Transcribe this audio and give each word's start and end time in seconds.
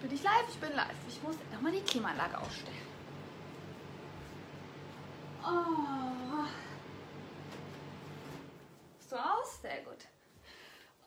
Bin 0.00 0.12
ich 0.12 0.22
live? 0.22 0.48
Ich 0.48 0.58
bin 0.58 0.72
live. 0.74 0.94
Ich 1.08 1.22
muss 1.22 1.36
nochmal 1.52 1.72
die 1.72 1.80
Klimaanlage 1.80 2.38
ausstellen. 2.38 2.76
Oh. 5.44 6.44
So 9.08 9.16
aus? 9.16 9.60
Sehr 9.62 9.80
gut. 9.82 10.06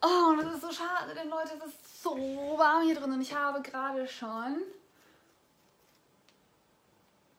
Oh, 0.01 0.35
das 0.41 0.55
ist 0.55 0.61
so 0.61 0.71
schade, 0.71 1.13
denn 1.15 1.29
Leute, 1.29 1.53
es 1.59 1.65
ist 1.65 2.03
so 2.03 2.15
warm 2.57 2.83
hier 2.83 2.95
drin 2.95 3.11
und 3.11 3.21
ich 3.21 3.35
habe 3.35 3.61
gerade 3.61 4.07
schon 4.07 4.57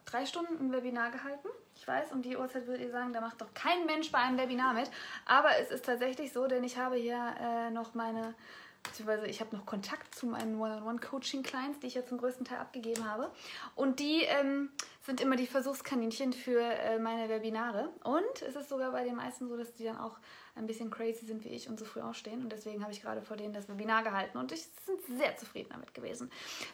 drei 0.07 0.25
Stunden 0.25 0.55
ein 0.59 0.73
Webinar 0.73 1.11
gehalten. 1.11 1.49
Ich 1.75 1.89
weiß, 1.89 2.13
um 2.13 2.23
die 2.23 2.37
Uhrzeit 2.37 2.67
würdet 2.69 2.83
ihr 2.83 2.93
sagen, 2.93 3.13
da 3.13 3.21
macht 3.21 3.41
doch 3.41 3.53
kein 3.55 3.85
Mensch 3.87 4.13
bei 4.13 4.19
einem 4.19 4.39
Webinar 4.39 4.75
mit. 4.75 4.89
Aber 5.27 5.57
es 5.59 5.73
ist 5.73 5.85
tatsächlich 5.85 6.33
so, 6.33 6.47
denn 6.47 6.63
ich 6.63 6.77
habe 6.77 6.95
hier 6.95 7.35
äh, 7.41 7.71
noch 7.71 7.95
meine 7.95 8.35
beziehungsweise 8.83 9.27
ich 9.27 9.41
habe 9.41 9.57
noch 9.57 9.67
Kontakt 9.67 10.15
zu 10.15 10.27
meinen 10.27 10.61
One-on-One-Coaching-Clients, 10.61 11.81
die 11.81 11.87
ich 11.87 11.95
ja 11.95 12.05
zum 12.05 12.19
größten 12.19 12.45
Teil 12.45 12.59
abgegeben 12.59 13.09
habe. 13.09 13.31
Und 13.75 14.01
die 14.01 14.23
ähm, 14.23 14.71
sind 15.05 15.21
immer 15.21 15.37
die 15.37 15.47
Versuchskaninchen 15.47 16.33
für 16.33 16.61
äh, 16.61 16.99
meine 16.99 17.29
Webinare. 17.29 17.89
Und 18.05 18.43
es 18.47 18.57
ist 18.57 18.69
sogar 18.69 18.93
bei 18.93 19.05
den 19.05 19.17
meisten 19.17 19.49
so, 19.49 19.57
dass 19.57 19.73
die 19.75 19.85
dann 19.85 19.99
auch 19.99 20.19
ein 20.55 20.67
bisschen 20.67 20.91
crazy 20.91 21.25
sind 21.25 21.45
wie 21.45 21.51
ich 21.51 21.69
und 21.69 21.79
so 21.79 21.85
früh 21.85 22.01
aufstehen. 22.01 22.43
Und 22.43 22.53
deswegen 22.53 22.83
habe 22.83 22.93
ich 22.93 23.03
gerade 23.03 23.23
vor 23.23 23.37
denen 23.37 23.55
das 23.55 23.69
Webinar 23.69 24.03
gehalten 24.03 24.39
und 24.39 24.53
ich 24.53 24.63
sind 24.85 25.19
sehr 25.19 25.37
zufrieden 25.37 25.71
damit 25.71 25.95
gewesen. 25.95 26.31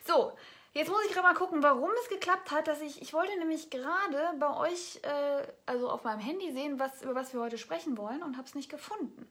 So, 0.06 0.32
Jetzt 0.74 0.90
muss 0.90 1.02
ich 1.06 1.12
gerade 1.12 1.26
mal 1.26 1.34
gucken, 1.34 1.62
warum 1.62 1.90
es 2.02 2.08
geklappt 2.08 2.50
hat, 2.50 2.68
dass 2.68 2.80
ich, 2.82 3.00
ich 3.00 3.12
wollte 3.14 3.36
nämlich 3.38 3.70
gerade 3.70 4.32
bei 4.38 4.54
euch, 4.58 5.00
äh, 5.02 5.42
also 5.66 5.90
auf 5.90 6.04
meinem 6.04 6.20
Handy 6.20 6.52
sehen, 6.52 6.78
was, 6.78 7.02
über 7.02 7.14
was 7.14 7.32
wir 7.32 7.40
heute 7.40 7.58
sprechen 7.58 7.96
wollen 7.96 8.22
und 8.22 8.36
habe 8.36 8.46
es 8.46 8.54
nicht 8.54 8.70
gefunden. 8.70 9.26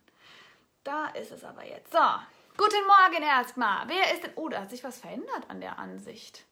Da 0.83 1.07
ist 1.09 1.31
es 1.31 1.43
aber 1.43 1.65
jetzt. 1.65 1.91
So, 1.91 1.99
Guten 2.57 2.87
Morgen 2.87 3.21
erstmal. 3.23 3.87
Wer 3.87 4.15
ist 4.15 4.23
denn. 4.23 4.31
Oh, 4.35 4.49
da 4.49 4.61
hat 4.61 4.71
sich 4.71 4.83
was 4.83 4.97
verändert 4.97 5.47
an 5.47 5.61
der 5.61 5.77
Ansicht. 5.77 6.43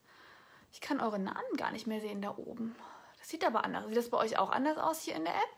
Ich 0.71 0.79
kann 0.79 1.01
eure 1.01 1.17
Namen 1.17 1.57
gar 1.57 1.71
nicht 1.71 1.87
mehr 1.87 1.99
sehen 1.99 2.21
da 2.21 2.37
oben. 2.37 2.75
Das 3.17 3.29
sieht 3.29 3.43
aber 3.43 3.63
anders. 3.63 3.87
Sieht 3.87 3.97
das 3.97 4.11
bei 4.11 4.17
euch 4.19 4.37
auch 4.37 4.51
anders 4.51 4.77
aus 4.77 5.01
hier 5.01 5.15
in 5.15 5.23
der 5.23 5.33
App? 5.33 5.49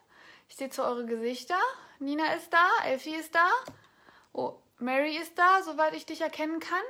Ich 0.47 0.55
sehe 0.55 0.69
zwar 0.69 0.87
eure 0.87 1.05
Gesichter. 1.05 1.59
Nina 1.99 2.33
ist 2.33 2.53
da, 2.53 2.65
Elfie 2.85 3.15
ist 3.15 3.35
da. 3.35 3.49
Oh, 4.31 4.53
Mary 4.79 5.17
ist 5.17 5.37
da, 5.37 5.63
soweit 5.63 5.93
ich 5.93 6.05
dich 6.05 6.21
erkennen 6.21 6.61
kann. 6.61 6.85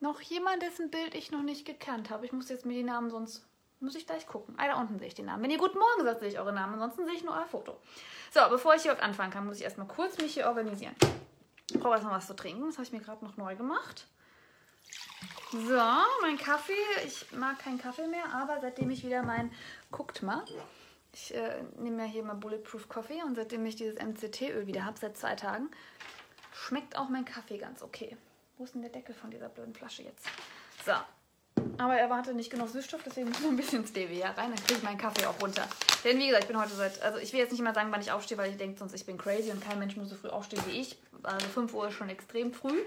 Noch 0.00 0.20
jemand, 0.20 0.60
dessen 0.60 0.90
Bild 0.90 1.14
ich 1.14 1.30
noch 1.30 1.42
nicht 1.42 1.64
gekannt 1.64 2.10
habe. 2.10 2.26
Ich 2.26 2.32
muss 2.32 2.48
jetzt 2.48 2.66
mir 2.66 2.74
die 2.74 2.82
Namen 2.82 3.10
sonst. 3.10 3.46
Muss 3.78 3.94
ich 3.94 4.08
gleich 4.08 4.26
gucken. 4.26 4.56
Ah, 4.58 4.66
da 4.66 4.80
unten 4.80 4.98
sehe 4.98 5.06
ich 5.06 5.14
die 5.14 5.22
Namen. 5.22 5.44
Wenn 5.44 5.52
ihr 5.52 5.58
Guten 5.58 5.78
Morgen 5.78 6.04
sagt, 6.04 6.18
sehe 6.18 6.30
ich 6.30 6.38
eure 6.40 6.52
Namen. 6.52 6.74
Ansonsten 6.74 7.06
sehe 7.06 7.14
ich 7.14 7.22
nur 7.22 7.34
euer 7.34 7.46
Foto. 7.46 7.76
So, 8.32 8.40
bevor 8.50 8.74
ich 8.74 8.82
hier 8.82 8.90
überhaupt 8.90 9.06
anfangen 9.06 9.32
kann, 9.32 9.46
muss 9.46 9.58
ich 9.58 9.62
erstmal 9.62 9.86
kurz 9.86 10.18
mich 10.18 10.34
hier 10.34 10.48
organisieren. 10.48 10.96
Ich 11.70 11.78
brauche 11.78 11.94
erstmal 11.94 12.16
was 12.16 12.26
zu 12.26 12.34
trinken. 12.34 12.66
Das 12.66 12.76
habe 12.76 12.84
ich 12.84 12.92
mir 12.92 13.00
gerade 13.00 13.24
noch 13.24 13.36
neu 13.36 13.54
gemacht. 13.56 14.06
So, 15.52 15.80
mein 16.22 16.38
Kaffee. 16.38 16.72
Ich 17.06 17.30
mag 17.32 17.58
keinen 17.58 17.78
Kaffee 17.78 18.06
mehr, 18.06 18.32
aber 18.34 18.60
seitdem 18.60 18.90
ich 18.90 19.04
wieder 19.04 19.22
mein, 19.22 19.52
guckt 19.90 20.22
mal, 20.22 20.44
ich 21.12 21.34
äh, 21.34 21.62
nehme 21.76 22.04
ja 22.04 22.08
hier 22.08 22.22
mal 22.22 22.34
Bulletproof 22.34 22.88
Coffee 22.88 23.22
und 23.24 23.34
seitdem 23.34 23.66
ich 23.66 23.76
dieses 23.76 24.00
MCT-Öl 24.00 24.66
wieder 24.66 24.84
habe, 24.84 24.98
seit 24.98 25.16
zwei 25.16 25.34
Tagen, 25.34 25.70
schmeckt 26.52 26.96
auch 26.96 27.08
mein 27.08 27.24
Kaffee 27.24 27.58
ganz 27.58 27.82
okay. 27.82 28.16
Wo 28.58 28.64
ist 28.64 28.74
denn 28.74 28.82
der 28.82 28.90
Deckel 28.90 29.14
von 29.14 29.30
dieser 29.30 29.48
blöden 29.48 29.74
Flasche 29.74 30.02
jetzt? 30.02 30.26
So, 30.84 30.92
aber 31.80 31.94
er 31.94 32.00
erwarte 32.00 32.34
nicht 32.34 32.50
genug 32.50 32.68
Süßstoff, 32.68 33.00
deswegen 33.04 33.30
muss 33.30 33.40
noch 33.40 33.48
ein 33.48 33.56
bisschen 33.56 33.86
Stevia 33.86 34.30
rein. 34.32 34.52
Dann 34.54 34.64
kriege 34.64 34.74
ich 34.74 34.82
meinen 34.82 34.98
Kaffee 34.98 35.24
auch 35.24 35.40
runter. 35.40 35.66
Denn 36.04 36.18
wie 36.18 36.26
gesagt, 36.26 36.44
ich 36.44 36.48
bin 36.48 36.60
heute 36.60 36.74
seit, 36.74 37.00
also 37.02 37.18
ich 37.18 37.32
will 37.32 37.40
jetzt 37.40 37.52
nicht 37.52 37.62
mal 37.62 37.74
sagen, 37.74 37.90
wann 37.90 38.02
ich 38.02 38.12
aufstehe, 38.12 38.36
weil 38.36 38.50
ich 38.50 38.58
denke 38.58 38.78
sonst, 38.78 38.92
ich 38.92 39.06
bin 39.06 39.16
crazy 39.16 39.50
und 39.50 39.64
kein 39.64 39.78
Mensch 39.78 39.96
muss 39.96 40.10
so 40.10 40.16
früh 40.16 40.28
aufstehen 40.28 40.62
wie 40.66 40.80
ich. 40.80 40.98
Also 41.22 41.46
5 41.48 41.72
Uhr 41.72 41.88
ist 41.88 41.94
schon 41.94 42.10
extrem 42.10 42.52
früh. 42.52 42.82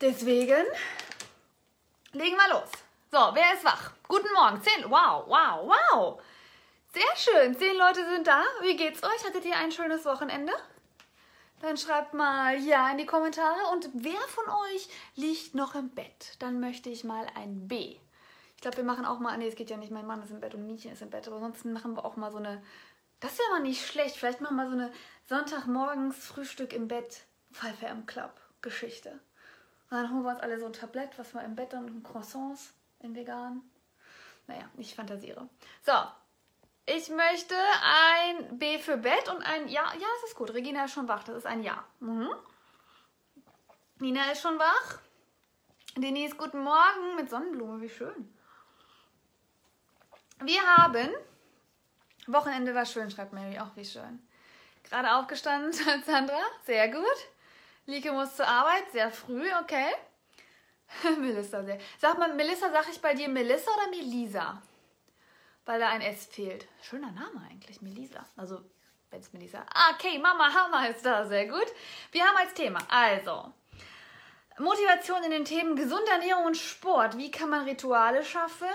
Deswegen 0.00 0.64
legen 2.12 2.36
wir 2.36 2.54
los. 2.54 2.68
So, 3.10 3.18
wer 3.34 3.54
ist 3.54 3.64
wach? 3.64 3.90
Guten 4.06 4.32
Morgen. 4.34 4.62
Zehn. 4.62 4.84
Wow, 4.84 5.24
wow, 5.26 5.74
wow. 5.92 6.22
Sehr 6.94 7.16
schön. 7.16 7.58
Zehn 7.58 7.76
Leute 7.76 8.08
sind 8.08 8.26
da. 8.26 8.44
Wie 8.62 8.76
geht's 8.76 9.02
euch? 9.02 9.24
Hattet 9.24 9.44
ihr 9.44 9.56
ein 9.56 9.72
schönes 9.72 10.04
Wochenende? 10.04 10.52
Dann 11.60 11.76
schreibt 11.76 12.14
mal 12.14 12.58
Ja 12.58 12.90
in 12.90 12.98
die 12.98 13.06
Kommentare. 13.06 13.70
Und 13.72 13.88
wer 13.92 14.20
von 14.20 14.44
euch 14.48 14.88
liegt 15.14 15.54
noch 15.54 15.74
im 15.74 15.90
Bett? 15.90 16.36
Dann 16.38 16.60
möchte 16.60 16.90
ich 16.90 17.04
mal 17.04 17.26
ein 17.34 17.68
B. 17.68 17.96
Ich 18.56 18.62
glaube, 18.62 18.78
wir 18.78 18.84
machen 18.84 19.06
auch 19.06 19.20
mal, 19.20 19.36
nee, 19.38 19.48
es 19.48 19.56
geht 19.56 19.70
ja 19.70 19.78
nicht, 19.78 19.90
mein 19.90 20.06
Mann 20.06 20.22
ist 20.22 20.30
im 20.30 20.40
Bett 20.40 20.54
und 20.54 20.66
Mietje 20.66 20.92
ist 20.92 21.00
im 21.00 21.08
Bett, 21.08 21.26
aber 21.26 21.36
ansonsten 21.36 21.72
machen 21.72 21.96
wir 21.96 22.04
auch 22.04 22.16
mal 22.16 22.30
so 22.30 22.36
eine, 22.36 22.62
das 23.20 23.38
wäre 23.38 23.48
mal 23.52 23.62
nicht 23.62 23.86
schlecht, 23.86 24.16
vielleicht 24.16 24.42
machen 24.42 24.56
wir 24.56 24.64
mal 24.64 24.70
so 24.70 24.76
eine 24.76 24.92
Sonntagmorgens 25.30 26.26
Frühstück 26.26 26.74
im 26.74 26.86
Bett, 26.86 27.22
Pfeife 27.52 27.86
im 27.86 28.04
Club 28.04 28.38
Geschichte. 28.60 29.12
Und 29.90 29.96
dann 29.96 30.10
holen 30.10 30.24
wir 30.24 30.30
uns 30.32 30.40
alle 30.40 30.60
so 30.60 30.66
ein 30.66 30.74
Tablett, 30.74 31.18
was 31.18 31.32
wir 31.32 31.42
im 31.42 31.56
Bett 31.56 31.72
dann, 31.72 32.02
Croissants 32.02 32.74
in 32.98 33.14
vegan. 33.14 33.62
Naja, 34.46 34.68
ich 34.76 34.94
fantasiere. 34.94 35.48
So, 35.82 35.92
ich 36.96 37.08
möchte 37.08 37.54
ein 37.82 38.58
B 38.58 38.78
für 38.78 38.96
Bett 38.96 39.28
und 39.28 39.42
ein 39.42 39.68
Ja. 39.68 39.92
Ja, 39.94 40.06
das 40.20 40.30
ist 40.30 40.36
gut. 40.36 40.52
Regina 40.52 40.84
ist 40.84 40.94
schon 40.94 41.08
wach. 41.08 41.24
Das 41.24 41.36
ist 41.36 41.46
ein 41.46 41.62
Ja. 41.62 41.84
Mhm. 42.00 42.30
Nina 43.98 44.30
ist 44.32 44.42
schon 44.42 44.58
wach. 44.58 44.98
Denise, 45.96 46.36
guten 46.36 46.60
Morgen 46.60 47.16
mit 47.16 47.30
Sonnenblume. 47.30 47.80
Wie 47.80 47.90
schön. 47.90 48.34
Wir 50.40 50.62
haben. 50.62 51.08
Wochenende 52.26 52.74
war 52.74 52.86
schön, 52.86 53.10
schreibt 53.10 53.32
Mary. 53.32 53.58
Auch 53.58 53.76
wie 53.76 53.84
schön. 53.84 54.26
Gerade 54.84 55.14
aufgestanden, 55.14 55.72
Sandra. 56.06 56.40
Sehr 56.64 56.88
gut. 56.88 57.18
Lieke 57.86 58.12
muss 58.12 58.36
zur 58.36 58.48
Arbeit. 58.48 58.90
Sehr 58.92 59.10
früh, 59.10 59.48
okay. 59.62 59.92
Melissa, 61.18 61.62
sehr. 61.62 61.78
Sag 61.98 62.18
mal, 62.18 62.34
Melissa, 62.34 62.70
sag 62.70 62.88
ich 62.88 63.00
bei 63.00 63.14
dir 63.14 63.28
Melissa 63.28 63.70
oder 63.70 63.90
Melisa? 63.90 64.60
Weil 65.70 65.78
da 65.78 65.88
ein 65.88 66.00
S 66.00 66.26
fehlt. 66.26 66.66
Schöner 66.82 67.12
Name 67.12 67.46
eigentlich, 67.48 67.80
Melisa. 67.80 68.26
Also, 68.36 68.60
wenn 69.10 69.20
es 69.20 69.32
Melisa. 69.32 69.64
Ah, 69.72 69.92
okay, 69.94 70.18
Mama 70.18 70.52
Hammer 70.52 70.90
ist 70.90 71.06
da, 71.06 71.24
sehr 71.24 71.46
gut. 71.46 71.66
Wir 72.10 72.24
haben 72.24 72.36
als 72.38 72.54
Thema, 72.54 72.80
also, 72.88 73.52
Motivation 74.58 75.22
in 75.22 75.30
den 75.30 75.44
Themen 75.44 75.76
gesunde 75.76 76.10
Ernährung 76.10 76.46
und 76.46 76.56
Sport. 76.56 77.16
Wie 77.16 77.30
kann 77.30 77.50
man 77.50 77.68
Rituale 77.68 78.24
schaffen? 78.24 78.66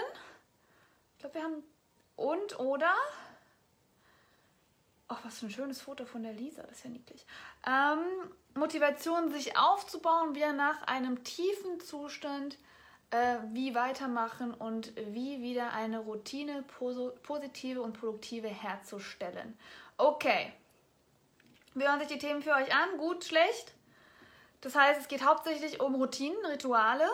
Ich 1.11 1.19
glaube, 1.19 1.35
wir 1.35 1.43
haben 1.43 1.63
und 2.15 2.59
oder 2.61 2.93
Ach, 5.09 5.19
was 5.23 5.39
für 5.39 5.47
ein 5.47 5.51
schönes 5.51 5.81
Foto 5.81 6.05
von 6.05 6.23
der 6.23 6.33
Lisa, 6.33 6.63
das 6.63 6.77
ist 6.77 6.85
ja 6.85 6.89
niedlich. 6.89 7.25
Ähm, 7.67 8.31
Motivation, 8.55 9.31
sich 9.31 9.57
aufzubauen, 9.57 10.33
wieder 10.33 10.53
nach 10.53 10.81
einem 10.83 11.25
tiefen 11.25 11.79
Zustand 11.81 12.57
äh, 13.11 13.37
wie 13.53 13.75
weitermachen 13.75 14.53
und 14.53 14.93
wie 15.13 15.41
wieder 15.41 15.73
eine 15.73 15.99
Routine 15.99 16.63
positive 17.23 17.81
und 17.81 17.99
produktive 17.99 18.47
herzustellen. 18.47 19.57
Okay. 19.97 20.51
Wir 21.73 21.89
hören 21.89 21.99
sich 21.99 22.07
die 22.07 22.17
Themen 22.17 22.41
für 22.41 22.53
euch 22.53 22.73
an. 22.73 22.97
Gut, 22.97 23.25
schlecht. 23.25 23.73
Das 24.61 24.75
heißt, 24.75 25.01
es 25.01 25.07
geht 25.07 25.25
hauptsächlich 25.25 25.81
um 25.81 25.95
Routinen, 25.95 26.43
Rituale 26.45 27.07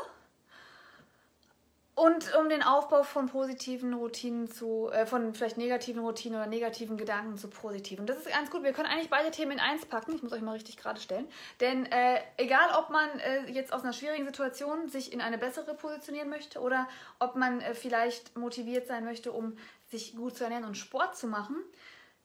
und 1.94 2.34
um 2.36 2.48
den 2.48 2.64
Aufbau 2.64 3.04
von 3.04 3.28
positiven 3.28 3.94
Routinen 3.94 4.50
zu, 4.50 4.90
äh, 4.92 5.06
von 5.06 5.34
vielleicht 5.34 5.58
negativen 5.58 6.02
Routinen 6.02 6.40
oder 6.40 6.48
negativen 6.48 6.98
Gedanken 6.98 7.38
zu 7.38 7.50
positiven. 7.50 8.06
Das 8.06 8.18
ist 8.18 8.30
ganz 8.30 8.50
gut. 8.50 8.64
Wir 8.64 8.72
können 8.72 8.88
eigentlich 8.88 9.10
beide 9.10 9.30
Themen 9.30 9.52
in 9.52 9.60
eins 9.60 9.86
packen. 9.86 10.16
Ich 10.16 10.24
muss 10.24 10.32
euch 10.32 10.42
mal 10.42 10.54
richtig 10.54 10.78
gerade 10.78 11.02
stellen. 11.02 11.28
Denn 11.60 11.86
äh, 11.86 12.22
egal, 12.38 12.70
ob 12.80 12.90
man 12.92 13.10
äh, 13.20 13.52
jetzt 13.52 13.74
aus 13.74 13.84
einer 13.84 13.92
schwierigen 13.92 14.26
Situation 14.26 14.88
sich 14.88 15.12
in 15.12 15.20
eine 15.20 15.38
bessere 15.38 15.74
positionieren 15.74 16.30
möchte 16.30 16.62
oder 16.62 16.88
ob 17.20 17.36
man 17.36 17.60
äh, 17.60 17.74
vielleicht 17.74 18.38
motiviert 18.38 18.88
sein 18.88 19.04
möchte, 19.04 19.34
um 19.34 19.58
sich 19.90 20.16
gut 20.16 20.38
zu 20.38 20.46
ernähren 20.46 20.66
und 20.66 20.78
Sport 20.78 21.18
zu 21.18 21.28
machen, 21.28 21.58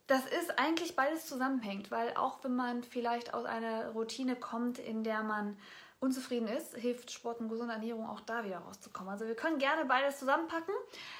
das 0.06 0.24
ist 0.26 0.60
eigentlich 0.60 0.94
beides 0.94 1.26
zusammenhängt. 1.26 1.90
Weil 1.90 2.14
auch 2.14 2.44
wenn 2.44 2.54
man 2.54 2.84
vielleicht 2.84 3.34
aus 3.34 3.44
einer 3.44 3.88
Routine 3.88 4.36
kommt, 4.36 4.78
in 4.78 5.02
der 5.02 5.24
man 5.24 5.56
unzufrieden 6.00 6.48
ist, 6.48 6.76
hilft 6.76 7.10
Sport 7.10 7.40
und 7.40 7.48
gesunde 7.48 7.74
Ernährung 7.74 8.08
auch 8.08 8.20
da 8.20 8.44
wieder 8.44 8.58
rauszukommen. 8.58 9.10
Also 9.10 9.26
wir 9.26 9.34
können 9.34 9.58
gerne 9.58 9.84
beides 9.84 10.18
zusammenpacken. 10.18 10.74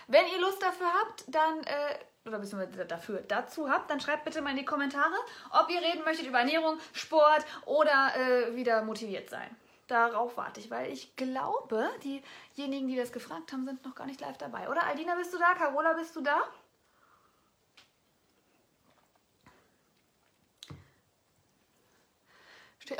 Wenn 0.06 0.27
ihr 0.27 0.41
Lust 0.41 0.62
dafür 0.62 0.87
habt, 1.00 1.25
dann, 1.29 1.62
äh, 1.65 1.99
oder 2.27 2.39
beziehungsweise 2.39 2.85
dafür, 2.85 3.23
dazu 3.23 3.71
habt, 3.71 3.91
dann 3.91 4.00
schreibt 4.00 4.25
bitte 4.25 4.43
mal 4.43 4.50
in 4.50 4.59
die 4.59 4.65
Kommentare, 4.65 5.15
ob 5.50 5.71
ihr 5.71 5.81
reden 5.81 6.05
möchtet 6.05 6.27
über 6.27 6.41
Ernährung, 6.41 6.79
Sport 6.93 7.45
oder 7.65 8.12
äh, 8.17 8.55
wieder 8.55 8.83
motiviert 8.83 9.31
sein. 9.31 9.49
Darauf 9.87 10.37
warte 10.37 10.59
ich, 10.59 10.71
weil 10.71 10.93
ich 10.93 11.15
glaube, 11.15 11.89
diejenigen, 12.03 12.89
die 12.89 12.97
das 12.97 13.12
gefragt 13.12 13.53
haben, 13.53 13.65
sind 13.65 13.85
noch 13.85 13.95
gar 13.95 14.06
nicht 14.06 14.21
live 14.21 14.37
dabei. 14.37 14.69
Oder 14.69 14.83
Aldina, 14.83 15.15
bist 15.15 15.33
du 15.33 15.39
da? 15.39 15.55
Carola, 15.55 15.93
bist 15.93 16.17
du 16.17 16.23
da? 16.23 16.43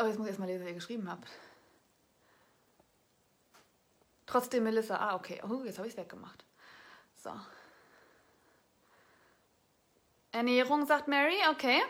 Oh, 0.01 0.07
jetzt 0.07 0.19
muss 0.19 0.27
ich 0.27 0.31
erstmal 0.31 0.49
lesen, 0.49 0.63
was 0.63 0.69
ihr 0.69 0.75
geschrieben 0.75 1.11
habt. 1.11 1.29
Trotzdem 4.27 4.65
Melissa. 4.65 4.97
Ah, 4.97 5.15
okay. 5.15 5.41
Oh, 5.49 5.63
jetzt 5.65 5.79
habe 5.79 5.89
ich 5.89 5.95
es 5.95 5.99
weggemacht. 5.99 6.45
So. 7.15 7.31
Ernährung, 10.33 10.87
sagt 10.87 11.09
Mary. 11.09 11.37
Okay. 11.51 11.81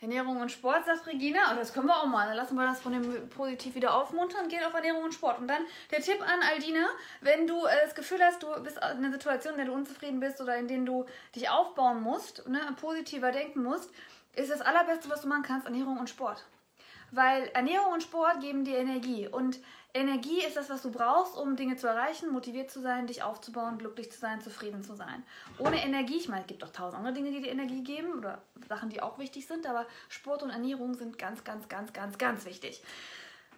Ernährung 0.00 0.40
und 0.40 0.52
Sport, 0.52 0.86
sagt 0.86 1.06
Regina. 1.08 1.52
Oh, 1.52 1.56
das 1.56 1.72
können 1.72 1.86
wir 1.86 1.96
auch 1.96 2.06
mal. 2.06 2.26
Dann 2.28 2.36
lassen 2.36 2.54
wir 2.54 2.64
das 2.66 2.80
von 2.80 2.92
dem 2.92 3.28
positiv 3.30 3.74
wieder 3.74 3.94
aufmuntern 3.94 4.48
gehen 4.48 4.64
auf 4.64 4.72
Ernährung 4.72 5.02
und 5.02 5.12
Sport. 5.12 5.40
Und 5.40 5.48
dann 5.48 5.62
der 5.90 6.00
Tipp 6.00 6.22
an 6.22 6.40
Aldina, 6.40 6.86
wenn 7.20 7.48
du 7.48 7.66
äh, 7.66 7.84
das 7.84 7.96
Gefühl 7.96 8.22
hast, 8.22 8.42
du 8.42 8.46
bist 8.62 8.76
in 8.76 8.82
einer 8.82 9.10
Situation, 9.10 9.54
in 9.54 9.58
der 9.58 9.66
du 9.66 9.72
unzufrieden 9.72 10.20
bist 10.20 10.40
oder 10.40 10.56
in 10.56 10.68
der 10.68 10.78
du 10.78 11.04
dich 11.34 11.50
aufbauen 11.50 12.00
musst, 12.00 12.48
ne, 12.48 12.60
positiver 12.80 13.32
denken 13.32 13.64
musst, 13.64 13.90
ist 14.36 14.52
das 14.52 14.60
Allerbeste, 14.60 15.10
was 15.10 15.22
du 15.22 15.28
machen 15.28 15.42
kannst, 15.42 15.66
Ernährung 15.66 15.98
und 15.98 16.08
Sport. 16.08 16.44
Weil 17.10 17.48
Ernährung 17.48 17.94
und 17.94 18.02
Sport 18.02 18.40
geben 18.40 18.64
dir 18.64 18.78
Energie. 18.78 19.26
Und 19.26 19.58
Energie 19.94 20.44
ist 20.44 20.56
das, 20.56 20.68
was 20.68 20.82
du 20.82 20.90
brauchst, 20.90 21.36
um 21.36 21.56
Dinge 21.56 21.76
zu 21.76 21.86
erreichen, 21.86 22.30
motiviert 22.30 22.70
zu 22.70 22.80
sein, 22.80 23.06
dich 23.06 23.22
aufzubauen, 23.22 23.78
glücklich 23.78 24.12
zu 24.12 24.18
sein, 24.18 24.40
zufrieden 24.40 24.82
zu 24.82 24.94
sein. 24.94 25.22
Ohne 25.58 25.82
Energie, 25.82 26.18
ich 26.18 26.28
meine, 26.28 26.42
es 26.42 26.46
gibt 26.46 26.62
auch 26.62 26.70
tausend 26.70 26.98
andere 26.98 27.14
Dinge, 27.14 27.30
die 27.30 27.40
dir 27.40 27.50
Energie 27.50 27.82
geben 27.82 28.18
oder 28.18 28.42
Sachen, 28.68 28.90
die 28.90 29.00
auch 29.00 29.18
wichtig 29.18 29.46
sind, 29.46 29.66
aber 29.66 29.86
Sport 30.08 30.42
und 30.42 30.50
Ernährung 30.50 30.94
sind 30.94 31.18
ganz, 31.18 31.42
ganz, 31.42 31.68
ganz, 31.68 31.92
ganz, 31.92 32.18
ganz 32.18 32.44
wichtig. 32.44 32.82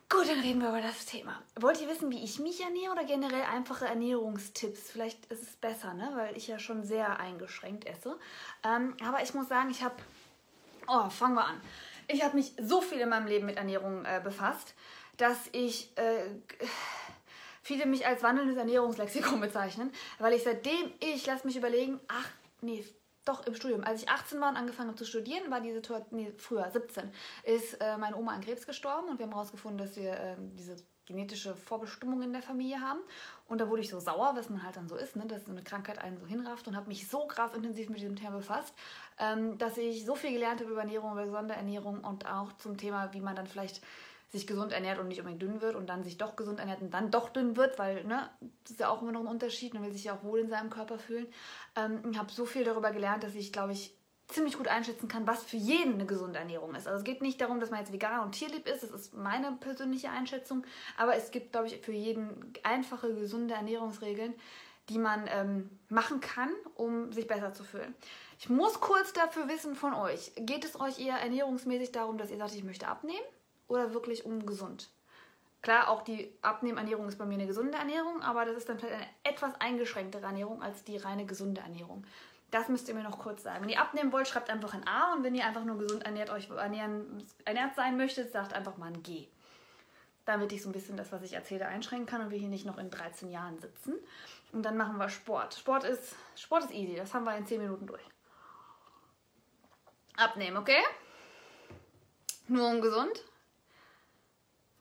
Gut, 0.09 0.29
dann 0.29 0.41
reden 0.41 0.61
wir 0.61 0.71
über 0.71 0.81
das 0.81 1.07
Thema. 1.07 1.41
Wollt 1.57 1.81
ihr 1.81 1.89
wissen, 1.89 2.11
wie 2.11 2.25
ich 2.25 2.39
mich 2.39 2.61
ernähre 2.61 2.93
oder 2.93 3.05
generell 3.05 3.43
einfache 3.43 3.87
Ernährungstipps? 3.87 4.91
Vielleicht 4.91 5.27
ist 5.27 5.43
es 5.43 5.57
besser, 5.57 5.95
ne? 5.95 6.11
weil 6.15 6.37
ich 6.37 6.49
ja 6.49 6.59
schon 6.59 6.85
sehr 6.85 7.21
eingeschränkt 7.21 7.87
esse. 7.87 8.17
Ähm, 8.65 8.97
aber 9.05 9.23
ich 9.23 9.35
muss 9.35 9.49
sagen, 9.49 9.71
ich 9.71 9.83
habe... 9.83 9.97
Oh, 10.89 11.09
fangen 11.11 11.35
wir 11.35 11.45
an. 11.45 11.61
Ich 12.09 12.25
habe 12.25 12.37
mich 12.37 12.55
so 12.61 12.81
viel 12.81 12.99
in 12.99 13.09
meinem 13.09 13.29
Leben 13.29 13.47
mit 13.47 13.57
Ernährung 13.57 14.05
äh, 14.05 14.21
befasst 14.23 14.75
dass 15.21 15.49
ich 15.53 15.97
äh, 15.97 16.31
viele 17.63 17.87
mich 17.87 18.07
als 18.07 18.23
wandelndes 18.23 18.57
Ernährungslexikon 18.57 19.41
bezeichnen, 19.41 19.93
weil 20.19 20.33
ich 20.33 20.45
seitdem 20.45 20.93
ich, 21.01 21.27
lass 21.27 21.45
mich 21.45 21.57
überlegen, 21.57 22.01
ach 22.09 22.29
nee, 22.63 22.85
doch 23.25 23.47
im 23.47 23.55
Studium, 23.55 23.85
als 23.85 24.03
ich 24.03 24.09
18 24.09 24.41
war 24.41 24.49
und 24.49 24.57
angefangen 24.57 24.89
habe 24.89 24.99
zu 24.99 25.05
studieren, 25.05 25.51
war 25.51 25.61
die 25.61 25.73
Situation, 25.73 26.07
nee, 26.11 26.33
früher, 26.39 26.69
17, 26.71 27.11
ist 27.45 27.75
äh, 27.75 27.99
meine 27.99 28.17
Oma 28.17 28.33
an 28.33 28.41
Krebs 28.41 28.67
gestorben 28.67 29.09
und 29.09 29.19
wir 29.19 29.27
haben 29.27 29.33
herausgefunden, 29.33 29.79
dass 29.79 29.97
wir 29.97 30.13
äh, 30.13 30.37
diese 30.39 30.77
genetische 31.11 31.55
Vorbestimmung 31.55 32.23
in 32.23 32.33
der 32.33 32.43
Familie 32.43 32.81
haben. 32.81 33.01
Und 33.49 33.61
da 33.61 33.69
wurde 33.69 33.83
ich 33.83 33.91
so 33.91 33.99
sauer, 33.99 34.33
was 34.37 34.49
man 34.49 34.63
halt 34.63 34.77
dann 34.77 34.89
so 34.89 34.97
ist, 34.97 35.17
ne, 35.17 35.27
dass 35.27 35.49
eine 35.49 35.63
Krankheit 35.63 35.99
einen 35.99 36.19
so 36.19 36.27
hinrafft 36.27 36.69
und 36.69 36.77
habe 36.77 36.89
mich 36.89 37.09
so 37.09 37.27
krass 37.27 37.53
intensiv 37.53 37.89
mit 37.89 38.01
diesem 38.01 38.17
Thema 38.17 38.37
befasst, 38.37 38.75
ähm, 39.19 39.59
dass 39.59 39.77
ich 39.77 40.07
so 40.07 40.15
viel 40.15 40.33
gelernt 40.33 40.61
habe 40.61 40.71
über 40.71 40.81
Ernährung, 40.81 41.13
über 41.13 41.25
gesunde 41.25 41.55
Ernährung 41.55 42.05
und 42.05 42.27
auch 42.27 42.53
zum 42.55 42.77
Thema, 42.77 43.13
wie 43.13 43.21
man 43.21 43.35
dann 43.35 43.47
vielleicht 43.47 43.83
sich 44.31 44.47
gesund 44.47 44.73
ernährt 44.73 44.99
und 44.99 45.09
nicht 45.09 45.19
unbedingt 45.19 45.43
dünn 45.43 45.61
wird 45.61 45.75
und 45.75 45.89
dann 45.89 46.05
sich 46.05 46.17
doch 46.17 46.37
gesund 46.37 46.61
ernährt 46.61 46.81
und 46.81 46.95
dann 46.95 47.11
doch 47.11 47.31
dünn 47.31 47.57
wird, 47.57 47.79
weil 47.79 48.05
ne, 48.05 48.31
das 48.63 48.73
ist 48.73 48.81
ja 48.81 48.89
auch 48.89 49.03
immer 49.03 49.13
noch 49.13 49.21
ein 49.21 49.27
Unterschied. 49.27 49.75
Man 49.75 49.83
will 49.83 49.93
sich 49.93 50.05
ja 50.05 50.15
auch 50.15 50.23
wohl 50.23 50.39
in 50.39 50.49
seinem 50.49 50.71
Körper 50.71 50.99
fühlen. 50.99 51.27
Ähm, 51.77 52.01
ich 52.11 52.19
habe 52.19 52.31
so 52.31 52.47
viel 52.47 52.65
darüber 52.65 52.93
gelernt, 52.93 53.25
dass 53.25 53.35
ich, 53.35 53.53
glaube 53.53 53.73
ich, 53.73 53.93
ziemlich 54.29 54.57
gut 54.57 54.69
einschätzen 54.69 55.09
kann, 55.09 55.27
was 55.27 55.43
für 55.43 55.57
jeden 55.57 55.95
eine 55.95 56.07
gesunde 56.07 56.39
Ernährung 56.39 56.77
ist. 56.77 56.87
Also 56.87 56.99
es 56.99 57.05
geht 57.05 57.21
nicht 57.23 57.41
darum, 57.41 57.59
dass 57.59 57.71
man 57.71 57.81
jetzt 57.81 57.93
vegan 57.93 58.21
und 58.21 58.33
tierlieb 58.33 58.69
ist, 58.69 58.85
das 58.85 58.91
ist 58.91 59.15
meine 59.15 59.53
persönliche 59.59 60.11
Einschätzung, 60.11 60.65
aber 60.97 61.17
es 61.17 61.33
gibt, 61.33 61.51
glaube 61.51 61.67
ich, 61.67 61.79
für 61.79 61.93
jeden 61.93 62.53
einfache, 62.63 63.13
gesunde 63.15 63.55
Ernährungsregeln, 63.55 64.35
die 64.89 64.99
man 64.99 65.29
ähm, 65.29 65.71
machen 65.89 66.21
kann, 66.21 66.51
um 66.75 67.13
sich 67.13 67.27
besser 67.27 67.53
zu 67.53 67.65
fühlen. 67.65 67.95
Ich 68.39 68.49
muss 68.49 68.81
kurz 68.81 69.13
dafür 69.13 69.49
wissen 69.49 69.75
von 69.75 69.95
euch, 69.95 70.33
geht 70.37 70.65
es 70.65 70.79
euch 70.81 71.01
eher 71.01 71.17
ernährungsmäßig 71.17 71.93
darum, 71.93 72.17
dass 72.17 72.31
ihr 72.31 72.39
sagt, 72.39 72.55
ich 72.55 72.65
möchte 72.65 72.87
abnehmen? 72.87 73.19
Oder 73.71 73.95
wirklich 73.95 74.25
um 74.25 74.45
gesund? 74.45 74.91
Klar, 75.63 75.89
auch 75.89 76.03
die 76.03 76.33
Abnehmernährung 76.41 77.07
ist 77.09 77.19
bei 77.19 77.27
mir 77.27 77.35
eine 77.35 77.47
gesunde 77.47 77.77
Ernährung, 77.77 78.23
aber 78.23 78.47
das 78.47 78.57
ist 78.57 78.69
dann 78.69 78.79
vielleicht 78.79 78.95
eine 78.95 79.07
etwas 79.25 79.61
eingeschränktere 79.61 80.25
Ernährung 80.25 80.63
als 80.63 80.85
die 80.85 80.97
reine 80.97 81.27
gesunde 81.27 81.61
Ernährung. 81.61 82.05
Das 82.51 82.69
müsst 82.69 82.89
ihr 82.89 82.95
mir 82.95 83.03
noch 83.03 83.19
kurz 83.19 83.43
sagen. 83.43 83.63
Wenn 83.63 83.69
ihr 83.69 83.81
abnehmen 83.81 84.11
wollt, 84.11 84.27
schreibt 84.27 84.51
einfach 84.51 84.75
ein 84.75 84.87
A 84.87 85.13
und 85.13 85.23
wenn 85.23 85.35
ihr 85.35 85.47
einfach 85.47 85.65
nur 85.65 85.79
gesund 85.79 86.05
ernährt, 86.05 86.31
euch 86.31 86.51
ernähren, 86.51 87.23
ernährt 87.45 87.77
sein 87.77 87.97
möchtet, 87.97 88.33
sagt 88.33 88.55
einfach 88.55 88.77
mal 88.77 88.87
ein 88.87 89.03
G. 89.03 89.29
Damit 90.25 90.51
ich 90.53 90.63
so 90.63 90.69
ein 90.71 90.73
bisschen 90.73 90.97
das, 90.97 91.13
was 91.13 91.23
ich 91.23 91.35
erzähle, 91.35 91.67
einschränken 91.67 92.07
kann 92.07 92.23
und 92.23 92.31
wir 92.31 92.39
hier 92.39 92.49
nicht 92.49 92.67
noch 92.67 92.79
in 92.79 92.91
13 92.91 93.31
Jahren 93.31 93.59
sitzen. 93.59 93.95
Und 94.53 94.63
dann 94.63 94.77
machen 94.77 94.97
wir 94.97 95.09
Sport. 95.09 95.55
Sport 95.55 95.85
ist, 95.85 96.17
Sport 96.35 96.65
ist 96.65 96.73
easy, 96.73 96.97
das 96.97 97.15
haben 97.15 97.25
wir 97.25 97.37
in 97.37 97.47
10 97.47 97.61
Minuten 97.61 97.87
durch. 97.87 98.03
Abnehmen, 100.17 100.57
okay? 100.57 100.83
Nur 102.49 102.69
ungesund. 102.69 103.23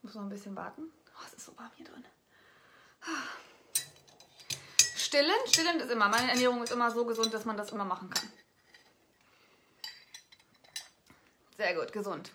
Muss 0.02 0.16
noch 0.16 0.24
ein 0.24 0.30
bisschen 0.30 0.56
warten. 0.56 0.92
Oh, 1.16 1.24
es 1.26 1.34
ist 1.34 1.46
so 1.46 1.58
warm 1.58 1.72
hier 1.76 1.86
drin. 1.86 2.06
Stillen. 4.96 5.36
Stillen 5.48 5.80
ist 5.80 5.92
immer. 5.92 6.08
Meine 6.08 6.32
Ernährung 6.32 6.64
ist 6.64 6.72
immer 6.72 6.92
so 6.92 7.06
gesund, 7.06 7.34
dass 7.34 7.46
man 7.46 7.58
das 7.58 7.72
immer 7.72 7.86
machen 7.86 8.10
kann. 8.10 8.30
Sehr 11.58 11.76
gut, 11.76 11.92
gesund. 11.92 12.32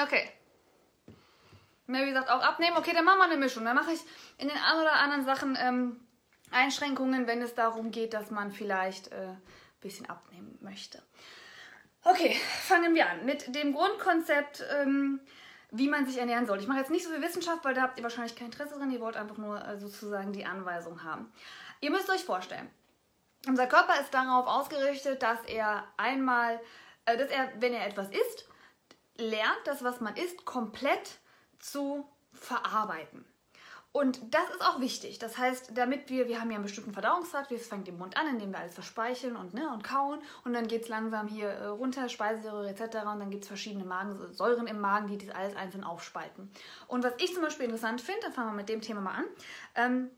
Okay. 0.00 0.30
Mary 1.86 2.12
sagt 2.12 2.30
auch 2.30 2.40
abnehmen. 2.40 2.76
Okay, 2.76 2.92
dann 2.94 3.04
machen 3.04 3.18
wir 3.18 3.24
eine 3.24 3.36
Mischung. 3.36 3.64
Dann 3.64 3.76
mache 3.76 3.92
ich 3.92 4.00
in 4.38 4.48
den 4.48 4.56
ein 4.56 4.80
oder 4.80 4.94
anderen 4.94 5.24
Sachen 5.24 5.58
ähm, 5.60 6.00
Einschränkungen, 6.50 7.26
wenn 7.26 7.42
es 7.42 7.54
darum 7.54 7.90
geht, 7.90 8.14
dass 8.14 8.30
man 8.30 8.52
vielleicht 8.52 9.08
äh, 9.08 9.16
ein 9.16 9.42
bisschen 9.80 10.08
abnehmen 10.08 10.58
möchte. 10.62 11.02
Okay, 12.04 12.34
fangen 12.62 12.94
wir 12.94 13.08
an 13.08 13.26
mit 13.26 13.54
dem 13.54 13.74
Grundkonzept. 13.74 14.64
Ähm, 14.70 15.20
wie 15.72 15.88
man 15.88 16.06
sich 16.06 16.18
ernähren 16.18 16.46
soll. 16.46 16.60
Ich 16.60 16.68
mache 16.68 16.78
jetzt 16.78 16.90
nicht 16.90 17.04
so 17.04 17.10
viel 17.10 17.22
Wissenschaft, 17.22 17.64
weil 17.64 17.74
da 17.74 17.82
habt 17.82 17.98
ihr 17.98 18.02
wahrscheinlich 18.02 18.36
kein 18.36 18.46
Interesse 18.46 18.76
dran. 18.76 18.90
Ihr 18.90 19.00
wollt 19.00 19.16
einfach 19.16 19.38
nur 19.38 19.66
äh, 19.66 19.78
sozusagen 19.78 20.32
die 20.32 20.44
Anweisung 20.44 21.02
haben. 21.02 21.32
Ihr 21.80 21.90
müsst 21.90 22.10
euch 22.10 22.24
vorstellen, 22.24 22.70
unser 23.48 23.66
Körper 23.66 23.98
ist 24.00 24.12
darauf 24.12 24.46
ausgerichtet, 24.46 25.22
dass 25.22 25.42
er 25.46 25.84
einmal, 25.96 26.60
äh, 27.06 27.16
dass 27.16 27.30
er, 27.30 27.50
wenn 27.58 27.72
er 27.72 27.86
etwas 27.86 28.10
isst, 28.10 28.48
lernt, 29.16 29.60
das, 29.64 29.82
was 29.82 30.00
man 30.00 30.14
isst, 30.14 30.44
komplett 30.44 31.18
zu 31.58 32.06
verarbeiten. 32.34 33.24
Und 33.92 34.34
das 34.34 34.48
ist 34.48 34.62
auch 34.62 34.80
wichtig. 34.80 35.18
Das 35.18 35.36
heißt, 35.36 35.72
damit 35.74 36.08
wir, 36.08 36.26
wir 36.26 36.40
haben 36.40 36.50
ja 36.50 36.54
einen 36.54 36.64
bestimmten 36.64 36.94
Verdauungstrakt, 36.94 37.52
es 37.52 37.66
fängt 37.66 37.86
im 37.88 37.98
Mund 37.98 38.16
an, 38.16 38.26
indem 38.26 38.50
wir 38.50 38.58
alles 38.58 38.72
verspeicheln 38.72 39.36
und, 39.36 39.52
ne, 39.52 39.70
und 39.70 39.84
kauen. 39.84 40.20
Und 40.44 40.54
dann 40.54 40.66
geht 40.66 40.84
es 40.84 40.88
langsam 40.88 41.28
hier 41.28 41.48
äh, 41.48 41.66
runter, 41.66 42.08
Speiseröhre 42.08 42.70
etc. 42.70 42.82
Und 43.12 43.20
dann 43.20 43.30
gibt 43.30 43.42
es 43.42 43.48
verschiedene 43.48 43.84
Magensäuren 43.84 44.66
im 44.66 44.80
Magen, 44.80 45.08
die 45.08 45.18
das 45.18 45.34
alles 45.34 45.54
einzeln 45.56 45.84
aufspalten. 45.84 46.50
Und 46.88 47.04
was 47.04 47.12
ich 47.18 47.34
zum 47.34 47.42
Beispiel 47.42 47.66
interessant 47.66 48.00
finde, 48.00 48.22
dann 48.22 48.32
fangen 48.32 48.48
wir 48.48 48.56
mit 48.56 48.70
dem 48.70 48.80
Thema 48.80 49.02
mal 49.02 49.14
an, 49.14 49.24
ähm, 49.74 50.10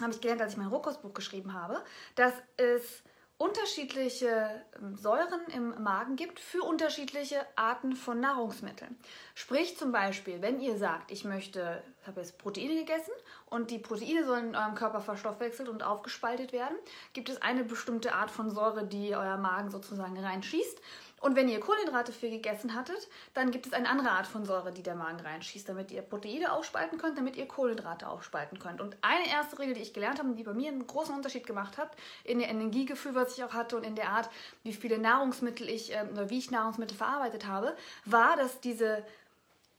habe 0.00 0.12
ich 0.12 0.20
gelernt, 0.22 0.40
als 0.40 0.52
ich 0.52 0.58
mein 0.58 0.68
Rohkostbuch 0.68 1.12
geschrieben 1.12 1.52
habe, 1.52 1.84
dass 2.14 2.32
es 2.56 3.02
unterschiedliche 3.42 4.62
ähm, 4.80 4.96
Säuren 4.96 5.40
im 5.52 5.82
Magen 5.82 6.14
gibt 6.14 6.38
für 6.38 6.62
unterschiedliche 6.62 7.44
Arten 7.56 7.96
von 7.96 8.20
Nahrungsmitteln. 8.20 8.96
Sprich 9.34 9.76
zum 9.76 9.90
Beispiel, 9.90 10.40
wenn 10.42 10.60
ihr 10.60 10.78
sagt, 10.78 11.10
ich 11.10 11.24
möchte, 11.24 11.82
ich 12.00 12.06
habe 12.06 12.20
jetzt 12.20 12.38
Proteine 12.38 12.76
gegessen 12.76 13.10
und 13.46 13.72
die 13.72 13.80
Proteine 13.80 14.24
sollen 14.24 14.50
in 14.50 14.56
eurem 14.56 14.76
Körper 14.76 15.00
verstoffwechselt 15.00 15.68
und 15.68 15.82
aufgespaltet 15.82 16.52
werden, 16.52 16.76
gibt 17.14 17.30
es 17.30 17.42
eine 17.42 17.64
bestimmte 17.64 18.14
Art 18.14 18.30
von 18.30 18.48
Säure, 18.48 18.86
die 18.86 19.16
euer 19.16 19.38
Magen 19.38 19.70
sozusagen 19.70 20.16
reinschießt. 20.16 20.80
Und 21.22 21.36
wenn 21.36 21.48
ihr 21.48 21.60
Kohlenhydrate 21.60 22.12
viel 22.12 22.30
gegessen 22.30 22.74
hattet, 22.74 23.08
dann 23.32 23.52
gibt 23.52 23.66
es 23.66 23.72
eine 23.72 23.88
andere 23.88 24.10
Art 24.10 24.26
von 24.26 24.44
Säure, 24.44 24.72
die 24.72 24.82
der 24.82 24.96
Magen 24.96 25.20
reinschießt, 25.20 25.68
damit 25.68 25.92
ihr 25.92 26.02
Proteine 26.02 26.52
aufspalten 26.52 26.98
könnt, 26.98 27.16
damit 27.16 27.36
ihr 27.36 27.46
Kohlenhydrate 27.46 28.08
aufspalten 28.08 28.58
könnt. 28.58 28.80
Und 28.80 28.96
eine 29.02 29.28
erste 29.28 29.60
Regel, 29.60 29.74
die 29.74 29.82
ich 29.82 29.94
gelernt 29.94 30.18
habe 30.18 30.30
und 30.30 30.36
die 30.36 30.42
bei 30.42 30.52
mir 30.52 30.68
einen 30.68 30.84
großen 30.84 31.14
Unterschied 31.14 31.46
gemacht 31.46 31.78
hat, 31.78 31.92
in 32.24 32.40
der 32.40 32.48
Energiegefühl, 32.48 33.14
was 33.14 33.38
ich 33.38 33.44
auch 33.44 33.52
hatte 33.52 33.76
und 33.76 33.84
in 33.84 33.94
der 33.94 34.08
Art, 34.08 34.28
wie 34.64 34.72
viele 34.72 34.98
Nahrungsmittel 34.98 35.68
ich 35.68 35.94
äh, 35.94 36.04
oder 36.10 36.28
wie 36.28 36.38
ich 36.38 36.50
Nahrungsmittel 36.50 36.96
verarbeitet 36.96 37.46
habe, 37.46 37.76
war, 38.04 38.36
dass 38.36 38.58
diese 38.60 39.04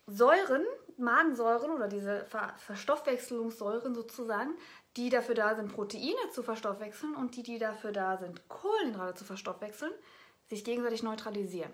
Säuren, 0.07 0.63
Magensäuren 0.97 1.71
oder 1.71 1.89
diese 1.89 2.23
Ver 2.23 2.53
Verstoffwechselungssäuren 2.57 3.93
sozusagen, 3.95 4.51
die 4.95 5.09
dafür 5.09 5.35
da 5.35 5.55
sind, 5.55 5.73
Proteine 5.73 6.29
zu 6.31 6.41
verstoffwechseln 6.41 7.15
und 7.15 7.35
die, 7.35 7.43
die 7.43 7.57
dafür 7.57 7.91
da 7.91 8.15
sind, 8.17 8.47
Kohlenhydrate 8.47 9.15
zu 9.15 9.25
verstoffwechseln, 9.25 9.91
sich 10.47 10.63
gegenseitig 10.63 11.03
neutralisieren. 11.03 11.71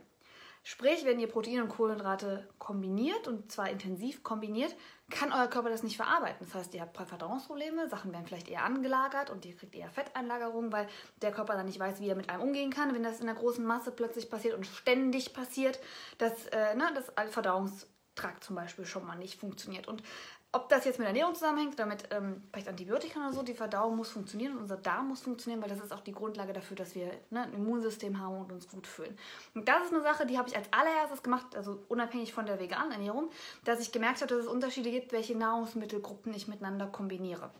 Sprich, 0.64 1.06
wenn 1.06 1.20
ihr 1.20 1.28
Proteine 1.28 1.64
und 1.64 1.70
Kohlenhydrate 1.70 2.48
kombiniert 2.60 3.28
und 3.28 3.52
zwar 3.52 3.70
intensiv 3.70 4.24
kombiniert, 4.24 4.76
kann 5.10 5.32
euer 5.32 5.48
Körper 5.48 5.70
das 5.70 5.84
nicht 5.84 5.96
verarbeiten. 5.96 6.46
Das 6.46 6.54
heißt, 6.54 6.74
ihr 6.74 6.82
habt 6.82 6.98
Verdauungsprobleme, 6.98 7.88
Sachen 7.90 8.12
werden 8.12 8.28
vielleicht 8.28 8.50
eher 8.50 8.66
angelagert 8.66 9.30
und 9.30 9.46
ihr 9.46 9.56
kriegt 9.56 9.74
eher 9.74 9.90
Fetteinlagerungen, 9.90 10.72
weil 10.72 10.88
der 11.22 11.32
Körper 11.32 11.54
dann 11.54 11.66
nicht 11.66 11.80
weiß, 11.80 12.02
wie 12.02 12.10
er 12.10 12.16
mit 12.16 12.30
einem 12.30 12.44
umgehen 12.44 12.72
kann, 12.72 12.94
wenn 12.94 13.04
das 13.04 13.22
in 13.22 13.30
einer 13.30 13.40
großen 13.40 13.66
Masse 13.66 13.92
plötzlich 13.92 14.30
passiert 14.30 14.54
und 14.54 14.66
ständig 14.66 15.34
passiert, 15.34 15.80
dass 16.18 16.46
äh, 16.48 16.76
ne, 16.76 16.92
das 16.94 17.32
Verdauungstrakt 17.32 18.44
zum 18.44 18.58
Beispiel 18.58 18.86
schon 18.86 19.08
mal 19.08 19.18
nicht 19.18 19.40
funktioniert. 19.40 19.88
Und 19.88 20.04
ob 20.52 20.68
das 20.70 20.86
jetzt 20.86 20.98
mit 20.98 21.08
Ernährung 21.08 21.36
zusammenhängt 21.36 21.76
oder 21.76 21.86
mit 21.86 22.06
ähm, 22.10 22.42
vielleicht 22.52 22.68
Antibiotika 22.68 23.20
oder 23.20 23.34
so, 23.34 23.44
die 23.44 23.54
Verdauung 23.54 23.96
muss 23.96 24.10
funktionieren 24.10 24.54
und 24.54 24.64
unser 24.64 24.78
Darm 24.78 25.10
muss 25.10 25.22
funktionieren, 25.22 25.62
weil 25.62 25.70
das 25.70 25.80
ist 25.80 25.94
auch 25.94 26.00
die 26.00 26.12
Grundlage 26.12 26.54
dafür, 26.54 26.76
dass 26.76 26.96
wir 26.96 27.12
ne, 27.30 27.44
ein 27.44 27.54
Immunsystem 27.54 28.20
haben 28.20 28.40
und 28.40 28.52
uns 28.52 28.68
gut 28.68 28.88
fühlen. 28.88 29.16
Und 29.54 29.68
das 29.68 29.86
ist 29.86 29.94
eine 29.94 30.02
Sache, 30.02 30.26
die 30.26 30.40
habe 30.40 30.50
ich 30.50 30.58
als 30.58 30.68
allererstes 30.74 31.22
gemacht, 31.22 31.56
also 31.56 31.84
unabhängig 31.88 32.34
von 32.34 32.48
der 32.48 32.60
veganen 32.60 32.92
Ernährung, 32.92 33.30
dass 33.64 33.80
ich 33.80 33.92
gemerkt 33.92 34.22
habe, 34.22 34.34
dass 34.34 34.46
es 34.46 34.48
Unterschiede 34.48 34.90
gibt, 34.90 35.12
welche 35.12 35.38
Nahrungsmittelgruppen 35.38 36.34
ich 36.34 36.48
miteinander 36.48 36.88
kombiniere. 36.88 37.52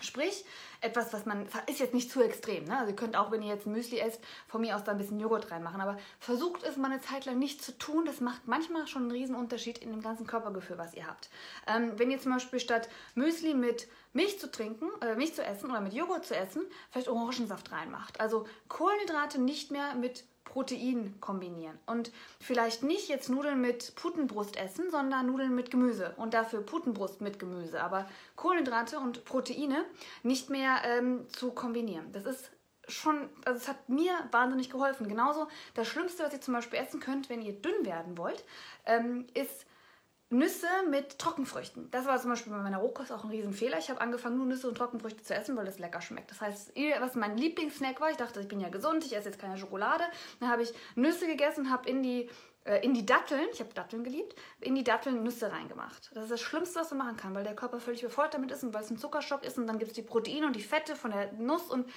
Sprich, 0.00 0.44
etwas, 0.80 1.12
was 1.12 1.26
man, 1.26 1.46
ist 1.66 1.80
jetzt 1.80 1.94
nicht 1.94 2.10
zu 2.10 2.22
extrem. 2.22 2.64
Ne? 2.64 2.78
Also 2.78 2.90
ihr 2.90 2.96
könnt 2.96 3.16
auch, 3.16 3.30
wenn 3.30 3.42
ihr 3.42 3.52
jetzt 3.52 3.66
Müsli 3.66 3.98
esst, 3.98 4.20
von 4.46 4.60
mir 4.60 4.76
aus 4.76 4.84
da 4.84 4.92
ein 4.92 4.98
bisschen 4.98 5.20
Joghurt 5.20 5.50
reinmachen. 5.50 5.80
Aber 5.80 5.96
versucht 6.18 6.62
es 6.62 6.76
mal 6.76 6.90
eine 6.90 7.00
Zeit 7.00 7.24
lang 7.24 7.38
nicht 7.38 7.62
zu 7.62 7.76
tun. 7.78 8.04
Das 8.04 8.20
macht 8.20 8.46
manchmal 8.46 8.86
schon 8.86 9.02
einen 9.02 9.10
riesen 9.10 9.34
Unterschied 9.34 9.78
in 9.78 9.90
dem 9.90 10.02
ganzen 10.02 10.26
Körpergefühl, 10.26 10.78
was 10.78 10.94
ihr 10.94 11.06
habt. 11.06 11.30
Ähm, 11.66 11.92
wenn 11.96 12.10
ihr 12.10 12.20
zum 12.20 12.32
Beispiel 12.32 12.60
statt 12.60 12.88
Müsli 13.14 13.54
mit 13.54 13.88
Milch 14.12 14.38
zu 14.38 14.50
trinken, 14.50 14.88
äh, 15.00 15.14
Milch 15.14 15.34
zu 15.34 15.44
essen 15.44 15.70
oder 15.70 15.80
mit 15.80 15.92
Joghurt 15.92 16.24
zu 16.24 16.36
essen, 16.36 16.62
vielleicht 16.90 17.08
Orangensaft 17.08 17.72
reinmacht. 17.72 18.20
Also 18.20 18.46
Kohlenhydrate 18.68 19.40
nicht 19.40 19.70
mehr 19.70 19.94
mit 19.94 20.24
Protein 20.46 21.14
kombinieren. 21.20 21.78
Und 21.84 22.10
vielleicht 22.40 22.82
nicht 22.82 23.08
jetzt 23.08 23.28
Nudeln 23.28 23.60
mit 23.60 23.94
Putenbrust 23.96 24.56
essen, 24.56 24.90
sondern 24.90 25.26
Nudeln 25.26 25.54
mit 25.54 25.70
Gemüse. 25.70 26.14
Und 26.16 26.32
dafür 26.32 26.62
Putenbrust 26.62 27.20
mit 27.20 27.38
Gemüse. 27.38 27.82
Aber 27.82 28.08
Kohlenhydrate 28.36 28.98
und 28.98 29.24
Proteine 29.24 29.84
nicht 30.22 30.48
mehr 30.48 30.78
ähm, 30.84 31.26
zu 31.28 31.50
kombinieren. 31.50 32.10
Das 32.12 32.24
ist 32.24 32.50
schon, 32.88 33.28
also 33.44 33.58
es 33.58 33.68
hat 33.68 33.88
mir 33.88 34.12
wahnsinnig 34.30 34.70
geholfen. 34.70 35.08
Genauso 35.08 35.48
das 35.74 35.88
Schlimmste, 35.88 36.24
was 36.24 36.32
ihr 36.32 36.40
zum 36.40 36.54
Beispiel 36.54 36.78
essen 36.78 37.00
könnt, 37.00 37.28
wenn 37.28 37.42
ihr 37.42 37.52
dünn 37.52 37.84
werden 37.84 38.16
wollt, 38.16 38.44
ähm, 38.86 39.26
ist 39.34 39.65
Nüsse 40.28 40.66
mit 40.90 41.18
Trockenfrüchten. 41.18 41.90
Das 41.92 42.06
war 42.06 42.20
zum 42.20 42.30
Beispiel 42.30 42.52
bei 42.52 42.58
meiner 42.58 42.78
Rohkost 42.78 43.12
auch 43.12 43.22
ein 43.22 43.30
Riesenfehler. 43.30 43.78
Ich 43.78 43.90
habe 43.90 44.00
angefangen, 44.00 44.36
nur 44.38 44.46
Nüsse 44.46 44.68
und 44.68 44.76
Trockenfrüchte 44.76 45.22
zu 45.22 45.34
essen, 45.34 45.56
weil 45.56 45.66
das 45.66 45.78
lecker 45.78 46.00
schmeckt. 46.00 46.30
Das 46.30 46.40
heißt, 46.40 46.72
was 47.00 47.14
mein 47.14 47.36
Lieblingssnack 47.36 48.00
war, 48.00 48.10
ich 48.10 48.16
dachte, 48.16 48.40
ich 48.40 48.48
bin 48.48 48.60
ja 48.60 48.68
gesund, 48.68 49.04
ich 49.04 49.14
esse 49.14 49.28
jetzt 49.28 49.38
keine 49.38 49.56
Schokolade. 49.56 50.04
Dann 50.40 50.48
habe 50.48 50.62
ich 50.62 50.72
Nüsse 50.96 51.26
gegessen, 51.26 51.70
habe 51.70 51.88
in 51.88 52.02
die 52.02 52.28
äh, 52.66 52.84
in 52.84 52.94
die 52.94 53.06
Datteln, 53.06 53.46
ich 53.52 53.60
habe 53.60 53.72
Datteln 53.72 54.02
geliebt, 54.02 54.34
in 54.60 54.74
die 54.74 54.82
Datteln 54.82 55.22
Nüsse 55.22 55.52
reingemacht. 55.52 56.10
Das 56.14 56.24
ist 56.24 56.32
das 56.32 56.40
Schlimmste, 56.40 56.80
was 56.80 56.90
man 56.90 56.98
machen 56.98 57.16
kann, 57.16 57.34
weil 57.34 57.44
der 57.44 57.54
Körper 57.54 57.78
völlig 57.78 58.02
befeuert 58.02 58.34
damit 58.34 58.50
ist 58.50 58.64
und 58.64 58.74
weil 58.74 58.82
es 58.82 58.90
ein 58.90 58.98
Zuckerschock 58.98 59.44
ist 59.44 59.56
und 59.58 59.68
dann 59.68 59.78
gibt 59.78 59.92
es 59.92 59.94
die 59.94 60.02
Proteine 60.02 60.46
und 60.46 60.56
die 60.56 60.62
Fette 60.62 60.96
von 60.96 61.12
der 61.12 61.32
Nuss 61.34 61.70
und 61.70 61.88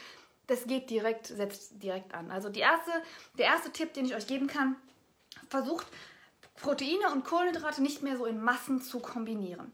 das 0.45 0.65
geht 0.65 0.89
direkt, 0.89 1.27
setzt 1.27 1.81
direkt 1.81 2.13
an. 2.13 2.31
Also 2.31 2.50
die 2.50 2.59
erste, 2.59 2.91
der 3.38 3.48
erste 3.48 3.71
Tipp, 3.71 3.93
den 3.93 4.05
ich 4.05 4.15
euch 4.15 4.27
geben 4.27 4.48
kann, 4.48 4.75
versucht 5.48 5.88
Proteine 6.62 7.12
und 7.13 7.25
Kohlenhydrate 7.25 7.82
nicht 7.82 8.04
mehr 8.04 8.18
so 8.18 8.25
in 8.25 8.44
Massen 8.44 8.82
zu 8.82 9.00
kombinieren. 9.00 9.72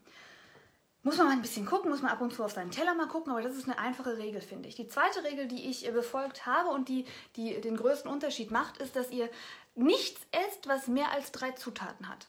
Muss 1.06 1.18
man 1.18 1.28
mal 1.28 1.34
ein 1.34 1.44
bisschen 1.44 1.68
gucken, 1.68 1.92
muss 1.92 2.02
man 2.02 2.12
ab 2.12 2.22
und 2.22 2.34
zu 2.34 2.44
auf 2.44 2.54
seinen 2.54 2.72
Teller 2.72 2.96
mal 2.96 3.08
gucken, 3.08 3.32
aber 3.32 3.44
das 3.44 3.56
ist 3.56 3.66
eine 3.66 3.78
einfache 3.78 4.18
Regel, 4.18 4.42
finde 4.42 4.68
ich. 4.68 4.76
Die 4.76 4.88
zweite 4.88 5.24
Regel, 5.24 5.48
die 5.48 5.70
ich 5.70 5.88
befolgt 5.94 6.48
habe 6.48 6.70
und 6.70 6.90
die, 6.90 7.06
die 7.36 7.62
den 7.62 7.78
größten 7.78 8.10
Unterschied 8.10 8.50
macht, 8.50 8.78
ist, 8.78 8.96
dass 8.96 9.12
ihr 9.12 9.30
nichts 9.76 10.22
esst, 10.32 10.68
was 10.68 10.88
mehr 10.88 11.12
als 11.12 11.32
drei 11.32 11.52
Zutaten 11.52 12.10
hat. 12.10 12.28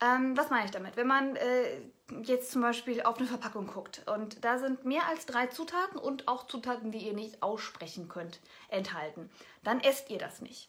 Ähm, 0.00 0.36
was 0.36 0.50
meine 0.50 0.66
ich 0.66 0.70
damit? 0.70 0.96
Wenn 0.96 1.06
man 1.06 1.36
äh, 1.36 1.80
jetzt 2.22 2.52
zum 2.52 2.62
Beispiel 2.62 3.02
auf 3.02 3.18
eine 3.18 3.26
Verpackung 3.26 3.66
guckt 3.66 4.02
und 4.06 4.44
da 4.44 4.58
sind 4.58 4.84
mehr 4.84 5.06
als 5.08 5.26
drei 5.26 5.46
Zutaten 5.46 5.98
und 5.98 6.28
auch 6.28 6.46
Zutaten, 6.46 6.92
die 6.92 6.98
ihr 6.98 7.14
nicht 7.14 7.42
aussprechen 7.42 8.08
könnt, 8.08 8.38
enthalten, 8.68 9.30
dann 9.64 9.80
esst 9.80 10.10
ihr 10.10 10.18
das 10.18 10.42
nicht. 10.42 10.68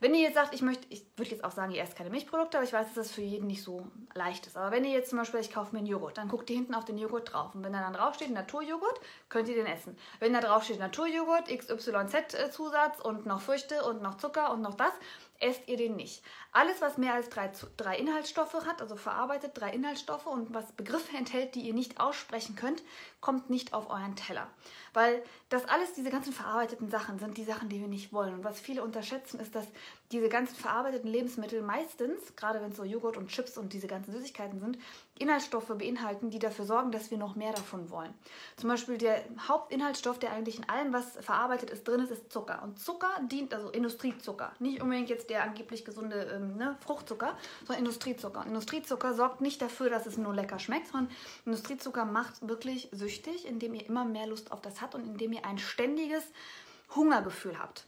Wenn 0.00 0.14
ihr 0.14 0.22
jetzt 0.22 0.34
sagt, 0.34 0.54
ich 0.54 0.62
möchte, 0.62 0.86
ich 0.90 1.06
würde 1.16 1.30
jetzt 1.30 1.44
auch 1.44 1.50
sagen, 1.50 1.72
ihr 1.72 1.82
esst 1.82 1.96
keine 1.96 2.10
Milchprodukte, 2.10 2.56
aber 2.56 2.66
ich 2.66 2.72
weiß, 2.72 2.86
dass 2.86 2.94
das 2.94 3.12
für 3.12 3.22
jeden 3.22 3.46
nicht 3.46 3.62
so 3.62 3.86
leicht 4.14 4.46
ist. 4.46 4.56
Aber 4.56 4.70
wenn 4.70 4.84
ihr 4.84 4.92
jetzt 4.92 5.10
zum 5.10 5.18
Beispiel, 5.18 5.40
ich 5.40 5.52
kaufe 5.52 5.72
mir 5.72 5.78
einen 5.78 5.86
Joghurt, 5.86 6.18
dann 6.18 6.28
guckt 6.28 6.50
ihr 6.50 6.56
hinten 6.56 6.74
auf 6.74 6.84
den 6.84 6.98
Joghurt 6.98 7.32
drauf. 7.32 7.54
Und 7.54 7.64
wenn 7.64 7.72
da 7.72 7.80
dann 7.80 7.94
draufsteht 7.94 8.30
Naturjoghurt, 8.30 9.00
könnt 9.28 9.48
ihr 9.48 9.54
den 9.54 9.66
essen. 9.66 9.96
Wenn 10.20 10.32
da 10.32 10.40
draufsteht 10.40 10.78
Naturjoghurt, 10.78 11.48
XYZ-Zusatz 11.48 13.00
und 13.00 13.26
noch 13.26 13.40
Früchte 13.40 13.84
und 13.84 14.02
noch 14.02 14.16
Zucker 14.16 14.52
und 14.52 14.62
noch 14.62 14.74
das, 14.74 14.92
esst 15.40 15.68
ihr 15.68 15.76
den 15.76 15.96
nicht. 15.96 16.22
Alles, 16.52 16.80
was 16.80 16.98
mehr 16.98 17.14
als 17.14 17.28
drei, 17.28 17.50
drei 17.76 17.96
Inhaltsstoffe 17.96 18.54
hat, 18.54 18.80
also 18.80 18.96
verarbeitet 18.96 19.52
drei 19.54 19.70
Inhaltsstoffe 19.70 20.26
und 20.26 20.54
was 20.54 20.72
Begriffe 20.72 21.16
enthält, 21.16 21.54
die 21.54 21.62
ihr 21.62 21.74
nicht 21.74 22.00
aussprechen 22.00 22.56
könnt, 22.56 22.82
kommt 23.20 23.50
nicht 23.50 23.74
auf 23.74 23.90
euren 23.90 24.16
Teller. 24.16 24.48
Weil 24.92 25.22
das 25.48 25.64
alles, 25.64 25.92
diese 25.94 26.10
ganzen 26.10 26.32
verarbeiteten 26.32 26.90
Sachen, 26.90 27.18
sind 27.18 27.36
die 27.36 27.44
Sachen, 27.44 27.68
die 27.68 27.80
wir 27.80 27.88
nicht 27.88 28.12
wollen. 28.12 28.34
Und 28.34 28.44
was 28.44 28.60
viele 28.60 28.82
unterschätzen, 28.82 29.40
ist, 29.40 29.54
dass 29.54 29.66
diese 30.12 30.28
ganzen 30.28 30.54
verarbeiteten 30.54 31.10
Lebensmittel 31.10 31.62
meistens, 31.62 32.36
gerade 32.36 32.60
wenn 32.60 32.70
es 32.70 32.76
so 32.76 32.84
Joghurt 32.84 33.16
und 33.16 33.28
Chips 33.28 33.58
und 33.58 33.72
diese 33.72 33.88
ganzen 33.88 34.12
Süßigkeiten 34.12 34.60
sind, 34.60 34.78
Inhaltsstoffe 35.16 35.68
beinhalten, 35.78 36.30
die 36.30 36.40
dafür 36.40 36.64
sorgen, 36.64 36.90
dass 36.90 37.10
wir 37.12 37.18
noch 37.18 37.36
mehr 37.36 37.52
davon 37.52 37.88
wollen. 37.90 38.12
Zum 38.56 38.68
Beispiel 38.68 38.98
der 38.98 39.22
Hauptinhaltsstoff, 39.46 40.18
der 40.18 40.32
eigentlich 40.32 40.58
in 40.58 40.68
allem, 40.68 40.92
was 40.92 41.16
verarbeitet 41.20 41.70
ist, 41.70 41.86
drin 41.86 42.00
ist, 42.00 42.10
ist 42.10 42.32
Zucker. 42.32 42.62
Und 42.64 42.80
Zucker 42.80 43.10
dient, 43.30 43.54
also 43.54 43.70
Industriezucker, 43.70 44.52
nicht 44.58 44.82
unbedingt 44.82 45.08
jetzt 45.08 45.30
der 45.30 45.44
angeblich 45.44 45.84
gesunde 45.84 46.24
ähm, 46.34 46.56
ne, 46.56 46.76
Fruchtzucker, 46.80 47.36
sondern 47.60 47.84
Industriezucker. 47.84 48.40
Und 48.40 48.48
Industriezucker 48.48 49.14
sorgt 49.14 49.40
nicht 49.40 49.62
dafür, 49.62 49.88
dass 49.88 50.06
es 50.06 50.18
nur 50.18 50.34
lecker 50.34 50.58
schmeckt, 50.58 50.88
sondern 50.88 51.12
Industriezucker 51.46 52.04
macht 52.04 52.48
wirklich 52.48 52.88
süchtig, 52.90 53.46
indem 53.46 53.74
ihr 53.74 53.86
immer 53.86 54.04
mehr 54.04 54.26
Lust 54.26 54.50
auf 54.50 54.62
das 54.62 54.80
habt 54.80 54.96
und 54.96 55.06
indem 55.06 55.32
ihr 55.32 55.44
ein 55.44 55.58
ständiges 55.58 56.24
Hungergefühl 56.96 57.56
habt. 57.58 57.86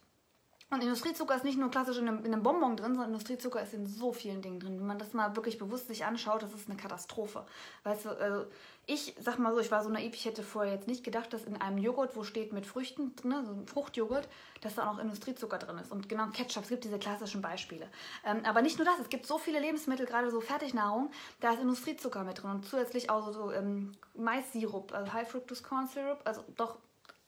Und 0.68 0.82
Industriezucker 0.82 1.37
ist 1.37 1.44
nicht 1.44 1.58
nur 1.58 1.70
klassisch 1.70 1.99
in 1.99 2.08
einem, 2.08 2.25
in 2.25 2.32
einem, 2.32 2.42
Bonbon 2.42 2.76
drin, 2.76 2.94
sondern 2.94 3.12
Industriezucker 3.12 3.62
ist 3.62 3.73
in 3.73 3.87
so 3.87 4.12
vielen 4.12 4.42
Dingen 4.42 4.58
drin. 4.58 4.80
Wenn 4.80 4.87
man 4.87 4.99
das 4.99 5.12
mal 5.12 5.37
wirklich 5.37 5.58
bewusst 5.58 5.87
sich 5.87 6.04
anschaut, 6.04 6.42
das 6.42 6.52
ist 6.54 6.68
eine 6.68 6.76
Katastrophe. 6.76 7.46
Weißt 7.85 8.04
du, 8.04 8.08
also 8.11 8.46
ich 8.85 9.14
sag 9.20 9.38
mal 9.38 9.54
so, 9.54 9.61
ich 9.61 9.70
war 9.70 9.85
so 9.85 9.90
naiv, 9.90 10.14
ich 10.14 10.25
hätte 10.25 10.42
vorher 10.42 10.75
jetzt 10.75 10.88
nicht 10.88 11.04
gedacht, 11.04 11.32
dass 11.32 11.44
in 11.44 11.56
einem 11.61 11.78
Joghurt, 11.78 12.16
wo 12.16 12.25
steht 12.25 12.52
mit 12.52 12.66
Früchten 12.66 13.14
drin, 13.14 13.44
so 13.44 13.52
ein 13.52 13.68
Fruchtjoghurt, 13.68 14.28
dass 14.61 14.75
da 14.75 14.88
auch 14.88 14.94
noch 14.94 14.99
Industriezucker 14.99 15.58
drin 15.58 15.78
ist. 15.78 15.92
Und 15.92 16.08
genau 16.08 16.26
Ketchup, 16.32 16.64
es 16.64 16.68
gibt 16.68 16.82
diese 16.82 16.99
klassischen 16.99 17.42
Beispiele. 17.42 17.88
Ähm, 18.25 18.40
aber 18.44 18.61
nicht 18.61 18.76
nur 18.76 18.87
das, 18.87 18.99
es 18.99 19.08
gibt 19.08 19.26
so 19.26 19.38
viele 19.38 19.61
Lebensmittel, 19.61 20.04
gerade 20.04 20.32
so 20.32 20.40
Fertignahrung, 20.40 21.12
da 21.40 21.52
ist 21.52 21.61
Industriezucker 21.61 22.25
mit 22.25 22.42
drin 22.42 22.50
und 22.50 22.64
zusätzlich 22.64 23.08
auch 23.08 23.25
so, 23.26 23.32
so 23.32 23.52
ähm, 23.52 23.92
Mais-Sirup, 24.14 24.92
also 24.92 25.12
High 25.12 25.30
Fructose 25.30 25.62
Corn 25.62 25.87
Syrup, 25.87 26.18
also 26.25 26.42
doch 26.56 26.78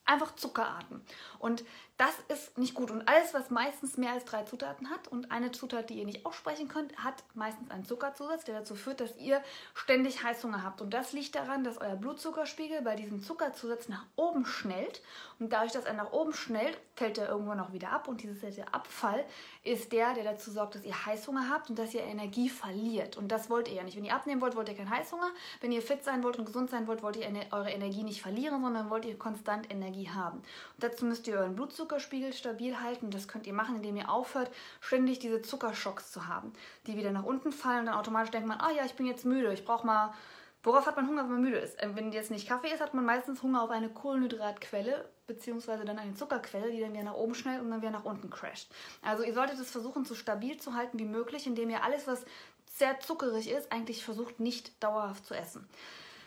einfach 0.08 0.34
Zuckerarten. 0.34 1.02
Und 1.38 1.64
das 1.98 2.14
ist 2.28 2.56
nicht 2.58 2.74
gut. 2.74 2.90
Und 2.90 3.08
alles, 3.08 3.34
was 3.34 3.50
meistens 3.50 3.96
mehr 3.96 4.12
als 4.12 4.24
drei 4.24 4.44
Zutaten 4.44 4.88
hat 4.88 5.08
und 5.08 5.30
eine 5.30 5.52
Zutat, 5.52 5.90
die 5.90 5.98
ihr 5.98 6.04
nicht 6.04 6.24
aussprechen 6.24 6.68
könnt, 6.68 6.96
hat 6.96 7.24
meistens 7.34 7.70
einen 7.70 7.84
Zuckerzusatz, 7.84 8.44
der 8.44 8.60
dazu 8.60 8.74
führt, 8.74 9.00
dass 9.00 9.16
ihr 9.16 9.42
ständig 9.74 10.22
Heißhunger 10.22 10.62
habt. 10.62 10.80
Und 10.80 10.94
das 10.94 11.12
liegt 11.12 11.34
daran, 11.34 11.64
dass 11.64 11.78
euer 11.78 11.96
Blutzuckerspiegel 11.96 12.82
bei 12.82 12.94
diesem 12.94 13.22
Zuckerzusatz 13.22 13.88
nach 13.88 14.04
oben 14.16 14.46
schnellt. 14.46 15.02
Und 15.38 15.52
dadurch, 15.52 15.72
dass 15.72 15.84
er 15.84 15.94
nach 15.94 16.12
oben 16.12 16.32
schnellt, 16.32 16.78
fällt 16.98 17.18
er 17.18 17.28
irgendwann 17.28 17.60
auch 17.60 17.72
wieder 17.72 17.90
ab. 17.90 18.08
Und 18.08 18.22
dieser 18.22 18.74
Abfall 18.74 19.24
ist 19.64 19.92
der, 19.92 20.14
der 20.14 20.24
dazu 20.24 20.50
sorgt, 20.50 20.74
dass 20.74 20.84
ihr 20.84 21.06
Heißhunger 21.06 21.48
habt 21.48 21.70
und 21.70 21.78
dass 21.78 21.94
ihr 21.94 22.02
Energie 22.02 22.48
verliert. 22.48 23.16
Und 23.16 23.28
das 23.32 23.48
wollt 23.48 23.68
ihr 23.68 23.74
ja 23.74 23.82
nicht. 23.82 23.96
Wenn 23.96 24.04
ihr 24.04 24.14
abnehmen 24.14 24.40
wollt, 24.40 24.56
wollt 24.56 24.68
ihr 24.68 24.76
keinen 24.76 24.90
Heißhunger. 24.90 25.30
Wenn 25.60 25.72
ihr 25.72 25.82
fit 25.82 26.04
sein 26.04 26.22
wollt 26.22 26.38
und 26.38 26.44
gesund 26.44 26.70
sein 26.70 26.86
wollt, 26.86 27.02
wollt 27.02 27.16
ihr 27.16 27.28
eure 27.50 27.70
Energie 27.70 28.02
nicht 28.02 28.22
verlieren, 28.22 28.62
sondern 28.62 28.90
wollt 28.90 29.04
ihr 29.04 29.18
konstant 29.18 29.70
Energie 29.70 30.10
haben. 30.10 30.38
Und 30.38 30.82
dazu 30.84 31.04
müsst 31.04 31.26
ihr 31.26 31.38
euren 31.38 31.54
Blutzucker 31.54 31.78
Blutzuckerspiegel 31.78 32.32
stabil 32.32 32.80
halten. 32.80 33.10
Das 33.10 33.28
könnt 33.28 33.46
ihr 33.46 33.52
machen, 33.52 33.76
indem 33.76 33.96
ihr 33.96 34.10
aufhört, 34.10 34.50
ständig 34.80 35.18
diese 35.18 35.42
Zuckerschocks 35.42 36.12
zu 36.12 36.26
haben, 36.26 36.52
die 36.86 36.96
wieder 36.96 37.12
nach 37.12 37.24
unten 37.24 37.52
fallen 37.52 37.80
und 37.80 37.86
dann 37.86 37.94
automatisch 37.94 38.30
denkt 38.30 38.48
man, 38.48 38.60
ah 38.60 38.70
ja, 38.70 38.84
ich 38.84 38.94
bin 38.94 39.06
jetzt 39.06 39.24
müde, 39.24 39.52
ich 39.52 39.64
brauche 39.64 39.86
mal 39.86 40.12
Worauf 40.62 40.86
hat 40.86 40.96
man 40.96 41.06
Hunger, 41.06 41.22
wenn 41.22 41.32
man 41.32 41.42
müde 41.42 41.58
ist? 41.58 41.76
Ähm, 41.80 41.94
wenn 41.94 42.12
jetzt 42.12 42.30
nicht 42.30 42.48
Kaffee 42.48 42.72
ist, 42.72 42.80
hat 42.80 42.94
man 42.94 43.04
meistens 43.04 43.42
Hunger 43.42 43.62
auf 43.62 43.70
eine 43.70 43.88
Kohlenhydratquelle, 43.88 45.08
beziehungsweise 45.26 45.84
dann 45.84 45.98
eine 45.98 46.14
Zuckerquelle, 46.14 46.70
die 46.70 46.80
dann 46.80 46.92
wieder 46.92 47.04
nach 47.04 47.14
oben 47.14 47.34
schnellt 47.34 47.60
und 47.60 47.70
dann 47.70 47.80
wieder 47.80 47.92
nach 47.92 48.04
unten 48.04 48.28
crasht. 48.30 48.70
Also 49.02 49.22
ihr 49.22 49.34
solltet 49.34 49.58
es 49.60 49.70
versuchen, 49.70 50.04
so 50.04 50.14
stabil 50.14 50.58
zu 50.58 50.74
halten 50.74 50.98
wie 50.98 51.04
möglich, 51.04 51.46
indem 51.46 51.70
ihr 51.70 51.84
alles, 51.84 52.06
was 52.06 52.24
sehr 52.66 52.98
zuckerig 53.00 53.50
ist, 53.50 53.72
eigentlich 53.72 54.04
versucht, 54.04 54.40
nicht 54.40 54.82
dauerhaft 54.82 55.26
zu 55.26 55.34
essen. 55.34 55.68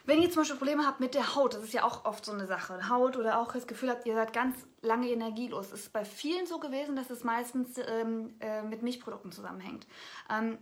Wenn 0.05 0.21
ihr 0.21 0.29
zum 0.31 0.41
Beispiel 0.41 0.57
Probleme 0.57 0.85
habt 0.85 0.99
mit 0.99 1.13
der 1.13 1.35
Haut, 1.35 1.53
das 1.53 1.63
ist 1.63 1.73
ja 1.73 1.83
auch 1.83 2.05
oft 2.05 2.25
so 2.25 2.31
eine 2.31 2.47
Sache, 2.47 2.89
Haut 2.89 3.17
oder 3.17 3.37
auch 3.37 3.53
das 3.53 3.67
Gefühl 3.67 3.89
habt, 3.91 4.05
ihr 4.07 4.15
seid 4.15 4.33
ganz 4.33 4.55
lange 4.81 5.09
energielos, 5.09 5.67
es 5.67 5.81
ist 5.81 5.93
bei 5.93 6.05
vielen 6.05 6.47
so 6.47 6.59
gewesen, 6.59 6.95
dass 6.95 7.11
es 7.11 7.23
meistens 7.23 7.77
ähm, 7.77 8.33
äh, 8.39 8.63
mit 8.63 8.81
Milchprodukten 8.81 9.31
zusammenhängt. 9.31 9.85
Ähm, 10.29 10.57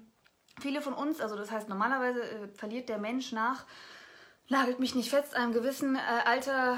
viele 0.59 0.81
von 0.81 0.93
uns, 0.93 1.21
also 1.21 1.35
das 1.35 1.51
heißt 1.51 1.69
normalerweise 1.69 2.21
äh, 2.21 2.47
verliert 2.49 2.89
der 2.89 2.97
Mensch 2.97 3.31
nach, 3.31 3.65
nagelt 4.49 4.79
mich 4.79 4.95
nicht 4.95 5.09
fest, 5.09 5.35
einem 5.35 5.53
gewissen 5.53 5.95
äh, 5.95 5.99
Alter 6.25 6.77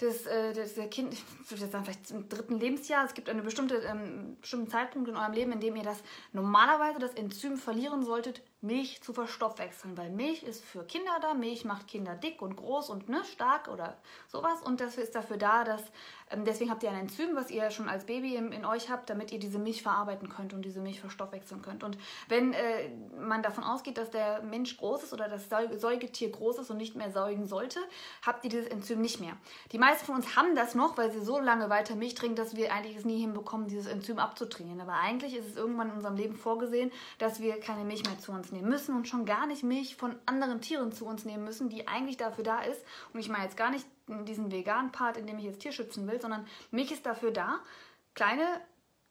des, 0.00 0.26
äh, 0.26 0.52
des 0.52 0.74
Kind, 0.90 1.12
ich 1.12 1.24
würde 1.50 1.62
jetzt 1.62 1.72
sagen, 1.72 1.84
vielleicht 1.84 2.10
im 2.10 2.28
dritten 2.28 2.58
Lebensjahr, 2.58 3.04
es 3.04 3.14
gibt 3.14 3.28
einen 3.28 3.44
bestimmte, 3.44 3.76
ähm, 3.76 4.36
bestimmten 4.40 4.70
Zeitpunkt 4.70 5.08
in 5.08 5.16
eurem 5.16 5.32
Leben, 5.32 5.52
in 5.52 5.60
dem 5.60 5.76
ihr 5.76 5.82
das 5.82 6.02
normalerweise 6.32 6.98
das 6.98 7.14
Enzym 7.14 7.56
verlieren 7.56 8.04
solltet, 8.04 8.42
Milch 8.62 9.02
zu 9.02 9.12
verstoffwechseln, 9.12 9.96
weil 9.96 10.10
Milch 10.10 10.42
ist 10.42 10.64
für 10.64 10.84
Kinder 10.84 11.18
da, 11.20 11.34
Milch 11.34 11.64
macht 11.64 11.88
Kinder 11.88 12.14
dick 12.14 12.42
und 12.42 12.56
groß 12.56 12.90
und 12.90 13.08
ne, 13.08 13.24
stark 13.24 13.68
oder 13.68 13.96
sowas 14.28 14.60
und 14.62 14.80
das 14.80 14.98
ist 14.98 15.14
dafür 15.14 15.38
da, 15.38 15.64
dass 15.64 15.82
ähm, 16.30 16.44
deswegen 16.44 16.70
habt 16.70 16.82
ihr 16.82 16.90
ein 16.90 17.00
Enzym, 17.00 17.34
was 17.34 17.50
ihr 17.50 17.70
schon 17.70 17.88
als 17.88 18.04
Baby 18.04 18.36
in, 18.36 18.52
in, 18.52 18.64
euch 18.64 18.88
habt, 18.88 19.10
damit 19.10 19.32
ihr 19.32 19.38
diese 19.38 19.58
Milch 19.58 19.82
verarbeiten 19.82 20.28
könnt 20.28 20.52
und 20.54 20.62
diese 20.62 20.80
Milch 20.80 21.00
verstoffwechseln 21.00 21.62
könnt. 21.62 21.82
Und 21.82 21.98
wenn 22.28 22.52
äh, 22.52 22.90
man 23.18 23.42
davon 23.42 23.64
ausgeht, 23.64 23.98
dass 23.98 24.10
der 24.10 24.42
Mensch 24.42 24.76
groß 24.76 25.04
ist 25.04 25.12
oder 25.12 25.28
das 25.28 25.48
Säugetier 25.48 26.30
groß 26.30 26.58
ist 26.58 26.70
und 26.70 26.76
nicht 26.76 26.94
mehr 26.94 27.10
säugen 27.10 27.46
sollte, 27.46 27.80
habt 28.24 28.44
ihr 28.44 28.50
dieses 28.50 28.68
Enzym 28.68 29.00
nicht 29.00 29.20
mehr. 29.20 29.36
Die 29.72 29.78
meisten 29.78 30.06
von 30.06 30.16
uns 30.16 30.36
haben 30.36 30.54
das 30.54 30.74
noch, 30.74 30.96
weil 30.96 31.10
sie 31.10 31.20
so 31.20 31.40
lange 31.40 31.68
weiter 31.68 31.96
Milch 31.96 32.14
trinken, 32.14 32.36
dass 32.36 32.54
wir 32.54 32.72
eigentlich 32.72 32.96
es 32.96 33.04
nie 33.04 33.20
hinbekommen, 33.20 33.68
dieses 33.68 33.86
Enzym 33.86 34.18
abzutrainieren. 34.18 34.80
Aber 34.80 34.94
eigentlich 34.94 35.34
ist 35.34 35.48
es 35.48 35.56
irgendwann 35.56 35.88
in 35.88 35.96
unserem 35.96 36.16
Leben 36.16 36.36
vorgesehen, 36.36 36.92
dass 37.18 37.40
wir 37.40 37.58
keine 37.58 37.84
Milch 37.84 38.04
mehr 38.04 38.18
zu 38.18 38.32
uns 38.32 38.49
nehmen 38.52 38.68
müssen 38.68 38.94
und 38.94 39.08
schon 39.08 39.24
gar 39.24 39.46
nicht 39.46 39.62
Milch 39.62 39.96
von 39.96 40.16
anderen 40.26 40.60
Tieren 40.60 40.92
zu 40.92 41.06
uns 41.06 41.24
nehmen 41.24 41.44
müssen, 41.44 41.68
die 41.68 41.88
eigentlich 41.88 42.16
dafür 42.16 42.44
da 42.44 42.62
ist. 42.62 42.82
Und 43.12 43.20
ich 43.20 43.28
meine 43.28 43.44
jetzt 43.44 43.56
gar 43.56 43.70
nicht 43.70 43.86
diesen 44.24 44.50
veganen 44.50 44.92
Part, 44.92 45.16
in 45.16 45.26
dem 45.26 45.38
ich 45.38 45.44
jetzt 45.44 45.60
Tier 45.60 45.72
schützen 45.72 46.06
will, 46.08 46.20
sondern 46.20 46.46
Milch 46.70 46.90
ist 46.90 47.06
dafür 47.06 47.30
da, 47.30 47.60
kleine 48.14 48.44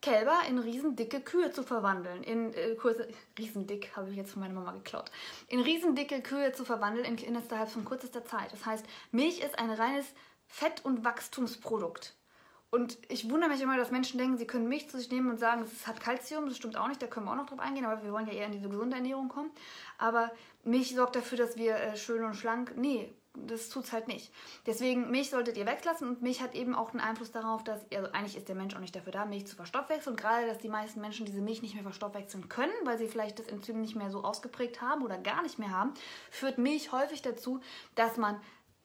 Kälber 0.01 0.39
in 0.47 0.59
riesendicke 0.59 1.19
Kühe 1.19 1.51
zu 1.51 1.63
verwandeln. 1.63 2.23
In 2.23 2.53
äh, 2.53 2.75
Kurse, 2.75 3.07
riesendick 3.37 3.95
habe 3.97 4.09
ich 4.09 4.15
jetzt 4.15 4.31
von 4.31 4.41
meiner 4.41 4.53
Mama 4.53 4.71
geklaut. 4.71 5.11
In 5.47 5.59
riesendicke 5.59 6.21
Kühe 6.21 6.53
zu 6.53 6.63
verwandeln 6.63 7.05
in, 7.05 7.17
innerhalb 7.17 7.69
von 7.69 7.83
kürzester 7.83 8.23
Zeit. 8.23 8.53
Das 8.53 8.65
heißt, 8.65 8.85
Milch 9.11 9.41
ist 9.41 9.59
ein 9.59 9.69
reines 9.69 10.05
Fett- 10.47 10.85
und 10.85 11.03
Wachstumsprodukt. 11.03 12.15
Und 12.71 12.99
ich 13.07 13.29
wundere 13.29 13.49
mich 13.49 13.61
immer, 13.61 13.77
dass 13.77 13.89
Menschen 13.89 14.19
denken, 14.19 14.37
sie 14.37 14.45
können 14.45 14.69
Milch 14.69 14.89
zu 14.89 14.97
sich 14.97 15.09
nehmen 15.09 15.29
und 15.29 15.39
sagen, 15.39 15.63
es 15.63 15.87
hat 15.87 15.99
Kalzium. 15.99 16.47
Das 16.47 16.57
stimmt 16.57 16.77
auch 16.77 16.87
nicht, 16.87 17.01
da 17.01 17.07
können 17.07 17.25
wir 17.25 17.31
auch 17.31 17.37
noch 17.37 17.47
drauf 17.47 17.59
eingehen, 17.59 17.85
aber 17.85 18.03
wir 18.03 18.11
wollen 18.11 18.27
ja 18.27 18.33
eher 18.33 18.45
in 18.45 18.51
diese 18.51 18.69
gesunde 18.69 18.95
Ernährung 18.95 19.27
kommen. 19.27 19.49
Aber 19.97 20.31
Milch 20.63 20.93
sorgt 20.93 21.15
dafür, 21.15 21.37
dass 21.37 21.57
wir 21.57 21.75
äh, 21.75 21.97
schön 21.97 22.23
und 22.23 22.35
schlank. 22.35 22.73
Nee, 22.77 23.11
das 23.33 23.69
tut 23.69 23.85
es 23.85 23.91
halt 23.91 24.07
nicht. 24.07 24.31
Deswegen, 24.65 25.09
Milch 25.09 25.29
solltet 25.29 25.57
ihr 25.57 25.65
weglassen 25.65 26.07
und 26.07 26.21
Milch 26.21 26.41
hat 26.41 26.55
eben 26.55 26.75
auch 26.75 26.91
einen 26.91 26.99
Einfluss 26.99 27.31
darauf, 27.31 27.63
dass, 27.63 27.81
also 27.91 28.11
eigentlich 28.11 28.37
ist 28.37 28.49
der 28.49 28.55
Mensch 28.55 28.75
auch 28.75 28.79
nicht 28.79 28.95
dafür 28.95 29.13
da, 29.13 29.25
Milch 29.25 29.47
zu 29.47 29.55
verstoffwechseln. 29.55 30.15
Und 30.15 30.21
gerade, 30.21 30.47
dass 30.47 30.57
die 30.59 30.69
meisten 30.69 31.01
Menschen 31.01 31.25
diese 31.25 31.41
Milch 31.41 31.61
nicht 31.61 31.73
mehr 31.73 31.83
verstoffwechseln 31.83 32.49
können, 32.49 32.73
weil 32.83 32.97
sie 32.97 33.07
vielleicht 33.07 33.39
das 33.39 33.47
Enzym 33.47 33.81
nicht 33.81 33.95
mehr 33.95 34.11
so 34.11 34.23
ausgeprägt 34.23 34.81
haben 34.81 35.03
oder 35.03 35.17
gar 35.17 35.41
nicht 35.41 35.59
mehr 35.59 35.71
haben, 35.71 35.93
führt 36.31 36.57
Milch 36.57 36.91
häufig 36.91 37.21
dazu, 37.21 37.61
dass 37.95 38.17
man 38.17 38.39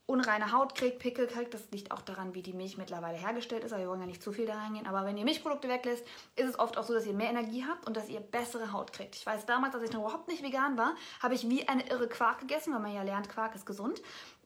unreine 0.07 0.53
Haut 0.53 0.75
kriegt, 0.75 0.99
Pickel 0.99 1.27
kriegt. 1.27 1.55
Das 1.55 1.71
liegt 1.71 1.91
auch 1.91 2.03
daran, 2.03 2.35
wie 2.35 2.43
die 2.43 2.53
Milch 2.53 2.77
mittlerweile 2.77 3.17
hergestellt 3.17 3.65
ist. 3.65 3.73
Aber 3.73 3.83
wir 3.83 3.89
wollen 3.89 4.01
ja 4.01 4.07
nicht 4.07 4.23
zu 4.23 4.33
viel 4.33 4.47
da 4.47 4.55
reingehen. 4.55 4.87
Aber 4.87 5.07
wenn 5.07 5.17
ihr 5.17 5.25
Milchprodukte 5.25 5.69
weglässt, 5.69 6.05
ist 6.37 6.49
es 6.49 6.59
oft 6.59 6.77
auch 6.77 6.85
so, 6.85 6.93
dass 6.93 7.07
ihr 7.07 7.15
mehr 7.15 7.31
Energie 7.31 7.65
habt 7.67 7.87
und 7.87 7.97
dass 7.97 8.09
ihr 8.09 8.21
bessere 8.21 8.73
Haut 8.73 8.93
kriegt. 8.93 9.17
Ich 9.17 9.25
weiß 9.25 9.47
damals, 9.47 9.75
als 9.75 9.85
ich 9.85 9.93
noch 9.93 10.01
überhaupt 10.01 10.29
nicht 10.29 10.43
vegan 10.43 10.77
war, 10.77 10.95
habe 11.21 11.35
ich 11.35 11.49
wie 11.49 11.67
eine 11.69 11.89
irre 11.89 12.09
Quark 12.09 12.41
gegessen, 12.41 12.73
weil 12.75 12.81
man 12.81 12.95
ja 12.95 13.03
lernt, 13.03 13.29
Quark 13.29 13.55
ist 13.55 13.67
gesund. 13.67 14.03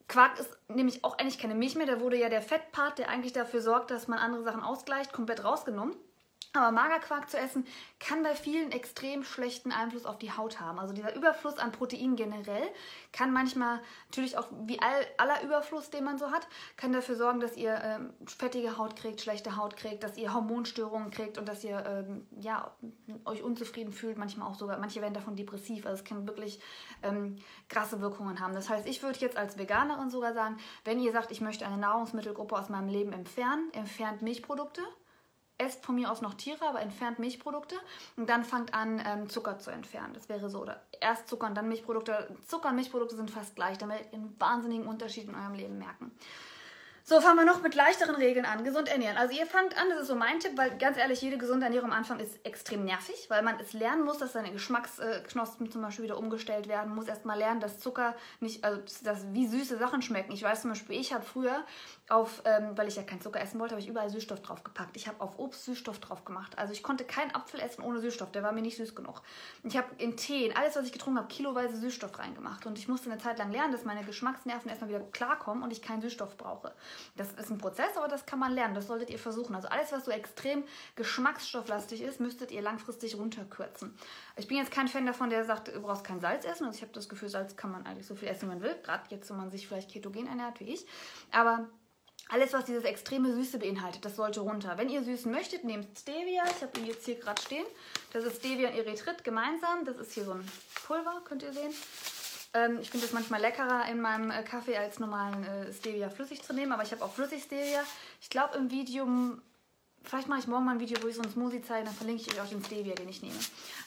Quark 0.07 0.39
ist 0.39 0.57
nämlich 0.69 1.05
auch 1.05 1.19
eigentlich 1.19 1.39
keine 1.39 1.55
Milch 1.55 1.75
mehr. 1.75 1.87
Da 1.87 2.01
wurde 2.01 2.17
ja 2.17 2.29
der 2.29 2.41
Fettpart, 2.41 2.99
der 2.99 3.09
eigentlich 3.11 3.33
dafür 3.33 3.61
sorgt, 3.61 3.91
dass 3.91 4.09
man 4.09 4.19
andere 4.19 4.43
Sachen 4.43 4.63
ausgleicht, 4.63 5.13
komplett 5.13 5.45
rausgenommen. 5.45 5.95
Aber 6.59 6.73
Magerquark 6.73 7.31
zu 7.31 7.39
essen 7.39 7.67
kann 8.01 8.23
bei 8.23 8.35
vielen 8.35 8.73
extrem 8.73 9.23
schlechten 9.23 9.73
Einfluss 9.73 10.07
auf 10.07 10.19
die 10.19 10.33
Haut 10.33 10.61
haben. 10.61 10.79
Also 10.79 10.93
dieser 10.93 11.15
Überfluss 11.15 11.59
an 11.59 11.73
Protein 11.73 12.17
generell 12.17 12.69
kann 13.13 13.33
manchmal 13.33 13.81
natürlich 14.09 14.37
auch 14.37 14.49
wie 14.63 14.81
all, 14.81 15.07
aller 15.17 15.43
Überfluss, 15.43 15.91
den 15.91 16.05
man 16.05 16.19
so 16.19 16.31
hat, 16.31 16.47
kann 16.77 16.93
dafür 16.93 17.17
sorgen, 17.17 17.41
dass 17.41 17.57
ihr 17.57 17.81
ähm, 17.83 18.13
fettige 18.27 18.77
Haut 18.77 18.97
kriegt, 18.97 19.21
schlechte 19.21 19.57
Haut 19.57 19.77
kriegt, 19.77 20.03
dass 20.03 20.17
ihr 20.17 20.35
Hormonstörungen 20.35 21.11
kriegt 21.11 21.39
und 21.39 21.49
dass 21.49 21.63
ihr 21.63 21.85
ähm, 21.87 22.27
ja, 22.41 22.73
euch 23.25 23.43
unzufrieden 23.43 23.93
fühlt. 23.93 24.19
Manchmal 24.19 24.49
auch 24.49 24.57
sogar, 24.57 24.79
manche 24.79 25.01
werden 25.01 25.15
davon 25.15 25.37
depressiv. 25.37 25.87
Also 25.87 26.03
es 26.03 26.05
kann 26.05 26.27
wirklich 26.27 26.61
ähm, 27.03 27.37
krasse 27.69 28.01
Wirkungen 28.01 28.41
haben. 28.41 28.55
Das 28.55 28.69
heißt, 28.69 28.87
ich 28.87 29.03
würde 29.03 29.19
jetzt 29.21 29.37
als 29.37 29.59
Veganerin 29.59 30.11
sogar 30.11 30.35
sagen, 30.35 30.57
wenn 30.85 31.01
ihr 31.01 31.13
sagt, 31.13 31.31
ich 31.31 31.41
möchte 31.41 31.67
eine 31.67 31.79
Nahrungsmittelgruppe 31.79 32.57
aus 32.57 32.69
meinem 32.69 32.89
Leben 32.89 33.13
entfernen, 33.13 33.71
entfernt 33.73 34.23
Milchprodukte 34.23 34.83
esst 35.59 35.85
von 35.85 35.95
mir 35.97 36.11
aus 36.11 36.23
noch 36.23 36.35
Tiere, 36.35 36.65
aber 36.67 36.81
entfernt 36.81 37.19
Milchprodukte 37.19 37.77
und 38.17 38.29
dann 38.29 38.45
fangt 38.45 38.75
an, 38.75 39.03
ähm, 39.05 39.29
Zucker 39.29 39.59
zu 39.59 39.71
entfernen. 39.71 40.15
Das 40.15 40.29
wäre 40.29 40.49
so. 40.49 40.61
Oder 40.61 40.81
erst 41.01 41.29
Zucker 41.29 41.47
und 41.47 41.55
dann 41.55 41.69
Milchprodukte. 41.69 42.29
Zucker 42.47 42.71
und 42.71 42.77
Milchprodukte 42.77 43.17
sind 43.17 43.31
fast 43.31 43.55
gleich, 43.57 43.79
damit 43.79 44.01
ihr 44.13 44.15
einen 44.15 44.35
wahnsinnigen 44.39 44.87
Unterschied 44.87 45.29
in 45.29 45.35
eurem 45.35 45.55
Leben 45.55 45.79
merken. 45.79 46.13
So, 47.09 47.23
fangen 47.23 47.39
wir 47.39 47.47
noch 47.47 47.63
mit 47.63 47.75
leichteren 47.75 48.17
Regeln 48.17 48.45
an. 48.45 48.65
Gesund 48.65 48.87
ernähren. 48.87 49.17
Also 49.17 49.35
ihr 49.35 49.47
fangt 49.47 49.75
an, 49.81 49.89
das 49.89 50.03
ist 50.03 50.09
so 50.09 50.15
mein 50.15 50.41
Tipp, 50.41 50.53
weil 50.59 50.77
ganz 50.77 50.99
ehrlich, 50.99 51.23
jede 51.23 51.39
gesunde 51.39 51.65
Ernährung 51.65 51.91
am 51.91 51.97
Anfang 51.97 52.21
ist 52.21 52.45
extrem 52.45 52.85
nervig, 52.85 53.31
weil 53.31 53.43
man 53.43 53.59
es 53.61 53.73
lernen 53.73 54.05
muss, 54.05 54.19
dass 54.19 54.35
seine 54.35 54.53
Geschmacksknospen 54.53 55.71
zum 55.73 55.81
Beispiel 55.81 56.05
wieder 56.05 56.19
umgestellt 56.19 56.69
werden. 56.69 56.89
Man 56.89 56.97
muss 56.97 57.09
erstmal 57.09 57.39
lernen, 57.39 57.61
dass 57.61 57.81
Zucker 57.81 58.15
nicht, 58.41 58.63
also 58.63 58.83
dass, 59.05 59.25
wie 59.33 59.47
süße 59.47 59.79
Sachen 59.79 60.03
schmecken. 60.03 60.33
Ich 60.33 60.43
weiß 60.43 60.61
zum 60.61 60.73
Beispiel, 60.73 61.01
ich 61.01 61.15
habe 61.15 61.25
früher 61.25 61.65
auf, 62.09 62.43
ähm, 62.45 62.77
weil 62.77 62.89
ich 62.89 62.97
ja 62.97 63.03
keinen 63.03 63.21
Zucker 63.21 63.41
essen 63.41 63.59
wollte, 63.59 63.75
habe 63.75 63.83
ich 63.83 63.89
überall 63.89 64.11
Süßstoff 64.11 64.43
drauf 64.43 64.65
gepackt. 64.65 64.97
Ich 64.97 65.09
habe 65.09 65.21
auf 65.21 65.39
Obst 65.39 65.65
Süßstoff 65.65 65.99
drauf 66.01 66.25
gemacht. 66.25 66.59
Also 66.59 66.73
ich 66.73 66.83
konnte 66.83 67.05
keinen 67.05 67.35
Apfel 67.35 67.61
essen 67.61 67.83
ohne 67.83 68.01
Süßstoff, 68.01 68.33
der 68.33 68.43
war 68.43 68.53
mir 68.53 68.63
nicht 68.63 68.77
süß 68.77 68.95
genug. 68.95 69.23
Ich 69.63 69.77
habe 69.77 69.89
in 69.99 70.17
Tee, 70.17 70.47
in 70.47 70.57
alles, 70.57 70.77
was 70.77 70.85
ich 70.85 70.93
getrunken 70.93 71.19
habe, 71.19 71.29
kiloweise 71.29 71.77
Süßstoff 71.77 72.19
reingemacht. 72.19 72.67
Und 72.67 72.79
ich 72.79 72.89
musste 72.89 73.11
eine 73.11 73.21
Zeit 73.21 73.39
lang 73.39 73.51
lernen, 73.51 73.73
dass 73.73 73.85
meine 73.85 74.05
Geschmacksnerven 74.05 74.69
erstmal 74.69 74.91
wieder 74.91 75.01
klarkommen 75.01 75.63
und 75.63 75.73
ich 75.73 75.81
keinen 75.83 76.03
Süßstoff 76.03 76.37
brauche. 76.37 76.75
Das 77.17 77.33
ist 77.33 77.51
ein 77.51 77.59
Prozess 77.59 77.79
Prozess, 77.79 77.97
aber 77.97 78.09
das 78.09 78.27
kann 78.27 78.39
man 78.39 78.53
lernen. 78.53 78.75
Das 78.75 78.87
solltet 78.87 79.11
ihr 79.11 79.19
versuchen. 79.19 79.55
Also 79.55 79.69
alles, 79.69 79.93
was 79.93 80.05
so 80.05 80.11
extrem 80.11 80.65
geschmacksstofflastig 80.97 82.03
ist, 82.03 82.21
müsstet 82.21 82.51
ihr 82.51 82.63
langfristig 82.63 83.17
runterkürzen. 83.17 83.97
Ich 84.37 84.49
bin 84.49 84.57
jetzt 84.57 84.73
kein 84.73 84.89
Fan 84.89 85.07
davon, 85.07 85.31
der 85.31 85.45
sagt, 85.45 85.69
du 85.69 85.81
brauchst 85.81 86.05
kein 86.05 86.21
Salz 86.21 86.45
essen. 86.45 86.67
Also 86.67 86.77
ich 86.77 86.83
habe 86.83 86.93
das 86.93 87.09
Gefühl, 87.09 87.29
Salz 87.29 87.57
kann 87.57 87.71
man 87.71 87.87
eigentlich 87.87 88.07
so 88.07 88.15
viel 88.15 88.29
essen, 88.29 88.43
wie 88.43 88.55
man 88.55 88.63
will. 88.63 88.77
Gerade 88.83 89.05
jetzt, 89.11 89.31
wenn 89.31 89.37
man 89.37 89.51
sich 89.51 89.69
vielleicht 89.69 89.93
ketogen 89.93 90.27
ernährt, 90.27 90.61
wie 90.61 90.73
ich. 90.73 90.87
Aber 91.31 91.69
alles, 92.29 92.53
was 92.53 92.65
dieses 92.67 92.85
extreme 92.85 93.33
Süße 93.33 93.59
beinhaltet, 93.59 94.05
das 94.05 94.17
sollte 94.17 94.41
runter. 94.41 94.77
Wenn 94.77 94.89
ihr 94.89 95.03
süßen 95.03 95.31
möchtet, 95.31 95.65
nehmt 95.65 95.99
Stevia. 95.99 96.45
Ich 96.45 96.63
habe 96.63 96.79
ihn 96.79 96.87
jetzt 96.87 97.05
hier 97.05 97.17
gerade 97.17 97.41
stehen. 97.41 97.65
Das 98.13 98.25
ist 98.25 98.39
Stevia 98.39 98.69
und 98.69 98.77
Erythrit 98.77 99.25
gemeinsam. 99.25 99.85
Das 99.85 99.97
ist 99.97 100.13
hier 100.13 100.25
so 100.25 100.33
ein 100.33 100.47
Pulver, 100.87 101.23
könnt 101.25 101.43
ihr 101.43 101.53
sehen. 101.53 101.73
Ähm, 102.55 102.79
ich 102.81 102.91
finde 102.91 103.07
es 103.07 103.13
manchmal 103.13 103.41
leckerer 103.41 103.87
in 103.91 104.01
meinem 104.01 104.31
äh, 104.31 104.43
Kaffee 104.43 104.77
als 104.77 104.99
normalen 104.99 105.45
äh, 105.45 105.73
Stevia 105.73 106.09
flüssig 106.11 106.43
zu 106.43 106.53
nehmen, 106.53 106.73
aber 106.73 106.83
ich 106.83 106.93
habe 106.93 107.05
auch 107.05 107.13
flüssig 107.13 107.43
Stevia. 107.43 107.83
Ich 108.21 108.31
glaube 108.31 108.57
im 108.57 108.71
Video, 108.71 109.07
vielleicht 110.09 110.29
mache 110.29 110.41
ich 110.41 110.47
morgen 110.47 110.65
mal 110.65 110.73
ein 110.73 110.81
Video, 110.81 111.03
wo 111.03 111.09
ich 111.09 111.15
so 111.15 111.23
einen 111.23 111.31
Smoothie 111.31 111.63
zeige, 111.63 111.85
dann 111.85 111.95
verlinke 111.95 112.23
ich 112.23 112.33
euch 112.33 112.41
auch 112.41 112.49
den 112.49 112.65
Stevia, 112.65 112.95
den 112.95 113.09
ich 113.09 113.23
nehme. 113.23 113.39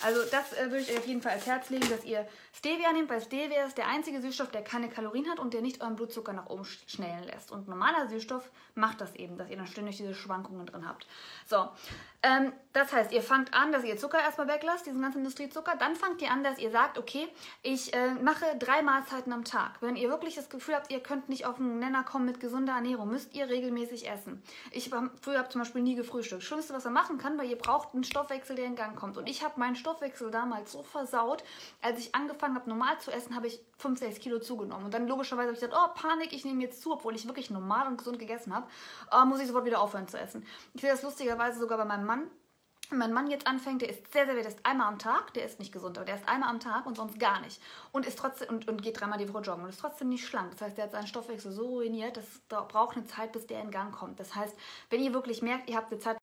Also 0.04 0.22
das 0.30 0.54
äh, 0.54 0.66
würde 0.66 0.80
ich 0.80 0.92
euch 0.92 1.00
auf 1.00 1.08
jeden 1.08 1.22
Fall 1.22 1.34
als 1.34 1.46
Herz 1.48 1.70
legen, 1.70 1.90
dass 1.90 2.06
ihr 2.06 2.28
Stevia 2.54 2.92
nehmt, 2.94 3.10
weil 3.10 3.22
Stevia 3.22 3.66
ist 3.66 3.78
der 3.78 3.88
einzige 3.88 4.22
Süßstoff, 4.22 4.52
der 4.52 4.64
keine 4.64 4.90
Kalorien 4.90 5.30
hat 5.30 5.40
und 5.40 5.54
der 5.54 5.62
nicht 5.62 5.82
euren 5.82 5.96
Blutzucker 5.96 6.34
nach 6.34 6.48
oben 6.48 6.66
schnellen 6.66 7.24
lässt. 7.24 7.52
Und 7.52 7.68
normaler 7.68 8.08
Süßstoff 8.08 8.50
macht 8.76 9.02
das 9.02 9.16
eben, 9.16 9.38
dass 9.38 9.50
ihr 9.50 9.58
dann 9.58 9.68
ständig 9.68 9.98
diese 9.98 10.14
Schwankungen 10.14 10.66
drin 10.66 10.88
habt. 10.88 11.08
So, 11.48 11.70
ähm, 12.24 12.54
das 12.74 12.94
heißt, 12.94 13.12
ihr 13.12 13.24
fangt 13.24 13.54
an, 13.54 13.72
dass 13.72 13.84
ihr 13.84 13.98
Zucker 13.98 14.20
erstmal 14.20 14.48
weglasst, 14.48 14.86
diesen 14.86 15.02
ganzen 15.02 15.20
Industriezucker. 15.20 15.76
Dann 15.78 15.96
fangt 15.96 16.22
ihr 16.22 16.32
an, 16.32 16.44
dass 16.44 16.60
ihr 16.60 16.70
sagt, 16.70 17.00
okay, 17.00 17.28
ich 17.64 17.94
äh, 17.94 18.14
mache 18.14 18.46
drei 18.60 18.84
Mahlzeiten 18.84 19.34
am 19.34 19.44
Tag. 19.44 19.82
Wenn 19.82 19.96
ihr 19.96 20.10
wirklich 20.10 20.36
das 20.36 20.50
Gefühl 20.50 20.76
habt, 20.76 20.92
ihr 20.92 21.00
könnt 21.00 21.30
nicht 21.30 21.46
auf 21.46 21.60
einen 21.60 21.80
Nenner 21.80 22.04
kommen 22.04 22.26
mit 22.26 22.40
gesunder 22.40 22.74
Ernährung, 22.74 23.10
müsst 23.10 23.34
ihr 23.34 23.50
regelmäßig 23.50 24.10
essen. 24.10 24.44
Ich 24.72 24.92
hab, 24.92 25.12
früher 25.22 25.40
habe 25.40 25.50
zum 25.50 25.62
Beispiel 25.62 25.82
nie 25.82 25.96
gefrühstückt. 26.12 26.44
Schlimmste, 26.44 26.74
was 26.74 26.84
man 26.84 26.94
machen 26.94 27.18
kann, 27.18 27.38
weil 27.38 27.50
ihr 27.50 27.58
braucht 27.58 27.94
einen 27.94 28.04
Stoffwechsel, 28.04 28.56
der 28.56 28.66
in 28.66 28.76
Gang 28.76 28.96
kommt. 28.96 29.18
Und 29.18 29.28
ich 29.28 29.44
habe 29.44 29.60
meinen 29.60 29.76
Stoffwechsel 29.76 30.30
damals 30.30 30.72
so 30.72 30.84
versaut, 30.84 31.44
als 31.82 32.00
ich 32.00 32.14
angefangen 32.14 32.56
habe, 32.56 32.70
normal 32.70 33.00
zu 33.00 33.12
essen, 33.12 33.36
habe 33.36 33.48
ich 33.48 33.60
5, 33.78 34.00
6 34.00 34.20
Kilo 34.20 34.40
zugenommen. 34.40 34.86
Und 34.86 34.94
dann 34.94 35.08
logischerweise 35.08 35.48
habe 35.48 35.54
ich 35.54 35.62
gesagt, 35.62 35.76
oh, 35.76 36.00
Panik, 36.00 36.34
ich 36.34 36.46
nehme 36.46 36.62
jetzt 36.62 36.82
zu, 36.82 36.94
obwohl 36.94 37.16
ich 37.16 37.26
wirklich 37.26 37.50
normal 37.50 37.88
und 37.88 37.98
gesund 37.98 38.20
gegessen 38.20 38.54
habe, 38.54 38.68
oh, 39.12 39.26
muss 39.26 39.40
ich 39.40 39.48
sofort 39.48 39.66
wieder 39.66 39.82
aufhören 39.82 40.08
zu 40.08 40.20
essen. 40.20 40.46
Ich 40.74 40.82
sehe 40.82 40.92
das 40.92 41.04
lustigerweise 41.04 41.60
sogar 41.60 41.78
bei 41.78 41.86
meinem 41.86 42.06
Mann 42.06 42.30
wenn 42.92 43.00
mein 43.00 43.14
Mann 43.14 43.32
jetzt 43.32 43.48
anfängt, 43.48 43.82
der 43.82 43.90
ist 43.90 44.12
sehr, 44.12 44.26
sehr, 44.26 44.36
der 44.36 44.46
ist 44.46 44.66
einmal 44.66 44.88
am 44.88 45.00
Tag, 45.00 45.34
der 45.34 45.46
ist 45.46 45.60
nicht 45.60 45.72
gesund, 45.72 45.98
aber 45.98 46.06
der 46.06 46.16
ist 46.16 46.28
einmal 46.28 46.50
am 46.50 46.60
Tag 46.60 46.86
und 46.86 46.98
sonst 46.98 47.20
gar 47.20 47.40
nicht. 47.42 47.62
Und 47.92 48.06
ist 48.06 48.20
trotzdem 48.20 48.50
und, 48.50 48.68
und 48.68 48.82
geht 48.82 49.00
dreimal 49.00 49.18
die 49.18 49.34
Woche 49.34 49.42
joggen 49.44 49.64
und 49.64 49.70
ist 49.70 49.80
trotzdem 49.80 50.10
nicht 50.10 50.26
schlank. 50.26 50.52
Das 50.52 50.62
heißt, 50.62 50.78
der 50.78 50.86
hat 50.86 50.92
seinen 50.92 51.08
Stoffwechsel 51.08 51.52
so 51.52 51.66
ruiniert, 51.68 52.18
dass 52.18 52.26
es 52.26 52.42
braucht 52.50 52.98
eine 52.98 53.08
Zeit, 53.08 53.32
bis 53.32 53.48
der 53.48 53.62
in 53.62 53.72
Gang 53.72 53.94
kommt. 53.94 54.20
Das 54.20 54.36
heißt, 54.36 54.56
wenn 54.90 55.02
ihr 55.02 55.14
wirklich 55.14 55.42
merkt, 55.42 55.70
ihr 55.70 55.78
habt 55.78 55.92
eine 55.92 56.00
Zeit, 56.00 56.18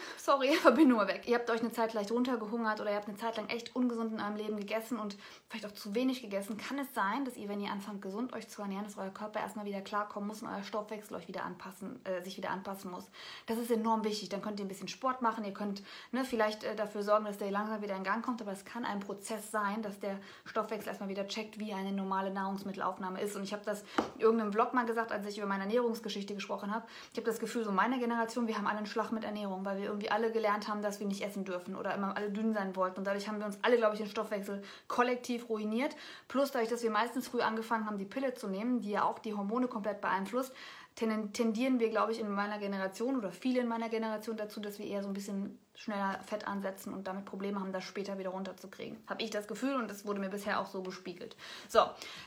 sorry, 0.16 0.52
Verbindung 0.62 1.06
weg. 1.06 1.22
Ihr 1.26 1.36
habt 1.36 1.50
euch 1.50 1.60
eine 1.60 1.72
Zeit 1.72 1.94
leicht 1.94 2.10
runtergehungert 2.10 2.80
oder 2.80 2.90
ihr 2.90 2.96
habt 2.96 3.08
eine 3.08 3.16
Zeit 3.16 3.36
lang 3.36 3.48
echt 3.48 3.74
ungesund 3.74 4.12
in 4.12 4.20
eurem 4.20 4.36
Leben 4.36 4.56
gegessen 4.56 4.98
und 4.98 5.16
vielleicht 5.48 5.66
auch 5.66 5.72
zu 5.72 5.94
wenig 5.94 6.22
gegessen. 6.22 6.56
Kann 6.56 6.78
es 6.78 6.92
sein, 6.94 7.24
dass 7.24 7.36
ihr, 7.36 7.48
wenn 7.48 7.60
ihr 7.60 7.70
anfangt, 7.70 8.02
gesund 8.02 8.32
euch 8.32 8.48
zu 8.48 8.62
ernähren, 8.62 8.84
dass 8.84 8.98
euer 8.98 9.10
Körper 9.10 9.40
erstmal 9.40 9.64
wieder 9.64 9.80
klarkommen 9.80 10.28
muss 10.28 10.42
und 10.42 10.48
euer 10.48 10.62
Stoffwechsel 10.62 11.16
euch 11.16 11.28
wieder 11.28 11.44
anpassen, 11.44 12.04
äh, 12.04 12.22
sich 12.22 12.36
wieder 12.36 12.50
anpassen 12.50 12.90
muss? 12.90 13.10
Das 13.46 13.58
ist 13.58 13.70
enorm 13.70 14.04
wichtig. 14.04 14.28
Dann 14.28 14.42
könnt 14.42 14.60
ihr 14.60 14.66
ein 14.66 14.68
bisschen 14.68 14.88
Sport 14.88 15.22
machen. 15.22 15.44
Ihr 15.44 15.52
könnt 15.52 15.82
ne, 16.12 16.24
vielleicht 16.24 16.64
äh, 16.64 16.74
dafür 16.74 17.02
sorgen, 17.02 17.24
dass 17.24 17.38
der 17.38 17.50
langsam 17.50 17.82
wieder 17.82 17.96
in 17.96 18.04
Gang 18.04 18.24
kommt. 18.24 18.40
Aber 18.42 18.52
es 18.52 18.64
kann 18.64 18.84
ein 18.84 19.00
Prozess 19.00 19.50
sein, 19.50 19.82
dass 19.82 19.98
der 20.00 20.18
Stoffwechsel 20.44 20.88
erstmal 20.88 21.08
wieder 21.08 21.26
checkt, 21.26 21.58
wie 21.58 21.72
eine 21.72 21.92
normale 21.92 22.32
Nahrungsmittelaufnahme 22.32 23.20
ist. 23.20 23.36
Und 23.36 23.42
ich 23.42 23.52
habe 23.52 23.64
das 23.64 23.82
in 24.14 24.20
irgendeinem 24.20 24.52
Vlog 24.52 24.74
mal 24.74 24.86
gesagt, 24.86 25.12
als 25.12 25.26
ich 25.26 25.38
über 25.38 25.46
meine 25.46 25.64
Ernährungsgeschichte 25.64 26.34
gesprochen 26.34 26.74
habe. 26.74 26.86
Ich 27.12 27.18
habe 27.18 27.26
das 27.26 27.40
Gefühl, 27.40 27.64
so 27.64 27.72
meine 27.72 27.98
Generation, 27.98 28.46
wir 28.46 28.56
haben 28.56 28.66
alle 28.66 28.78
einen 28.78 28.86
Schlag 28.86 29.12
mit 29.12 29.24
Ernährung, 29.24 29.64
weil 29.64 29.78
wir 29.78 29.81
irgendwie 29.86 30.10
alle 30.10 30.30
gelernt 30.30 30.42
gelernt 30.42 30.68
haben, 30.68 30.82
dass 30.82 31.00
wir 31.00 31.06
nicht 31.06 31.22
essen 31.22 31.44
dürfen 31.44 31.76
oder 31.76 31.94
immer 31.94 32.16
alle 32.16 32.30
dünn 32.30 32.52
sein 32.52 32.74
wollten. 32.76 32.98
Und 32.98 33.06
dadurch 33.06 33.28
haben 33.28 33.38
wir 33.38 33.46
uns 33.46 33.58
alle, 33.62 33.76
glaube 33.76 33.94
ich, 33.94 34.00
den 34.00 34.08
Stoffwechsel 34.08 34.62
kollektiv 34.88 35.48
ruiniert. 35.48 35.94
Plus 36.28 36.50
dadurch, 36.50 36.68
dass 36.68 36.82
wir 36.82 36.90
meistens 36.90 37.28
früh 37.28 37.40
angefangen 37.40 37.86
haben, 37.86 37.98
die 37.98 38.04
Pille 38.04 38.34
zu 38.34 38.48
nehmen, 38.48 38.80
die 38.80 38.90
ja 38.90 39.04
auch 39.04 39.18
die 39.18 39.34
Hormone 39.34 39.68
komplett 39.68 40.00
beeinflusst, 40.00 40.52
tendieren 40.94 41.80
wir, 41.80 41.88
glaube 41.88 42.12
ich, 42.12 42.20
in 42.20 42.30
meiner 42.30 42.58
Generation 42.58 43.16
oder 43.16 43.30
viele 43.30 43.60
in 43.60 43.68
meiner 43.68 43.88
Generation 43.88 44.36
dazu, 44.36 44.60
dass 44.60 44.78
wir 44.78 44.86
eher 44.86 45.02
so 45.02 45.08
ein 45.08 45.14
bisschen 45.14 45.58
schneller 45.74 46.20
Fett 46.26 46.46
ansetzen 46.46 46.92
und 46.92 47.06
damit 47.06 47.24
Probleme 47.24 47.58
haben, 47.58 47.72
das 47.72 47.84
später 47.84 48.18
wieder 48.18 48.28
runterzukriegen. 48.30 48.98
Habe 49.06 49.22
ich 49.22 49.30
das 49.30 49.48
Gefühl 49.48 49.76
und 49.76 49.90
das 49.90 50.04
wurde 50.04 50.20
mir 50.20 50.28
bisher 50.28 50.60
auch 50.60 50.66
so 50.66 50.82
gespiegelt. 50.82 51.34
So, 51.68 51.80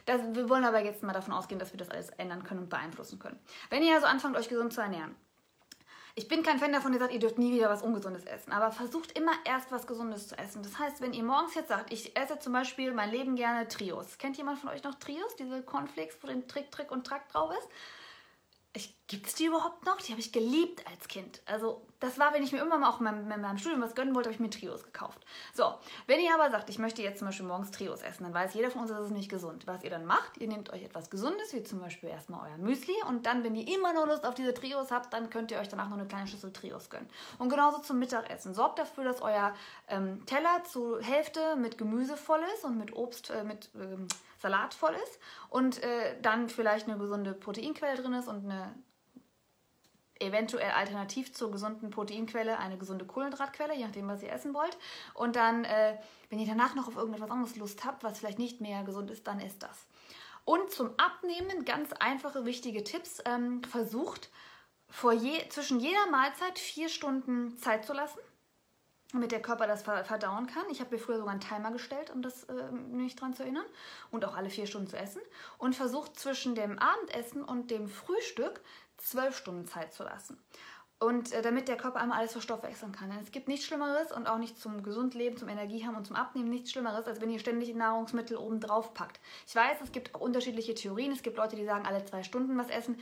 das, 0.07 0.21
wir 0.33 0.49
wollen 0.49 0.65
aber 0.65 0.83
jetzt 0.83 1.03
mal 1.03 1.13
davon 1.13 1.33
ausgehen, 1.33 1.59
dass 1.59 1.73
wir 1.73 1.77
das 1.77 1.91
alles 1.91 2.09
ändern 2.09 2.43
können 2.43 2.61
und 2.61 2.69
beeinflussen 2.69 3.19
können. 3.19 3.39
Wenn 3.69 3.83
ihr 3.83 3.93
also 3.93 4.07
anfangt, 4.07 4.35
euch 4.35 4.49
gesund 4.49 4.73
zu 4.73 4.81
ernähren, 4.81 5.15
Ich 6.17 6.29
bin 6.29 6.43
kein 6.43 6.59
Fan 6.59 6.71
davon, 6.71 6.93
der 6.93 7.01
sagt, 7.01 7.13
ihr 7.13 7.19
dürft 7.19 7.37
nie 7.37 7.53
wieder 7.53 7.69
was 7.69 7.81
Ungesundes 7.81 8.23
essen. 8.23 8.53
Aber 8.53 8.71
versucht 8.71 9.11
immer 9.17 9.33
erst 9.43 9.69
was 9.73 9.85
Gesundes 9.85 10.29
zu 10.29 10.37
essen. 10.37 10.63
Das 10.63 10.79
heißt, 10.79 11.01
wenn 11.01 11.11
ihr 11.11 11.23
morgens 11.23 11.55
jetzt 11.55 11.67
sagt, 11.67 11.91
ich 11.91 12.15
esse 12.15 12.39
zum 12.39 12.53
Beispiel 12.53 12.93
mein 12.93 13.11
Leben 13.11 13.35
gerne 13.35 13.67
Trios. 13.67 14.17
Kennt 14.17 14.37
jemand 14.37 14.59
von 14.59 14.69
euch 14.69 14.81
noch 14.83 14.95
Trios? 14.95 15.35
Diese 15.35 15.61
Cornflakes, 15.61 16.17
wo 16.21 16.27
den 16.27 16.47
Trick, 16.47 16.71
Trick 16.71 16.89
und 16.89 17.05
Track 17.05 17.27
drauf 17.27 17.51
ist? 17.51 17.67
Gibt 19.07 19.27
es 19.27 19.35
die 19.35 19.45
überhaupt 19.45 19.85
noch? 19.85 19.97
Die 19.97 20.11
habe 20.11 20.19
ich 20.19 20.31
geliebt 20.31 20.83
als 20.87 21.07
Kind. 21.07 21.39
Also, 21.45 21.85
das 21.99 22.17
war, 22.17 22.33
wenn 22.33 22.41
ich 22.41 22.51
mir 22.51 22.57
irgendwann 22.57 22.81
mal 22.81 22.89
auch 22.89 22.97
in 22.97 23.03
meinem, 23.03 23.31
in 23.31 23.41
meinem 23.41 23.59
Studium 23.59 23.81
was 23.81 23.93
gönnen 23.93 24.15
wollte, 24.15 24.29
habe 24.29 24.33
ich 24.33 24.39
mir 24.39 24.49
Trios 24.49 24.83
gekauft. 24.83 25.23
So, 25.53 25.75
wenn 26.07 26.19
ihr 26.19 26.33
aber 26.33 26.49
sagt, 26.49 26.71
ich 26.71 26.79
möchte 26.79 27.03
jetzt 27.03 27.19
zum 27.19 27.27
Beispiel 27.27 27.45
morgens 27.45 27.69
Trios 27.69 28.01
essen, 28.01 28.23
dann 28.23 28.33
weiß 28.33 28.55
jeder 28.55 28.71
von 28.71 28.81
uns, 28.81 28.89
das 28.89 29.05
ist 29.05 29.11
nicht 29.11 29.29
gesund. 29.29 29.67
Was 29.67 29.83
ihr 29.83 29.91
dann 29.91 30.05
macht, 30.05 30.37
ihr 30.37 30.47
nehmt 30.47 30.73
euch 30.73 30.81
etwas 30.81 31.11
Gesundes, 31.11 31.53
wie 31.53 31.61
zum 31.61 31.81
Beispiel 31.81 32.09
erstmal 32.09 32.49
euer 32.49 32.57
Müsli, 32.57 32.95
und 33.07 33.27
dann, 33.27 33.43
wenn 33.43 33.53
ihr 33.53 33.75
immer 33.75 33.93
noch 33.93 34.07
Lust 34.07 34.25
auf 34.25 34.33
diese 34.33 34.55
Trios 34.55 34.89
habt, 34.89 35.13
dann 35.13 35.29
könnt 35.29 35.51
ihr 35.51 35.59
euch 35.59 35.67
danach 35.67 35.89
noch 35.89 35.97
eine 35.97 36.07
kleine 36.07 36.27
Schüssel 36.27 36.51
Trios 36.51 36.89
gönnen. 36.89 37.09
Und 37.37 37.49
genauso 37.49 37.77
zum 37.79 37.99
Mittagessen. 37.99 38.55
Sorgt 38.55 38.79
dafür, 38.79 39.03
dass 39.03 39.21
euer 39.21 39.53
ähm, 39.87 40.25
Teller 40.25 40.63
zur 40.63 40.99
Hälfte 41.03 41.55
mit 41.57 41.77
Gemüse 41.77 42.17
voll 42.17 42.41
ist 42.55 42.65
und 42.65 42.79
mit 42.79 42.91
Obst, 42.95 43.29
äh, 43.29 43.43
mit 43.43 43.69
ähm, 43.75 44.07
Salat 44.39 44.73
voll 44.73 44.93
ist 44.93 45.19
und 45.49 45.81
äh, 45.83 46.19
dann 46.21 46.49
vielleicht 46.49 46.87
eine 46.87 46.97
gesunde 46.97 47.33
Proteinquelle 47.33 48.01
drin 48.01 48.13
ist 48.13 48.27
und 48.27 48.45
eine 48.45 48.75
eventuell 50.19 50.71
alternativ 50.71 51.33
zur 51.33 51.51
gesunden 51.51 51.89
Proteinquelle 51.89 52.57
eine 52.59 52.77
gesunde 52.77 53.05
Kohlenhydratquelle, 53.05 53.75
je 53.75 53.85
nachdem, 53.85 54.07
was 54.07 54.23
ihr 54.23 54.31
essen 54.31 54.53
wollt. 54.53 54.77
Und 55.13 55.35
dann, 55.35 55.65
äh, 55.65 55.97
wenn 56.29 56.39
ihr 56.39 56.47
danach 56.47 56.75
noch 56.75 56.87
auf 56.87 56.95
irgendetwas 56.95 57.31
anderes 57.31 57.55
Lust 57.57 57.83
habt, 57.83 58.03
was 58.03 58.19
vielleicht 58.19 58.39
nicht 58.39 58.61
mehr 58.61 58.83
gesund 58.83 59.11
ist, 59.11 59.27
dann 59.27 59.39
ist 59.39 59.63
das. 59.63 59.85
Und 60.45 60.71
zum 60.71 60.91
Abnehmen 60.97 61.65
ganz 61.65 61.91
einfache, 61.93 62.45
wichtige 62.45 62.83
Tipps. 62.83 63.21
Ähm, 63.25 63.63
versucht 63.63 64.29
vor 64.87 65.11
je, 65.11 65.49
zwischen 65.49 65.79
jeder 65.79 66.05
Mahlzeit 66.11 66.59
vier 66.59 66.89
Stunden 66.89 67.57
Zeit 67.57 67.85
zu 67.85 67.93
lassen, 67.93 68.19
damit 69.15 69.31
der 69.31 69.41
Körper 69.41 69.67
das 69.67 69.83
verdauen 69.83 70.47
kann. 70.47 70.63
Ich 70.69 70.79
habe 70.79 70.95
mir 70.95 71.01
früher 71.01 71.17
sogar 71.17 71.31
einen 71.31 71.41
Timer 71.41 71.71
gestellt, 71.71 72.11
um 72.11 72.21
das 72.21 72.43
äh, 72.45 72.71
mich 72.71 73.15
daran 73.15 73.33
zu 73.33 73.43
erinnern. 73.43 73.65
Und 74.11 74.25
auch 74.25 74.35
alle 74.35 74.49
vier 74.49 74.67
Stunden 74.67 74.87
zu 74.87 74.97
essen. 74.97 75.21
Und 75.57 75.75
versucht 75.75 76.19
zwischen 76.19 76.55
dem 76.55 76.77
Abendessen 76.79 77.43
und 77.43 77.71
dem 77.71 77.87
Frühstück 77.87 78.61
zwölf 78.97 79.37
Stunden 79.37 79.65
Zeit 79.65 79.93
zu 79.93 80.03
lassen. 80.03 80.37
Und 80.99 81.33
äh, 81.33 81.41
damit 81.41 81.67
der 81.67 81.77
Körper 81.77 81.99
einmal 81.99 82.19
alles 82.19 82.31
verstoffwechseln 82.31 82.91
kann. 82.91 83.09
Denn 83.09 83.19
es 83.19 83.31
gibt 83.31 83.47
nichts 83.47 83.65
Schlimmeres 83.65 84.11
und 84.11 84.27
auch 84.27 84.37
nicht 84.37 84.59
zum 84.59 84.83
gesund 84.83 85.13
Leben, 85.13 85.37
zum 85.37 85.49
Energie 85.49 85.85
haben 85.85 85.95
und 85.95 86.07
zum 86.07 86.15
Abnehmen 86.15 86.49
nichts 86.49 86.71
Schlimmeres, 86.71 87.05
als 87.05 87.19
wenn 87.19 87.29
ihr 87.29 87.39
ständig 87.39 87.73
Nahrungsmittel 87.75 88.37
oben 88.37 88.59
drauf 88.59 88.93
packt. 88.93 89.19
Ich 89.47 89.55
weiß, 89.55 89.77
es 89.83 89.91
gibt 89.91 90.15
auch 90.15 90.21
unterschiedliche 90.21 90.73
Theorien. 90.73 91.11
Es 91.11 91.23
gibt 91.23 91.37
Leute, 91.37 91.55
die 91.55 91.65
sagen, 91.65 91.85
alle 91.85 92.05
zwei 92.05 92.23
Stunden 92.23 92.57
was 92.57 92.69
essen 92.69 92.97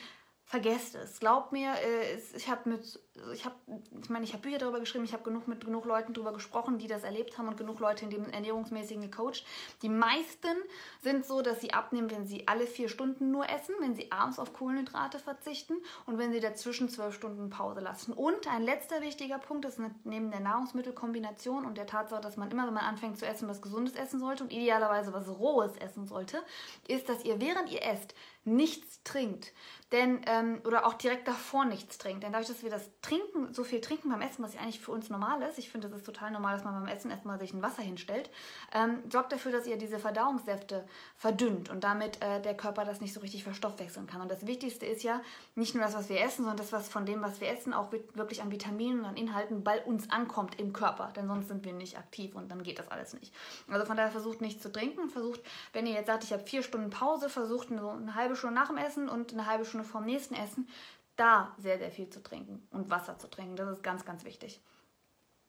vergesst 0.46 0.96
es. 0.96 1.20
Glaubt 1.20 1.52
mir, 1.52 1.74
äh, 1.74 2.18
ich 2.36 2.50
habe 2.50 2.70
mit, 2.70 3.00
ich 3.34 3.46
habe, 3.46 3.56
ich 4.02 4.10
meine, 4.10 4.26
ich 4.26 4.34
habe 4.34 4.42
Bücher 4.42 4.58
darüber 4.58 4.80
geschrieben, 4.80 5.04
ich 5.04 5.14
habe 5.14 5.24
genug 5.24 5.48
mit 5.48 5.64
genug 5.64 5.86
Leuten 5.86 6.14
darüber 6.14 6.34
gesprochen, 6.34 6.80
die 6.80 6.88
das 6.88 7.04
erlebt 7.04 7.38
haben 7.38 7.48
und 7.48 7.58
genug 7.58 7.80
Leute 7.80 8.06
in 8.06 8.10
dem 8.10 8.26
Ernährungsmäßigen 8.30 9.04
gecoacht. 9.04 9.46
Die 9.84 9.90
meisten 9.90 10.56
sind 11.02 11.26
so, 11.26 11.44
dass 11.44 11.62
sie 11.62 11.74
abnehmen, 11.74 12.10
wenn 12.10 12.26
sie 12.26 12.48
alle 12.48 12.66
vier 12.66 12.90
Stunden 12.90 13.30
nur 13.30 13.48
essen, 13.50 13.76
wenn 13.82 13.94
sie 13.94 14.12
abends 14.12 14.40
auf 14.40 14.54
Kohlenhydrate 14.54 15.20
verzichten 15.20 15.76
und 16.08 16.18
wenn 16.18 16.32
sie 16.32 16.40
dazwischen 16.40 16.90
zwölf 16.90 17.14
Stunden 17.14 17.52
Pause 17.52 17.82
lassen. 17.82 18.14
Und 18.14 18.48
ein 18.48 18.64
letzter 18.64 19.02
wichtiger 19.02 19.38
Punkt 19.38 19.66
ist 19.66 19.80
neben 20.04 20.32
der 20.32 20.40
Nahrungsmittelkombination 20.40 21.66
und 21.66 21.78
der 21.78 21.86
Tatsache, 21.86 22.22
dass 22.22 22.38
man 22.38 22.50
immer, 22.50 22.66
wenn 22.66 22.74
man 22.74 22.86
anfängt 22.86 23.20
zu 23.20 23.28
essen, 23.28 23.48
was 23.48 23.62
Gesundes 23.62 23.96
essen 23.96 24.20
sollte 24.20 24.44
und 24.44 24.52
idealerweise 24.52 25.14
was 25.14 25.30
Rohes 25.30 25.78
essen 25.78 26.08
sollte, 26.08 26.42
ist, 26.88 27.10
dass 27.10 27.24
ihr 27.24 27.40
während 27.40 27.72
ihr 27.72 27.84
esst 27.84 28.16
nichts 28.46 29.02
trinkt. 29.04 29.54
Denn, 29.92 30.22
ähm, 30.26 30.62
oder 30.66 30.86
auch 30.86 30.94
direkt 30.96 31.28
davor 31.28 31.66
nichts 31.66 31.98
trinkt. 31.98 32.24
Denn 32.24 32.32
dadurch, 32.32 32.48
dass 32.48 32.64
wir 32.64 32.72
das 32.72 32.90
Trinken, 33.04 33.54
so 33.54 33.64
viel 33.66 33.82
trinken 33.82 34.10
beim 34.10 34.22
Essen, 34.22 34.44
was 34.44 34.54
ja 34.54 34.62
eigentlich 34.62 34.80
für 34.80 34.92
uns 34.92 35.10
normal 35.10 35.42
ist, 35.44 35.60
ich 35.60 35.70
finde, 35.70 35.90
das 35.90 36.00
ist 36.00 36.06
total 36.06 36.32
normal, 36.32 36.56
dass 36.56 36.64
man 36.64 36.74
beim 36.74 36.88
Essen 36.88 37.12
erstmal 37.12 37.38
sich 37.38 37.54
ein 37.54 37.62
Wasser 37.62 37.84
hinstellt, 37.84 38.30
ähm, 38.74 39.00
sorgt 39.12 39.34
dafür, 39.34 39.52
dass 39.52 39.68
ihr 39.68 39.78
diese 39.78 40.00
Verdauungssäfte 40.00 40.86
verdünnt 41.18 41.70
und 41.70 41.84
damit 41.84 42.22
äh, 42.24 42.42
der 42.42 42.56
Körper 42.56 42.86
das 42.86 43.02
nicht 43.02 43.14
so 43.14 43.20
richtig 43.20 43.44
verstoffwechseln 43.44 44.08
kann. 44.08 44.22
Und 44.22 44.32
das 44.32 44.48
Wichtigste 44.48 44.86
ist 44.86 45.04
ja 45.04 45.22
nicht 45.56 45.76
nur 45.76 45.84
das, 45.84 45.96
was 45.96 46.08
wir 46.08 46.22
essen, 46.22 46.46
sondern 46.46 46.58
das, 46.58 46.72
was 46.72 46.88
von 46.88 47.06
dem, 47.06 47.22
was 47.22 47.42
wir 47.42 47.50
essen, 47.50 47.74
auch 47.74 47.92
wirklich 47.92 48.42
an 48.42 48.52
Vitaminen 48.52 49.00
und 49.00 49.06
an 49.06 49.18
Inhalten 49.18 49.64
bei 49.64 49.84
uns 49.84 50.10
ankommt 50.10 50.60
im 50.60 50.72
Körper. 50.72 51.12
Denn 51.16 51.28
sonst 51.28 51.50
sind 51.50 51.66
wir 51.66 51.74
nicht 51.74 51.98
aktiv 51.98 52.34
und 52.36 52.50
dann 52.50 52.64
geht 52.64 52.80
das 52.80 52.88
alles 52.88 53.14
nicht. 53.14 53.34
Also 53.68 53.86
von 53.86 53.98
daher 53.98 54.12
versucht 54.12 54.40
nichts 54.40 54.64
zu 54.64 54.72
trinken 54.72 55.10
versucht, 55.10 55.42
wenn 55.74 55.86
ihr 55.86 55.94
jetzt 55.94 56.08
sagt, 56.08 56.24
ich 56.24 56.34
habe 56.34 56.44
vier 56.44 56.64
Stunden 56.64 56.90
Pause, 56.90 57.30
versucht 57.30 57.72
eine, 57.72 57.88
eine 57.90 58.16
halbe 58.16 58.36
Stunde 58.36 58.56
nach 58.56 58.68
dem 58.68 58.78
Essen 58.78 59.10
und 59.10 59.34
eine 59.34 59.46
halbe 59.46 59.66
Stunde 59.66 59.86
vorm 59.86 60.06
nächsten 60.06 60.36
Essen, 60.36 60.68
da 61.16 61.56
sehr, 61.58 61.78
sehr 61.78 61.92
viel 61.92 62.10
zu 62.10 62.22
trinken 62.22 62.68
und 62.72 62.90
Wasser 62.90 63.18
zu 63.18 63.30
trinken. 63.30 63.56
Das 63.56 63.70
ist 63.70 63.84
ganz, 63.84 64.06
ganz 64.06 64.24
wichtig. 64.24 64.62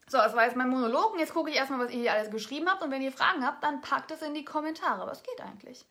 So, 0.06 0.18
das 0.18 0.34
war 0.34 0.44
jetzt 0.44 0.56
mein 0.56 0.68
Monolog 0.68 1.14
und 1.14 1.18
jetzt 1.18 1.32
gucke 1.32 1.50
ich 1.50 1.56
erstmal, 1.56 1.78
was 1.78 1.90
ihr 1.90 2.00
hier 2.00 2.12
alles 2.12 2.30
geschrieben 2.30 2.68
habt 2.68 2.82
und 2.82 2.90
wenn 2.90 3.00
ihr 3.00 3.12
Fragen 3.12 3.44
habt, 3.44 3.64
dann 3.64 3.80
packt 3.80 4.10
es 4.10 4.20
in 4.20 4.34
die 4.34 4.44
Kommentare. 4.44 5.06
Was 5.06 5.22
geht 5.22 5.40
eigentlich? 5.40 5.86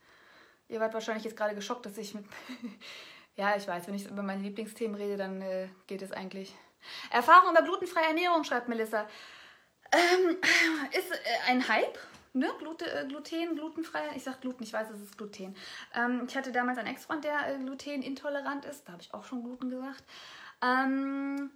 Ihr 0.68 0.80
wart 0.80 0.94
wahrscheinlich 0.94 1.24
jetzt 1.24 1.36
gerade 1.36 1.56
geschockt, 1.56 1.86
dass 1.86 1.98
ich 1.98 2.14
mit... 2.14 2.26
ja, 3.36 3.56
ich 3.56 3.68
weiß, 3.68 3.88
wenn 3.88 3.96
ich 3.96 4.06
über 4.06 4.22
meine 4.22 4.44
Lieblingsthemen 4.44 4.96
rede, 4.96 5.18
dann 5.18 5.42
äh, 5.42 5.68
geht 5.88 6.04
es 6.04 6.12
eigentlich. 6.12 6.54
Erfahrung 7.10 7.52
über 7.52 7.64
glutenfreie 7.64 8.08
Ernährung, 8.08 8.44
schreibt 8.44 8.68
Melissa. 8.68 9.08
Ähm, 9.92 10.38
ist 10.92 11.12
äh, 11.12 11.52
ein 11.52 11.68
Hype 11.68 11.98
ne, 12.34 12.50
Gluten, 12.60 12.88
äh, 12.88 13.06
Gluten, 13.08 13.56
glutenfrei. 13.56 14.02
Ich 14.16 14.24
sag 14.24 14.42
Gluten, 14.42 14.64
ich 14.64 14.74
weiß, 14.74 14.90
es 14.90 15.02
ist 15.02 15.18
Gluten. 15.18 15.56
Ähm, 15.96 16.26
ich 16.28 16.36
hatte 16.36 16.52
damals 16.52 16.78
einen 16.78 16.90
Ex-Freund, 16.90 17.24
der 17.24 17.56
äh, 17.56 17.58
glutenintolerant 17.60 18.66
ist. 18.66 18.88
Da 18.88 18.94
habe 18.94 19.02
ich 19.02 19.14
auch 19.14 19.24
schon 19.24 19.44
Gluten 19.44 19.70
gesagt. 19.70 20.04
Ähm, 20.62 21.52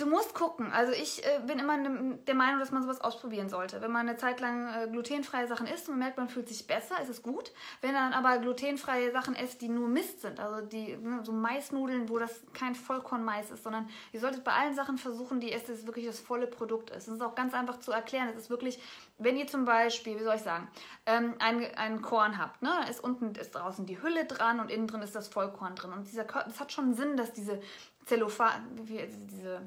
Du 0.00 0.06
musst 0.06 0.34
gucken. 0.34 0.72
Also 0.72 0.92
ich 0.92 1.22
äh, 1.26 1.40
bin 1.46 1.58
immer 1.58 1.76
ne, 1.76 2.18
der 2.26 2.34
Meinung, 2.34 2.58
dass 2.58 2.70
man 2.70 2.82
sowas 2.82 3.02
ausprobieren 3.02 3.50
sollte. 3.50 3.82
Wenn 3.82 3.92
man 3.92 4.08
eine 4.08 4.16
Zeit 4.16 4.40
lang 4.40 4.66
äh, 4.72 4.88
glutenfreie 4.90 5.46
Sachen 5.46 5.66
isst 5.66 5.88
und 5.88 5.96
man 5.96 6.06
merkt, 6.06 6.16
man 6.16 6.30
fühlt 6.30 6.48
sich 6.48 6.66
besser, 6.66 6.98
ist 7.02 7.10
es 7.10 7.22
gut. 7.22 7.52
Wenn 7.82 7.92
man 7.92 8.14
aber 8.14 8.38
glutenfreie 8.38 9.12
Sachen 9.12 9.34
isst, 9.34 9.60
die 9.60 9.68
nur 9.68 9.88
Mist 9.88 10.22
sind, 10.22 10.40
also 10.40 10.66
die 10.66 10.96
ne, 10.96 11.20
so 11.22 11.32
Maisnudeln, 11.32 12.08
wo 12.08 12.18
das 12.18 12.40
kein 12.54 12.74
Vollkornmais 12.74 13.50
ist, 13.50 13.62
sondern 13.62 13.90
ihr 14.12 14.20
solltet 14.20 14.42
bei 14.42 14.52
allen 14.52 14.74
Sachen 14.74 14.96
versuchen, 14.96 15.38
die 15.38 15.52
es 15.52 15.68
wirklich 15.84 16.06
das 16.06 16.18
volle 16.18 16.46
Produkt 16.46 16.88
ist. 16.88 17.06
Das 17.06 17.16
ist 17.16 17.22
auch 17.22 17.34
ganz 17.34 17.52
einfach 17.52 17.78
zu 17.78 17.92
erklären. 17.92 18.30
Es 18.30 18.44
ist 18.44 18.48
wirklich, 18.48 18.80
wenn 19.18 19.36
ihr 19.36 19.48
zum 19.48 19.66
Beispiel, 19.66 20.18
wie 20.18 20.24
soll 20.24 20.36
ich 20.36 20.42
sagen, 20.42 20.66
ähm, 21.04 21.34
ein, 21.40 22.00
Korn 22.00 22.38
habt, 22.38 22.62
ne, 22.62 22.70
ist 22.88 23.04
unten 23.04 23.34
ist 23.34 23.54
draußen 23.54 23.84
die 23.84 24.00
Hülle 24.00 24.24
dran 24.24 24.60
und 24.60 24.70
innen 24.70 24.86
drin 24.86 25.02
ist 25.02 25.14
das 25.14 25.28
Vollkorn 25.28 25.74
drin. 25.74 25.92
Und 25.92 26.06
dieser, 26.08 26.24
das 26.24 26.58
hat 26.58 26.72
schon 26.72 26.94
Sinn, 26.94 27.18
dass 27.18 27.34
diese 27.34 27.60
Zellophan, 28.06 28.62
diese 28.76 29.60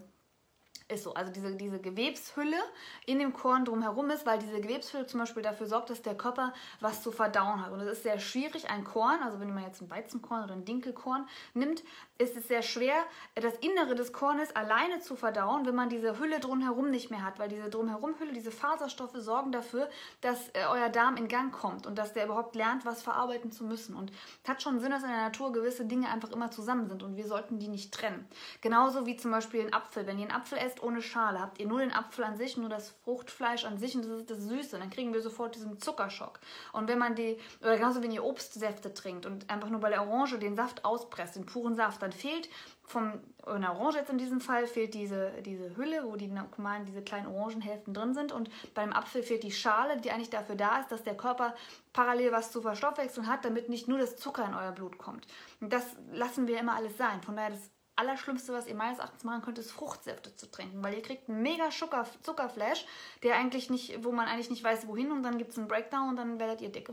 ist 0.94 1.04
so. 1.04 1.14
Also 1.14 1.32
diese, 1.32 1.56
diese 1.56 1.80
Gewebshülle 1.80 2.58
in 3.06 3.20
dem 3.20 3.34
Korn 3.34 3.66
drumherum 3.66 4.10
ist, 4.10 4.26
weil 4.26 4.40
diese 4.40 4.60
Gewebshülle 4.62 5.06
zum 5.06 5.20
Beispiel 5.20 5.44
dafür 5.44 5.68
sorgt, 5.68 5.90
dass 5.90 6.02
der 6.02 6.16
Körper 6.16 6.54
was 6.80 7.02
zu 7.02 7.12
verdauen 7.12 7.64
hat. 7.64 7.72
Und 7.72 7.80
es 7.82 7.92
ist 7.92 8.04
sehr 8.04 8.20
schwierig, 8.20 8.70
ein 8.70 8.84
Korn, 8.84 9.22
also 9.24 9.40
wenn 9.40 9.54
man 9.54 9.64
jetzt 9.64 9.82
ein 9.82 9.90
Weizenkorn 9.90 10.44
oder 10.44 10.54
ein 10.54 10.66
Dinkelkorn 10.66 11.28
nimmt, 11.54 11.84
ist 12.24 12.38
es 12.38 12.48
sehr 12.48 12.62
schwer, 12.62 12.96
das 13.36 13.56
Innere 13.58 13.96
des 13.96 14.14
Kornes 14.14 14.56
alleine 14.56 15.00
zu 15.00 15.16
verdauen, 15.16 15.66
wenn 15.66 15.76
man 15.76 15.90
diese 15.90 16.20
Hülle 16.20 16.40
drumherum 16.40 16.90
nicht 16.90 17.12
mehr 17.12 17.24
hat. 17.24 17.40
Weil 17.40 17.50
diese 17.50 17.70
drumherum-Hülle, 17.70 18.34
diese 18.34 18.52
Faserstoffe 18.52 19.16
sorgen 19.16 19.52
dafür, 19.52 19.90
dass 20.22 20.50
äh, 20.50 20.66
euer 20.70 20.90
Darm 20.90 21.18
in 21.18 21.28
Gang 21.28 21.54
kommt 21.54 21.86
und 21.86 21.98
dass 21.98 22.14
der 22.14 22.26
überhaupt 22.26 22.56
lernt, 22.56 22.86
was 22.86 23.04
verarbeiten 23.04 23.52
zu 23.52 23.64
müssen. 23.64 23.96
Und 23.96 24.12
es 24.44 24.50
hat 24.50 24.62
schon 24.62 24.80
Sinn, 24.80 24.92
dass 24.92 25.04
in 25.04 25.10
der 25.10 25.18
Natur 25.18 25.52
gewisse 25.52 25.86
Dinge 25.86 26.10
einfach 26.10 26.32
immer 26.32 26.52
zusammen 26.52 26.88
sind 26.88 27.04
und 27.04 27.18
wir 27.18 27.28
sollten 27.28 27.60
die 27.60 27.68
nicht 27.68 27.94
trennen. 27.94 28.28
Genauso 28.62 29.06
wie 29.06 29.18
zum 29.18 29.32
Beispiel 29.32 29.62
ein 29.62 29.74
Apfel. 29.74 30.08
Wenn 30.08 30.18
ihr 30.18 30.28
einen 30.30 30.36
Apfel 30.36 30.58
esst, 30.58 30.82
ohne 30.82 31.02
Schale. 31.02 31.40
Habt 31.40 31.60
ihr 31.60 31.68
nur 31.68 31.80
den 31.80 31.94
Apfel 31.94 32.24
an 32.24 32.38
sich, 32.38 32.58
nur 32.58 32.70
das 32.70 32.94
Fruchtfleisch 33.04 33.66
an 33.66 33.78
sich 33.78 33.96
und 33.96 34.06
das 34.06 34.12
ist 34.12 34.30
das 34.30 34.40
Süße. 34.40 34.80
Dann 34.80 34.90
kriegen 34.90 35.14
wir 35.14 35.22
sofort 35.22 35.56
diesen 35.56 35.80
Zuckerschock. 35.80 36.40
Und 36.72 36.88
wenn 36.88 37.00
man 37.00 37.16
die, 37.16 37.38
oder 37.62 37.76
genauso 37.76 38.02
wenn 38.02 38.12
ihr 38.12 38.24
Obstsäfte 38.24 38.94
trinkt 38.94 39.26
und 39.26 39.50
einfach 39.50 39.70
nur 39.70 39.80
bei 39.80 39.90
der 39.90 40.02
Orange 40.02 40.40
den 40.40 40.56
Saft 40.56 40.86
auspresst, 40.86 41.36
den 41.36 41.46
puren 41.46 41.76
Saft, 41.76 42.02
dann 42.02 42.12
fehlt 42.14 42.50
vom, 42.84 43.20
einer 43.46 43.74
Orange 43.80 43.98
jetzt 43.98 44.10
in 44.10 44.18
diesem 44.18 44.40
Fall, 44.40 44.68
fehlt 44.68 44.94
diese, 44.94 45.32
diese 45.42 45.76
Hülle, 45.76 46.04
wo 46.06 46.16
die 46.16 46.28
normalen, 46.28 46.86
diese 46.86 47.02
kleinen 47.02 47.28
Orangenhälften 47.28 47.94
drin 47.94 48.14
sind. 48.14 48.32
Und 48.32 48.50
beim 48.74 48.94
Apfel 48.94 49.24
fehlt 49.24 49.44
die 49.44 49.52
Schale, 49.52 50.00
die 50.00 50.12
eigentlich 50.12 50.30
dafür 50.30 50.56
da 50.56 50.80
ist, 50.80 50.92
dass 50.92 51.04
der 51.04 51.18
Körper 51.18 51.56
parallel 51.92 52.32
was 52.32 52.52
zu 52.52 52.62
verstoffwechseln 52.62 53.28
hat, 53.28 53.46
damit 53.46 53.70
nicht 53.70 53.88
nur 53.88 53.98
das 53.98 54.16
Zucker 54.16 54.46
in 54.46 54.54
euer 54.54 54.72
Blut 54.72 54.98
kommt. 54.98 55.28
Und 55.60 55.74
das 55.74 55.96
lassen 56.12 56.48
wir 56.48 56.60
immer 56.60 56.76
alles 56.76 56.98
sein. 56.98 57.22
Von 57.22 57.36
daher, 57.36 57.52
das 57.52 57.72
Allerschlimmste, 57.96 58.54
was 58.54 58.68
ihr 58.68 58.76
meines 58.76 59.00
Erachtens 59.00 59.24
machen 59.24 59.44
könnt, 59.44 59.60
ist 59.60 59.72
Fruchtsäfte 59.72 60.36
zu 60.36 60.50
trinken, 60.50 60.84
weil 60.84 60.96
ihr 60.96 61.04
kriegt 61.04 61.30
einen 61.30 61.44
mega 61.44 61.70
Zucker, 61.70 62.08
Zuckerflash, 62.24 62.86
der 63.22 63.36
eigentlich 63.36 63.70
nicht, 63.70 64.04
wo 64.04 64.12
man 64.12 64.28
eigentlich 64.28 64.50
nicht 64.50 64.64
weiß, 64.64 64.88
wohin 64.88 65.12
und 65.12 65.24
dann 65.24 65.38
gibt 65.38 65.52
es 65.52 65.60
einen 65.60 65.68
Breakdown 65.68 66.10
und 66.10 66.16
dann 66.16 66.40
werdet 66.40 66.62
ihr 66.62 66.72
dick. 66.72 66.90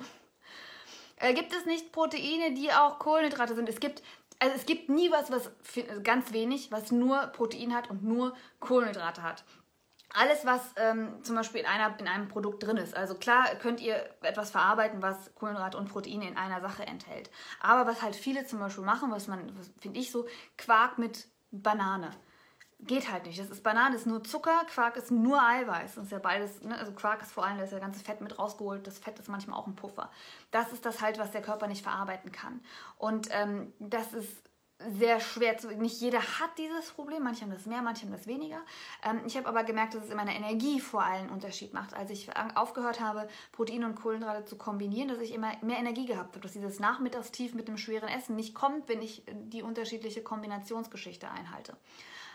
Äh, 1.16 1.34
gibt 1.34 1.54
es 1.54 1.66
nicht 1.66 1.92
Proteine, 1.92 2.52
die 2.52 2.72
auch 2.72 2.98
Kohlenhydrate 2.98 3.54
sind? 3.54 3.68
Es 3.68 3.80
gibt, 3.80 4.02
also 4.40 4.56
es 4.56 4.66
gibt 4.66 4.88
nie 4.88 5.10
was, 5.12 5.30
was 5.30 5.50
ganz 6.02 6.32
wenig, 6.32 6.72
was 6.72 6.90
nur 6.90 7.18
Protein 7.28 7.74
hat 7.74 7.88
und 7.90 8.02
nur 8.02 8.34
Kohlenhydrate 8.58 9.22
hat 9.22 9.44
alles, 10.14 10.44
was 10.44 10.60
ähm, 10.76 11.22
zum 11.22 11.36
Beispiel 11.36 11.60
in, 11.60 11.66
einer, 11.66 11.98
in 11.98 12.08
einem 12.08 12.28
Produkt 12.28 12.64
drin 12.64 12.76
ist. 12.76 12.96
Also 12.96 13.14
klar 13.14 13.46
könnt 13.60 13.80
ihr 13.80 14.10
etwas 14.22 14.50
verarbeiten, 14.50 15.02
was 15.02 15.34
Kohlenhydrate 15.34 15.78
und 15.78 15.88
Proteine 15.88 16.28
in 16.28 16.36
einer 16.36 16.60
Sache 16.60 16.86
enthält. 16.86 17.30
Aber 17.60 17.88
was 17.88 18.02
halt 18.02 18.16
viele 18.16 18.44
zum 18.44 18.58
Beispiel 18.58 18.84
machen, 18.84 19.10
was 19.10 19.28
man, 19.28 19.52
finde 19.80 20.00
ich 20.00 20.10
so, 20.10 20.26
Quark 20.58 20.98
mit 20.98 21.28
Banane. 21.52 22.10
Geht 22.86 23.10
halt 23.10 23.26
nicht. 23.26 23.38
Das 23.38 23.50
ist 23.50 23.62
Banane, 23.62 23.96
ist 23.96 24.06
nur 24.06 24.24
Zucker, 24.24 24.64
Quark 24.66 24.96
ist 24.96 25.10
nur 25.10 25.42
Eiweiß. 25.42 25.94
Das 25.94 26.04
ist 26.04 26.12
ja 26.12 26.18
beides, 26.18 26.62
ne? 26.62 26.76
also 26.78 26.92
Quark 26.92 27.22
ist 27.22 27.32
vor 27.32 27.44
allem, 27.44 27.58
da 27.58 27.64
ist 27.64 27.72
ja 27.72 27.78
ganze 27.78 28.02
Fett 28.02 28.20
mit 28.20 28.38
rausgeholt. 28.38 28.86
Das 28.86 28.98
Fett 28.98 29.18
ist 29.18 29.28
manchmal 29.28 29.58
auch 29.58 29.66
ein 29.66 29.76
Puffer. 29.76 30.10
Das 30.50 30.72
ist 30.72 30.84
das 30.86 31.00
halt, 31.00 31.18
was 31.18 31.30
der 31.30 31.42
Körper 31.42 31.66
nicht 31.66 31.82
verarbeiten 31.82 32.32
kann. 32.32 32.60
Und 32.98 33.28
ähm, 33.30 33.72
das 33.78 34.12
ist 34.12 34.50
sehr 34.88 35.20
schwer 35.20 35.58
zu. 35.58 35.68
Nicht 35.76 36.00
jeder 36.00 36.20
hat 36.20 36.56
dieses 36.58 36.90
Problem, 36.90 37.22
manche 37.22 37.42
haben 37.42 37.52
das 37.52 37.66
mehr, 37.66 37.82
manche 37.82 38.06
haben 38.06 38.12
das 38.12 38.26
weniger. 38.26 38.60
Ähm, 39.04 39.20
ich 39.26 39.36
habe 39.36 39.46
aber 39.46 39.64
gemerkt, 39.64 39.94
dass 39.94 40.04
es 40.04 40.10
in 40.10 40.16
meiner 40.16 40.34
Energie 40.34 40.80
vor 40.80 41.02
allem 41.02 41.22
einen 41.22 41.30
Unterschied 41.30 41.74
macht. 41.74 41.94
Als 41.94 42.10
ich 42.10 42.30
aufgehört 42.54 43.00
habe, 43.00 43.28
Protein 43.52 43.84
und 43.84 43.96
Kohlenhydrate 43.96 44.44
zu 44.46 44.56
kombinieren, 44.56 45.08
dass 45.08 45.18
ich 45.18 45.34
immer 45.34 45.52
mehr 45.62 45.78
Energie 45.78 46.06
gehabt 46.06 46.30
habe, 46.30 46.40
dass 46.40 46.52
dieses 46.52 46.80
Nachmittagstief 46.80 47.54
mit 47.54 47.68
dem 47.68 47.76
schweren 47.76 48.08
Essen 48.08 48.36
nicht 48.36 48.54
kommt, 48.54 48.88
wenn 48.88 49.02
ich 49.02 49.22
die 49.28 49.62
unterschiedliche 49.62 50.22
Kombinationsgeschichte 50.22 51.30
einhalte. 51.30 51.76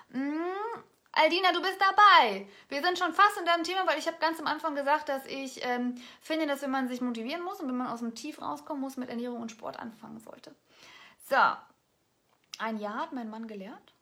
Mm, 0.09 0.83
Aldina, 1.11 1.51
du 1.53 1.61
bist 1.61 1.79
dabei. 1.79 2.47
Wir 2.69 2.81
sind 2.81 2.99
schon 2.99 3.13
fast 3.13 3.37
in 3.37 3.45
deinem 3.45 3.63
Thema, 3.63 3.87
weil 3.87 3.97
ich 3.97 4.07
habe 4.07 4.17
ganz 4.19 4.39
am 4.39 4.47
Anfang 4.47 4.75
gesagt, 4.75 5.09
dass 5.09 5.25
ich 5.25 5.63
ähm, 5.65 5.95
finde, 6.21 6.45
dass 6.45 6.61
wenn 6.61 6.71
man 6.71 6.87
sich 6.87 7.01
motivieren 7.01 7.43
muss 7.43 7.59
und 7.59 7.67
wenn 7.67 7.77
man 7.77 7.87
aus 7.87 7.99
dem 7.99 8.15
Tief 8.15 8.41
rauskommen 8.41 8.81
muss, 8.81 8.97
mit 8.97 9.09
Ernährung 9.09 9.41
und 9.41 9.51
Sport 9.51 9.79
anfangen 9.79 10.19
sollte. 10.19 10.53
So, 11.29 11.37
ein 12.59 12.77
Jahr 12.77 12.97
hat 12.97 13.13
mein 13.13 13.29
Mann 13.29 13.47
gelernt. 13.47 13.93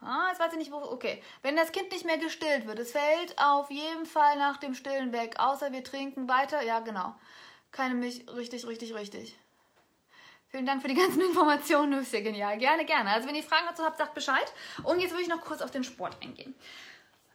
Ah, 0.00 0.28
jetzt 0.28 0.40
weiß 0.40 0.52
ich 0.52 0.58
nicht, 0.58 0.72
wo. 0.72 0.76
Okay. 0.76 1.22
Wenn 1.42 1.56
das 1.56 1.72
Kind 1.72 1.90
nicht 1.90 2.04
mehr 2.04 2.18
gestillt 2.18 2.66
wird, 2.66 2.78
es 2.78 2.92
fällt 2.92 3.36
auf 3.38 3.70
jeden 3.70 4.06
Fall 4.06 4.36
nach 4.36 4.58
dem 4.58 4.74
Stillen 4.74 5.12
weg. 5.12 5.36
Außer 5.38 5.72
wir 5.72 5.82
trinken 5.82 6.28
weiter. 6.28 6.62
Ja, 6.62 6.80
genau. 6.80 7.14
Keine 7.72 7.94
Milch. 7.94 8.24
Richtig, 8.28 8.66
richtig, 8.66 8.94
richtig. 8.94 9.36
Vielen 10.48 10.66
Dank 10.66 10.82
für 10.82 10.88
die 10.88 10.94
ganzen 10.94 11.20
Informationen. 11.28 11.92
Du 11.92 11.98
bist 11.98 12.12
ja 12.12 12.20
genial. 12.20 12.56
Gerne, 12.58 12.84
gerne. 12.84 13.10
Also, 13.10 13.28
wenn 13.28 13.34
ihr 13.34 13.42
Fragen 13.42 13.66
dazu 13.68 13.84
habt, 13.84 13.98
sagt 13.98 14.14
Bescheid. 14.14 14.52
Und 14.82 15.00
jetzt 15.00 15.14
will 15.14 15.20
ich 15.20 15.28
noch 15.28 15.40
kurz 15.40 15.60
auf 15.60 15.70
den 15.70 15.84
Sport 15.84 16.16
eingehen. 16.22 16.54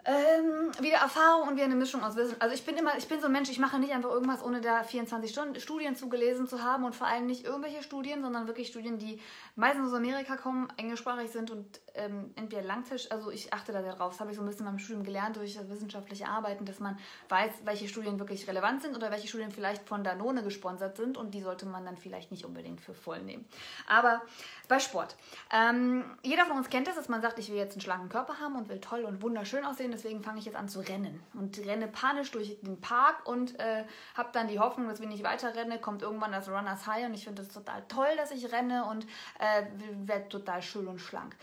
Ähm, 0.03 0.71
wieder 0.79 0.97
Erfahrung 0.97 1.49
und 1.49 1.55
wieder 1.55 1.65
eine 1.65 1.75
Mischung 1.75 2.03
aus 2.03 2.15
Wissen. 2.15 2.35
Also 2.39 2.55
ich 2.55 2.65
bin 2.65 2.75
immer, 2.75 2.97
ich 2.97 3.07
bin 3.07 3.19
so 3.19 3.27
ein 3.27 3.31
Mensch, 3.31 3.51
ich 3.51 3.59
mache 3.59 3.77
nicht 3.77 3.93
einfach 3.93 4.09
irgendwas, 4.09 4.43
ohne 4.43 4.59
da 4.59 4.81
24 4.81 5.29
Stunden 5.29 5.59
Studien 5.59 5.95
zugelesen 5.95 6.47
zu 6.47 6.63
haben 6.63 6.85
und 6.85 6.95
vor 6.95 7.05
allem 7.05 7.27
nicht 7.27 7.45
irgendwelche 7.45 7.83
Studien, 7.83 8.23
sondern 8.23 8.47
wirklich 8.47 8.69
Studien, 8.69 8.97
die 8.97 9.19
meistens 9.55 9.89
aus 9.89 9.93
Amerika 9.93 10.37
kommen, 10.37 10.73
englischsprachig 10.77 11.29
sind 11.29 11.51
und 11.51 11.79
ähm, 11.95 12.31
entweder 12.35 12.61
Langtisch, 12.63 13.09
also 13.11 13.31
ich 13.31 13.53
achte 13.53 13.71
da 13.71 13.81
sehr 13.81 13.93
drauf. 13.93 14.13
Das 14.13 14.19
habe 14.19 14.31
ich 14.31 14.37
so 14.37 14.43
ein 14.43 14.45
bisschen 14.45 14.61
in 14.61 14.65
meinem 14.65 14.79
Studium 14.79 15.03
gelernt 15.03 15.35
durch 15.35 15.55
das 15.55 15.69
wissenschaftliche 15.69 16.27
Arbeiten, 16.27 16.65
dass 16.65 16.79
man 16.79 16.97
weiß, 17.29 17.51
welche 17.63 17.87
Studien 17.87 18.19
wirklich 18.19 18.47
relevant 18.47 18.81
sind 18.81 18.95
oder 18.95 19.11
welche 19.11 19.27
Studien 19.27 19.51
vielleicht 19.51 19.87
von 19.87 20.03
Danone 20.03 20.43
gesponsert 20.43 20.97
sind 20.97 21.17
und 21.17 21.33
die 21.33 21.41
sollte 21.41 21.65
man 21.65 21.85
dann 21.85 21.97
vielleicht 21.97 22.31
nicht 22.31 22.45
unbedingt 22.45 22.81
für 22.81 22.93
voll 22.93 23.21
nehmen. 23.21 23.45
Aber 23.87 24.21
bei 24.67 24.79
Sport. 24.79 25.17
Ähm, 25.51 26.05
jeder 26.23 26.45
von 26.45 26.57
uns 26.57 26.69
kennt 26.69 26.87
es, 26.87 26.95
dass 26.95 27.09
man 27.09 27.21
sagt, 27.21 27.39
ich 27.39 27.49
will 27.49 27.57
jetzt 27.57 27.73
einen 27.73 27.81
schlanken 27.81 28.09
Körper 28.09 28.39
haben 28.39 28.55
und 28.55 28.69
will 28.69 28.79
toll 28.79 29.03
und 29.03 29.21
wunderschön 29.21 29.65
aussehen, 29.65 29.91
deswegen 29.91 30.23
fange 30.23 30.39
ich 30.39 30.45
jetzt 30.45 30.55
an 30.55 30.69
zu 30.69 30.79
rennen 30.79 31.21
und 31.33 31.59
renne 31.65 31.87
panisch 31.87 32.31
durch 32.31 32.57
den 32.61 32.79
Park 32.79 33.27
und 33.27 33.59
äh, 33.59 33.83
habe 34.15 34.29
dann 34.31 34.47
die 34.47 34.59
Hoffnung, 34.59 34.87
dass 34.87 35.01
wenn 35.01 35.11
ich 35.11 35.23
weiter 35.23 35.53
renne, 35.55 35.79
kommt 35.79 36.01
irgendwann 36.01 36.31
das 36.31 36.47
Runners 36.47 36.87
High 36.87 37.05
und 37.05 37.13
ich 37.13 37.25
finde 37.25 37.41
es 37.41 37.49
total 37.49 37.83
toll, 37.87 38.07
dass 38.17 38.31
ich 38.31 38.51
renne 38.51 38.85
und 38.85 39.05
äh, 39.39 39.63
werde 40.05 40.29
total 40.29 40.61
schön 40.61 40.87
und 40.87 40.99
schlank. 40.99 41.35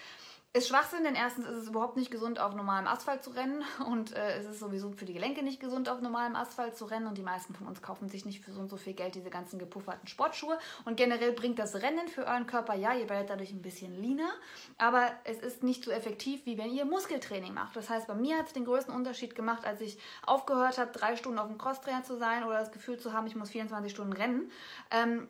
Ist 0.54 0.68
Schwachsinn, 0.68 1.04
denn 1.04 1.14
erstens 1.14 1.44
ist 1.44 1.58
es 1.58 1.68
überhaupt 1.68 1.98
nicht 1.98 2.10
gesund, 2.10 2.40
auf 2.40 2.54
normalem 2.54 2.86
Asphalt 2.86 3.22
zu 3.22 3.30
rennen 3.30 3.62
und 3.86 4.14
äh, 4.14 4.38
es 4.38 4.46
ist 4.46 4.60
sowieso 4.60 4.90
für 4.92 5.04
die 5.04 5.12
Gelenke 5.12 5.42
nicht 5.42 5.60
gesund, 5.60 5.90
auf 5.90 6.00
normalem 6.00 6.34
Asphalt 6.36 6.74
zu 6.74 6.86
rennen 6.86 7.06
und 7.06 7.18
die 7.18 7.22
meisten 7.22 7.54
von 7.54 7.66
uns 7.66 7.82
kaufen 7.82 8.08
sich 8.08 8.24
nicht 8.24 8.42
für 8.42 8.52
so 8.52 8.60
und 8.60 8.70
so 8.70 8.78
viel 8.78 8.94
Geld 8.94 9.14
diese 9.14 9.28
ganzen 9.28 9.58
gepufferten 9.58 10.08
Sportschuhe 10.08 10.58
und 10.86 10.96
generell 10.96 11.32
bringt 11.32 11.58
das 11.58 11.76
Rennen 11.76 12.08
für 12.08 12.26
euren 12.26 12.46
Körper, 12.46 12.74
ja, 12.74 12.94
ihr 12.94 13.10
werdet 13.10 13.28
dadurch 13.28 13.52
ein 13.52 13.60
bisschen 13.60 14.00
leaner, 14.00 14.30
aber 14.78 15.10
es 15.24 15.38
ist 15.38 15.62
nicht 15.62 15.84
so 15.84 15.90
effektiv, 15.90 16.46
wie 16.46 16.56
wenn 16.56 16.70
ihr 16.70 16.86
Muskeltraining 16.86 17.52
macht. 17.52 17.76
Das 17.76 17.90
heißt, 17.90 18.06
bei 18.06 18.14
mir 18.14 18.38
hat 18.38 18.46
es 18.46 18.54
den 18.54 18.64
größten 18.64 18.94
Unterschied 18.94 19.34
gemacht, 19.34 19.66
als 19.66 19.82
ich 19.82 19.98
aufgehört 20.24 20.78
habe, 20.78 20.92
drei 20.92 21.16
Stunden 21.16 21.38
auf 21.38 21.48
dem 21.48 21.58
Crosstrainer 21.58 22.04
zu 22.04 22.16
sein 22.16 22.42
oder 22.44 22.58
das 22.58 22.72
Gefühl 22.72 22.98
zu 22.98 23.12
haben, 23.12 23.26
ich 23.26 23.36
muss 23.36 23.50
24 23.50 23.92
Stunden 23.92 24.14
rennen, 24.14 24.50
ähm, 24.90 25.28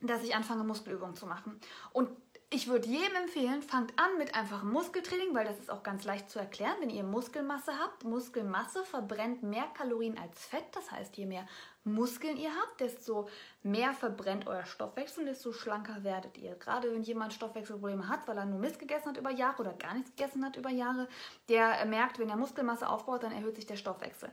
dass 0.00 0.22
ich 0.22 0.34
anfange, 0.34 0.64
Muskelübungen 0.64 1.14
zu 1.14 1.26
machen. 1.26 1.60
Und 1.92 2.08
ich 2.50 2.68
würde 2.68 2.88
jedem 2.88 3.16
empfehlen, 3.16 3.60
fangt 3.60 3.98
an 3.98 4.18
mit 4.18 4.34
einfachem 4.34 4.70
Muskeltraining, 4.70 5.34
weil 5.34 5.46
das 5.46 5.58
ist 5.58 5.70
auch 5.70 5.82
ganz 5.82 6.04
leicht 6.04 6.30
zu 6.30 6.38
erklären. 6.38 6.76
Wenn 6.80 6.90
ihr 6.90 7.02
Muskelmasse 7.02 7.72
habt, 7.78 8.04
Muskelmasse 8.04 8.84
verbrennt 8.84 9.42
mehr 9.42 9.66
Kalorien 9.74 10.16
als 10.16 10.44
Fett. 10.44 10.64
Das 10.72 10.90
heißt, 10.92 11.16
je 11.16 11.26
mehr 11.26 11.46
Muskeln 11.86 12.36
ihr 12.36 12.50
habt, 12.50 12.80
desto 12.80 13.28
mehr 13.62 13.92
verbrennt 13.92 14.46
euer 14.46 14.66
Stoffwechsel, 14.66 15.24
desto 15.24 15.52
schlanker 15.52 16.02
werdet 16.02 16.36
ihr. 16.36 16.54
Gerade 16.56 16.92
wenn 16.92 17.02
jemand 17.02 17.32
Stoffwechselprobleme 17.32 18.08
hat, 18.08 18.26
weil 18.26 18.36
er 18.36 18.44
nur 18.44 18.58
Mist 18.58 18.78
gegessen 18.78 19.10
hat 19.10 19.16
über 19.16 19.30
Jahre 19.30 19.62
oder 19.62 19.72
gar 19.72 19.94
nichts 19.94 20.14
gegessen 20.14 20.44
hat 20.44 20.56
über 20.56 20.70
Jahre, 20.70 21.08
der 21.48 21.84
merkt, 21.86 22.18
wenn 22.18 22.28
er 22.28 22.36
Muskelmasse 22.36 22.88
aufbaut, 22.88 23.22
dann 23.22 23.32
erhöht 23.32 23.56
sich 23.56 23.66
der 23.66 23.76
Stoffwechsel 23.76 24.30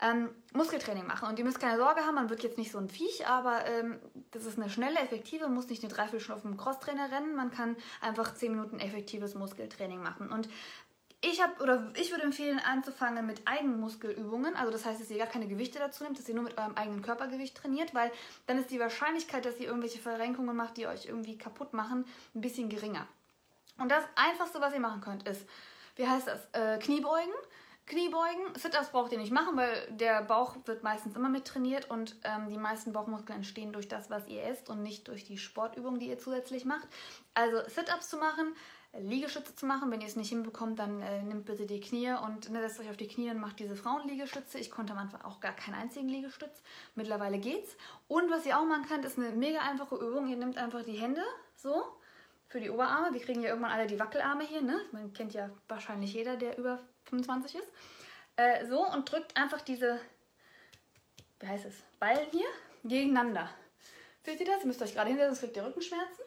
ähm, 0.00 0.30
Muskeltraining 0.52 1.06
machen. 1.06 1.28
Und 1.28 1.38
ihr 1.38 1.44
müsst 1.44 1.60
keine 1.60 1.78
Sorge 1.78 2.00
haben, 2.02 2.14
man 2.14 2.30
wird 2.30 2.42
jetzt 2.42 2.58
nicht 2.58 2.72
so 2.72 2.78
ein 2.78 2.88
Viech, 2.88 3.26
aber 3.26 3.66
ähm, 3.66 3.98
das 4.32 4.44
ist 4.44 4.58
eine 4.58 4.70
schnelle, 4.70 4.98
effektive, 5.00 5.48
muss 5.48 5.68
nicht 5.68 5.82
eine 5.82 5.92
Dreiviertelstunde 5.92 6.36
auf 6.36 6.42
dem 6.42 6.56
Crosstrainer 6.56 7.10
rennen, 7.10 7.34
man 7.34 7.50
kann 7.50 7.76
einfach 8.00 8.34
10 8.34 8.52
Minuten 8.52 8.80
effektives 8.80 9.34
Muskeltraining 9.34 10.02
machen. 10.02 10.30
Und 10.30 10.48
ich 11.30 11.42
habe 11.42 11.62
oder 11.62 11.90
ich 11.96 12.10
würde 12.10 12.24
empfehlen, 12.24 12.58
anzufangen 12.58 13.26
mit 13.26 13.46
Eigenmuskelübungen. 13.46 14.54
Also 14.56 14.70
das 14.70 14.84
heißt, 14.84 15.00
dass 15.00 15.10
ihr 15.10 15.18
gar 15.18 15.26
keine 15.26 15.48
Gewichte 15.48 15.78
dazu 15.78 16.04
nehmt, 16.04 16.18
dass 16.18 16.28
ihr 16.28 16.34
nur 16.34 16.44
mit 16.44 16.58
eurem 16.58 16.76
eigenen 16.76 17.02
Körpergewicht 17.02 17.56
trainiert, 17.56 17.94
weil 17.94 18.10
dann 18.46 18.58
ist 18.58 18.70
die 18.70 18.80
Wahrscheinlichkeit, 18.80 19.44
dass 19.44 19.58
ihr 19.58 19.66
irgendwelche 19.66 19.98
Verrenkungen 19.98 20.54
macht, 20.54 20.76
die 20.76 20.86
euch 20.86 21.06
irgendwie 21.06 21.38
kaputt 21.38 21.72
machen, 21.72 22.04
ein 22.34 22.40
bisschen 22.40 22.68
geringer. 22.68 23.06
Und 23.78 23.90
das 23.90 24.04
Einfachste, 24.14 24.60
was 24.60 24.74
ihr 24.74 24.80
machen 24.80 25.00
könnt, 25.00 25.26
ist, 25.26 25.46
wie 25.96 26.06
heißt 26.06 26.26
das, 26.26 26.46
äh, 26.52 26.78
Kniebeugen. 26.78 27.32
Kniebeugen, 27.86 28.54
Sit-Ups 28.54 28.90
braucht 28.90 29.12
ihr 29.12 29.18
nicht 29.18 29.32
machen, 29.32 29.56
weil 29.56 29.86
der 29.90 30.22
Bauch 30.22 30.56
wird 30.64 30.82
meistens 30.82 31.16
immer 31.16 31.28
mit 31.28 31.44
trainiert 31.44 31.90
und 31.90 32.16
ähm, 32.24 32.48
die 32.48 32.56
meisten 32.56 32.94
Bauchmuskeln 32.94 33.38
entstehen 33.38 33.74
durch 33.74 33.88
das, 33.88 34.08
was 34.08 34.26
ihr 34.26 34.42
esst 34.44 34.70
und 34.70 34.82
nicht 34.82 35.06
durch 35.08 35.24
die 35.24 35.36
Sportübung, 35.36 35.98
die 35.98 36.08
ihr 36.08 36.18
zusätzlich 36.18 36.64
macht. 36.64 36.88
Also 37.34 37.58
Sit-Ups 37.68 38.08
zu 38.08 38.16
machen, 38.16 38.54
Liegestütze 38.98 39.54
zu 39.54 39.66
machen. 39.66 39.90
Wenn 39.90 40.00
ihr 40.00 40.06
es 40.06 40.16
nicht 40.16 40.28
hinbekommt, 40.28 40.78
dann 40.78 41.00
äh, 41.00 41.22
nehmt 41.22 41.46
bitte 41.46 41.66
die 41.66 41.80
Knie 41.80 42.12
und 42.12 42.50
ne, 42.50 42.60
setzt 42.60 42.80
euch 42.80 42.90
auf 42.90 42.96
die 42.96 43.08
Knie 43.08 43.30
und 43.30 43.40
macht 43.40 43.58
diese 43.58 43.76
Frauenliegestütze. 43.76 44.58
Ich 44.58 44.70
konnte 44.70 44.92
am 44.92 44.98
Anfang 44.98 45.22
auch 45.22 45.40
gar 45.40 45.52
keinen 45.52 45.74
einzigen 45.74 46.08
Liegestütz. 46.08 46.62
Mittlerweile 46.94 47.38
geht's. 47.38 47.76
Und 48.08 48.30
was 48.30 48.46
ihr 48.46 48.58
auch 48.58 48.64
machen 48.64 48.86
könnt, 48.86 49.04
ist 49.04 49.18
eine 49.18 49.30
mega 49.30 49.60
einfache 49.60 49.96
Übung. 49.96 50.28
Ihr 50.28 50.36
nehmt 50.36 50.58
einfach 50.58 50.84
die 50.84 50.92
Hände 50.98 51.22
so 51.56 51.84
für 52.48 52.60
die 52.60 52.70
Oberarme. 52.70 53.12
Wir 53.12 53.20
kriegen 53.20 53.42
ja 53.42 53.48
irgendwann 53.48 53.72
alle 53.72 53.86
die 53.86 53.98
Wackelarme 53.98 54.44
hier. 54.44 54.62
Ne? 54.62 54.80
Man 54.92 55.12
kennt 55.12 55.34
ja 55.34 55.50
wahrscheinlich 55.68 56.14
jeder, 56.14 56.36
der 56.36 56.56
über 56.58 56.78
25 57.04 57.56
ist. 57.56 57.68
Äh, 58.36 58.66
so 58.66 58.86
und 58.86 59.10
drückt 59.10 59.36
einfach 59.36 59.60
diese, 59.60 60.00
wie 61.40 61.46
heißt 61.46 61.66
es, 61.66 61.74
Ballen 61.98 62.26
hier 62.30 62.46
gegeneinander. 62.84 63.50
Seht 64.24 64.40
ihr 64.40 64.46
das? 64.46 64.60
Ihr 64.60 64.66
müsst 64.66 64.82
euch 64.82 64.94
gerade 64.94 65.08
hinsetzen, 65.08 65.34
sonst 65.34 65.40
kriegt 65.40 65.56
ihr 65.56 65.66
Rückenschmerzen. 65.66 66.24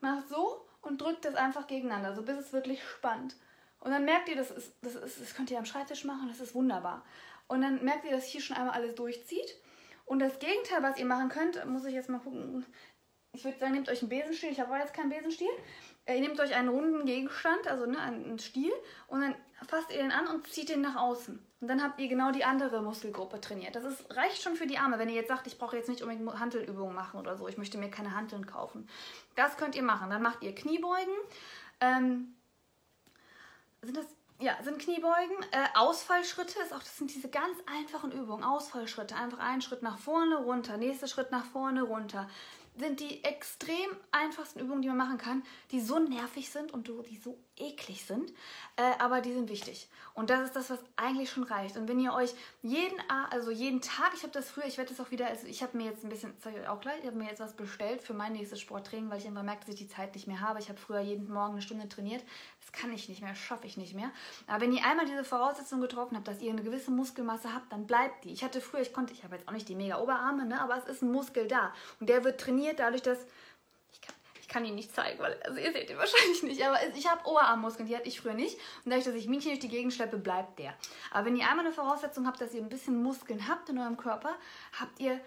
Macht 0.00 0.28
so 0.28 0.66
und 0.82 1.00
drückt 1.00 1.24
das 1.24 1.34
einfach 1.34 1.66
gegeneinander, 1.66 2.14
so 2.14 2.22
bis 2.22 2.38
es 2.38 2.52
wirklich 2.52 2.82
spannt. 2.82 3.36
Und 3.80 3.90
dann 3.90 4.04
merkt 4.04 4.28
ihr, 4.28 4.36
das, 4.36 4.50
ist, 4.50 4.74
das, 4.82 4.94
ist, 4.94 5.20
das 5.20 5.34
könnt 5.34 5.50
ihr 5.50 5.58
am 5.58 5.64
Schreibtisch 5.64 6.04
machen, 6.04 6.28
das 6.28 6.40
ist 6.40 6.54
wunderbar. 6.54 7.04
Und 7.48 7.62
dann 7.62 7.82
merkt 7.84 8.04
ihr, 8.04 8.12
dass 8.12 8.26
hier 8.26 8.40
schon 8.40 8.56
einmal 8.56 8.74
alles 8.74 8.94
durchzieht. 8.94 9.56
Und 10.04 10.18
das 10.18 10.38
Gegenteil, 10.38 10.82
was 10.82 10.98
ihr 10.98 11.06
machen 11.06 11.28
könnt, 11.28 11.64
muss 11.66 11.84
ich 11.84 11.94
jetzt 11.94 12.08
mal 12.08 12.20
gucken. 12.20 12.66
Ich 13.32 13.44
würde 13.44 13.58
sagen, 13.58 13.72
nehmt 13.72 13.88
euch 13.88 14.02
einen 14.02 14.08
Besenstiel. 14.08 14.50
Ich 14.50 14.60
habe 14.60 14.76
jetzt 14.76 14.92
keinen 14.92 15.10
Besenstiel. 15.10 15.48
Äh, 16.04 16.16
ihr 16.16 16.20
nehmt 16.20 16.40
euch 16.40 16.54
einen 16.54 16.68
runden 16.68 17.06
Gegenstand, 17.06 17.66
also 17.68 17.86
ne, 17.86 17.98
einen 17.98 18.38
Stiel, 18.38 18.72
und 19.06 19.20
dann 19.20 19.34
fasst 19.66 19.90
ihr 19.90 19.98
den 19.98 20.12
an 20.12 20.26
und 20.26 20.46
zieht 20.48 20.68
den 20.68 20.80
nach 20.80 20.96
außen. 20.96 21.38
Und 21.60 21.68
dann 21.68 21.82
habt 21.82 22.00
ihr 22.00 22.08
genau 22.08 22.32
die 22.32 22.44
andere 22.44 22.80
Muskelgruppe 22.80 23.40
trainiert. 23.40 23.76
Das 23.76 23.84
ist, 23.84 24.16
reicht 24.16 24.42
schon 24.42 24.56
für 24.56 24.66
die 24.66 24.78
Arme. 24.78 24.98
Wenn 24.98 25.10
ihr 25.10 25.14
jetzt 25.14 25.28
sagt, 25.28 25.46
ich 25.46 25.58
brauche 25.58 25.76
jetzt 25.76 25.90
nicht 25.90 26.02
unbedingt 26.02 26.38
Hantelübungen 26.38 26.94
machen 26.94 27.20
oder 27.20 27.36
so, 27.36 27.48
ich 27.48 27.58
möchte 27.58 27.76
mir 27.76 27.90
keine 27.90 28.14
Hanteln 28.14 28.46
kaufen. 28.46 28.88
Das 29.34 29.58
könnt 29.58 29.74
ihr 29.74 29.82
machen. 29.82 30.08
Dann 30.08 30.22
macht 30.22 30.42
ihr 30.42 30.54
Kniebeugen. 30.54 31.14
Ähm, 31.80 32.34
sind 33.82 33.96
das 33.96 34.06
ja, 34.42 34.56
sind 34.62 34.78
Kniebeugen. 34.78 35.36
Äh, 35.50 35.66
Ausfallschritte 35.74 36.58
ist 36.60 36.72
auch, 36.72 36.78
das 36.78 36.96
sind 36.96 37.14
diese 37.14 37.28
ganz 37.28 37.58
einfachen 37.66 38.10
Übungen. 38.10 38.42
Ausfallschritte. 38.42 39.14
Einfach 39.14 39.38
einen 39.38 39.60
Schritt 39.60 39.82
nach 39.82 39.98
vorne, 39.98 40.36
runter, 40.36 40.78
nächster 40.78 41.08
Schritt 41.08 41.30
nach 41.30 41.44
vorne, 41.44 41.82
runter 41.82 42.26
sind 42.76 43.00
die 43.00 43.22
extrem 43.24 43.90
einfachsten 44.10 44.60
Übungen, 44.60 44.82
die 44.82 44.88
man 44.88 44.96
machen 44.96 45.18
kann, 45.18 45.42
die 45.70 45.80
so 45.80 45.98
nervig 45.98 46.50
sind 46.50 46.72
und 46.72 46.88
die 46.88 47.16
so 47.16 47.38
eklig 47.60 48.04
sind, 48.04 48.30
äh, 48.76 48.82
aber 48.98 49.20
die 49.20 49.32
sind 49.32 49.48
wichtig. 49.48 49.88
Und 50.14 50.30
das 50.30 50.46
ist 50.46 50.56
das, 50.56 50.70
was 50.70 50.78
eigentlich 50.96 51.30
schon 51.30 51.44
reicht. 51.44 51.76
Und 51.76 51.88
wenn 51.88 52.00
ihr 52.00 52.12
euch 52.12 52.34
jeden, 52.62 52.98
also 53.30 53.50
jeden 53.50 53.80
Tag, 53.80 54.12
ich 54.14 54.22
habe 54.22 54.32
das 54.32 54.50
früher, 54.50 54.66
ich 54.66 54.76
werde 54.76 54.90
das 54.90 55.04
auch 55.04 55.10
wieder, 55.10 55.26
also 55.26 55.46
ich 55.46 55.62
habe 55.62 55.76
mir 55.76 55.84
jetzt 55.84 56.04
ein 56.04 56.10
bisschen, 56.10 56.32
zeige 56.40 56.58
ich 56.58 56.62
euch 56.62 56.68
auch 56.68 56.80
gleich, 56.80 57.00
ich 57.00 57.06
habe 57.06 57.16
mir 57.16 57.28
jetzt 57.28 57.40
was 57.40 57.54
bestellt 57.54 58.02
für 58.02 58.14
mein 58.14 58.32
nächstes 58.32 58.60
Sporttraining, 58.60 59.10
weil 59.10 59.18
ich 59.18 59.26
einfach 59.26 59.42
merke, 59.42 59.60
dass 59.60 59.74
ich 59.74 59.80
die 59.80 59.88
Zeit 59.88 60.14
nicht 60.14 60.26
mehr 60.26 60.40
habe. 60.40 60.58
Ich 60.58 60.68
habe 60.68 60.78
früher 60.78 61.00
jeden 61.00 61.32
Morgen 61.32 61.52
eine 61.52 61.62
Stunde 61.62 61.88
trainiert. 61.88 62.24
Das 62.60 62.72
kann 62.72 62.92
ich 62.92 63.08
nicht 63.08 63.22
mehr, 63.22 63.34
schaffe 63.34 63.66
ich 63.66 63.76
nicht 63.76 63.94
mehr. 63.94 64.10
Aber 64.46 64.60
wenn 64.62 64.72
ihr 64.72 64.84
einmal 64.84 65.06
diese 65.06 65.24
Voraussetzung 65.24 65.80
getroffen 65.80 66.16
habt, 66.16 66.28
dass 66.28 66.40
ihr 66.40 66.50
eine 66.50 66.62
gewisse 66.62 66.90
Muskelmasse 66.90 67.54
habt, 67.54 67.72
dann 67.72 67.86
bleibt 67.86 68.24
die. 68.24 68.32
Ich 68.32 68.44
hatte 68.44 68.60
früher, 68.60 68.80
ich 68.80 68.92
konnte, 68.92 69.12
ich 69.12 69.24
habe 69.24 69.36
jetzt 69.36 69.48
auch 69.48 69.52
nicht 69.52 69.68
die 69.68 69.74
mega 69.74 70.00
Oberarme, 70.00 70.46
ne, 70.46 70.60
aber 70.60 70.76
es 70.76 70.84
ist 70.84 71.02
ein 71.02 71.12
Muskel 71.12 71.46
da. 71.46 71.72
Und 71.98 72.08
der 72.08 72.24
wird 72.24 72.40
trainiert 72.40 72.78
dadurch, 72.78 73.02
dass 73.02 73.18
kann 74.50 74.64
ihn 74.64 74.74
nicht 74.74 74.94
zeigen, 74.94 75.18
weil 75.20 75.40
also 75.44 75.58
ihr 75.58 75.72
seht 75.72 75.88
ihn 75.88 75.96
wahrscheinlich 75.98 76.42
nicht, 76.42 76.62
aber 76.62 76.76
ich 76.94 77.08
habe 77.08 77.26
Oberarmmuskeln, 77.26 77.88
die 77.88 77.96
hatte 77.96 78.08
ich 78.08 78.20
früher 78.20 78.34
nicht. 78.34 78.56
Und 78.84 78.90
dadurch, 78.90 79.06
dass 79.06 79.14
ich 79.14 79.28
Mädchen 79.28 79.52
durch 79.52 79.60
die 79.60 79.68
Gegend 79.68 79.94
schleppe, 79.94 80.18
bleibt 80.18 80.58
der. 80.58 80.74
Aber 81.10 81.26
wenn 81.26 81.36
ihr 81.36 81.48
einmal 81.48 81.64
eine 81.64 81.74
Voraussetzung 81.74 82.26
habt, 82.26 82.40
dass 82.40 82.52
ihr 82.52 82.60
ein 82.60 82.68
bisschen 82.68 83.02
Muskeln 83.02 83.48
habt 83.48 83.68
in 83.70 83.78
eurem 83.78 83.96
Körper, 83.96 84.34
habt 84.78 85.00
ihr 85.00 85.20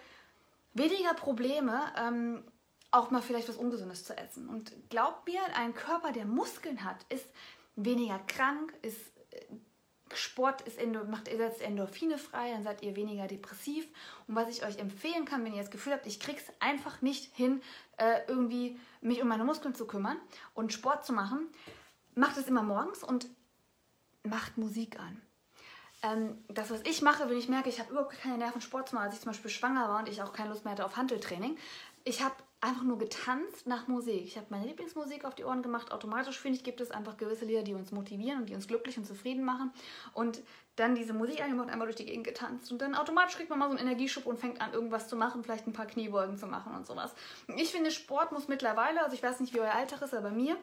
weniger 0.74 1.14
Probleme, 1.14 1.82
ähm, 1.98 2.44
auch 2.92 3.10
mal 3.10 3.22
vielleicht 3.22 3.50
was 3.50 3.58
Ungesundes 3.58 4.04
zu 4.04 4.16
essen. 4.16 4.48
Und 4.50 4.72
glaubt 4.90 5.28
mir, 5.28 5.42
ein 5.56 5.74
Körper, 5.74 6.12
der 6.12 6.26
Muskeln 6.26 6.84
hat, 6.84 6.98
ist 7.10 7.28
weniger 7.76 8.20
krank, 8.28 8.74
ist 8.84 9.00
äh, 9.32 9.46
Sport 10.16 10.62
ist 10.62 10.78
Endo, 10.78 11.04
macht, 11.06 11.28
setzt 11.28 11.62
Endorphine 11.62 12.18
frei, 12.18 12.52
dann 12.52 12.64
seid 12.64 12.82
ihr 12.82 12.96
weniger 12.96 13.28
depressiv. 13.28 13.86
Und 14.28 14.36
was 14.36 14.50
ich 14.50 14.66
euch 14.66 14.78
empfehlen 14.80 15.26
kann, 15.26 15.44
wenn 15.46 15.54
ihr 15.54 15.62
das 15.62 15.72
Gefühl 15.72 15.94
habt, 15.94 16.06
ich 16.06 16.20
krieg's 16.20 16.46
einfach 16.60 17.02
nicht 17.02 17.36
hin, 17.36 17.62
äh, 17.98 18.22
irgendwie 18.28 18.80
mich 19.02 19.22
um 19.22 19.28
meine 19.28 19.44
Muskeln 19.44 19.76
zu 19.76 19.86
kümmern 19.86 20.18
und 20.54 20.74
Sport 20.74 21.06
zu 21.06 21.14
machen, 21.14 21.48
macht 22.16 22.38
es 22.38 22.48
immer 22.48 22.64
morgens 22.64 23.04
und 23.04 23.28
macht 24.24 24.58
Musik 24.58 25.00
an. 25.00 25.22
Ähm, 26.02 26.44
das, 26.50 26.70
was 26.70 26.82
ich 26.82 27.02
mache, 27.02 27.30
wenn 27.30 27.38
ich 27.38 27.50
merke, 27.50 27.70
ich 27.70 27.80
habe 27.80 27.92
überhaupt 27.92 28.20
keine 28.20 28.38
Nerven, 28.38 28.62
Sport 28.62 28.90
zu 28.90 28.96
machen, 28.96 29.06
als 29.06 29.16
ich 29.16 29.22
zum 29.22 29.32
Beispiel 29.32 29.52
schwanger 29.52 29.88
war 29.88 30.00
und 30.00 30.10
ich 30.10 30.22
auch 30.22 30.34
keine 30.34 30.50
Lust 30.50 30.66
mehr 30.66 30.74
hatte 30.74 30.86
auf 30.86 30.98
Handeltraining, 30.98 31.58
ich 32.04 32.22
habe 32.22 32.36
einfach 32.64 32.84
nur 32.84 32.98
getanzt 32.98 33.68
nach 33.68 33.90
Musik. 33.90 34.24
Ich 34.24 34.38
habe 34.38 34.48
meine 34.50 34.66
Lieblingsmusik 34.66 35.26
auf 35.26 35.36
die 35.36 35.44
Ohren 35.44 35.62
gemacht. 35.62 35.92
Automatisch 35.92 36.40
finde 36.40 36.58
ich, 36.58 36.64
gibt 36.64 36.80
es 36.80 36.92
einfach 36.92 37.18
gewisse 37.18 37.44
Lieder, 37.44 37.62
die 37.62 37.74
uns 37.74 37.92
motivieren 37.92 38.40
und 38.40 38.50
die 38.50 38.56
uns 38.56 38.68
glücklich 38.68 38.98
und 38.98 39.06
zufrieden 39.06 39.44
machen. 39.44 39.74
Und 40.14 40.42
dann 40.78 40.96
diese 40.96 41.14
Musik 41.14 41.44
angemacht, 41.44 41.70
einmal 41.70 41.88
durch 41.88 41.98
die 41.98 42.06
Gegend 42.06 42.26
getanzt. 42.26 42.72
Und 42.72 42.82
dann 42.82 42.96
automatisch 42.96 43.36
kriegt 43.36 43.50
man 43.50 43.60
mal 43.60 43.70
so 43.70 43.78
einen 43.78 43.86
Energieschub 43.86 44.26
und 44.26 44.40
fängt 44.40 44.62
an, 44.62 44.72
irgendwas 44.72 45.10
zu 45.10 45.18
machen, 45.18 45.44
vielleicht 45.44 45.68
ein 45.68 45.74
paar 45.74 45.88
Kniebeugen 45.88 46.38
zu 46.38 46.48
machen 46.48 46.74
und 46.74 46.88
sowas. 46.88 47.14
Ich 47.58 47.70
finde, 47.70 47.92
Sport 47.92 48.32
muss 48.32 48.48
mittlerweile, 48.48 49.04
also 49.04 49.14
ich 49.14 49.22
weiß 49.22 49.42
nicht, 49.42 49.54
wie 49.54 49.60
euer 49.60 49.76
Alltag 49.76 50.02
ist, 50.02 50.14
aber 50.14 50.30
bei 50.30 50.36
mir 50.36 50.56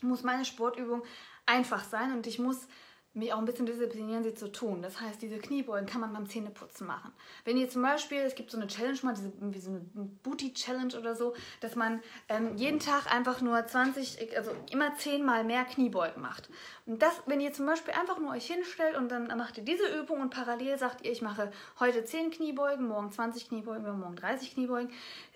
muss 0.00 0.24
meine 0.24 0.44
Sportübung 0.44 1.04
einfach 1.46 1.84
sein 1.84 2.12
und 2.12 2.26
ich 2.26 2.40
muss 2.40 2.66
mich 3.14 3.32
auch 3.32 3.38
ein 3.38 3.44
bisschen 3.44 3.66
disziplinieren, 3.66 4.24
sie 4.24 4.34
zu 4.34 4.50
tun. 4.50 4.80
Das 4.80 5.00
heißt, 5.00 5.20
diese 5.20 5.38
Kniebeugen 5.38 5.86
kann 5.86 6.00
man 6.00 6.12
beim 6.12 6.26
Zähneputzen 6.26 6.86
machen. 6.86 7.12
Wenn 7.44 7.58
ihr 7.58 7.68
zum 7.68 7.82
Beispiel, 7.82 8.18
es 8.18 8.34
gibt 8.34 8.50
so 8.50 8.56
eine 8.56 8.66
Challenge 8.66 8.98
mal, 9.02 9.14
diese, 9.14 9.32
wie 9.38 9.58
so 9.58 9.70
eine 9.70 9.80
Booty-Challenge 10.22 10.96
oder 10.98 11.14
so, 11.14 11.34
dass 11.60 11.76
man 11.76 12.00
ähm, 12.28 12.56
jeden 12.56 12.78
Tag 12.78 13.12
einfach 13.12 13.42
nur 13.42 13.66
20, 13.66 14.36
also 14.36 14.50
immer 14.70 14.96
10 14.96 15.24
mal 15.24 15.44
mehr 15.44 15.64
Kniebeugen 15.64 16.22
macht. 16.22 16.48
Und 16.86 17.02
das, 17.02 17.12
wenn 17.26 17.40
ihr 17.40 17.52
zum 17.52 17.66
Beispiel 17.66 17.92
einfach 17.94 18.18
nur 18.18 18.30
euch 18.32 18.46
hinstellt 18.46 18.96
und 18.96 19.10
dann 19.10 19.26
macht 19.36 19.58
ihr 19.58 19.64
diese 19.64 19.86
Übung 20.00 20.20
und 20.22 20.30
parallel 20.30 20.78
sagt 20.78 21.04
ihr, 21.04 21.12
ich 21.12 21.20
mache 21.20 21.50
heute 21.80 22.04
10 22.04 22.30
Kniebeugen, 22.30 22.88
morgen 22.88 23.12
20 23.12 23.48
Kniebeugen, 23.48 24.00
morgen 24.00 24.16
30 24.16 24.54
Kniebeugen, 24.54 24.90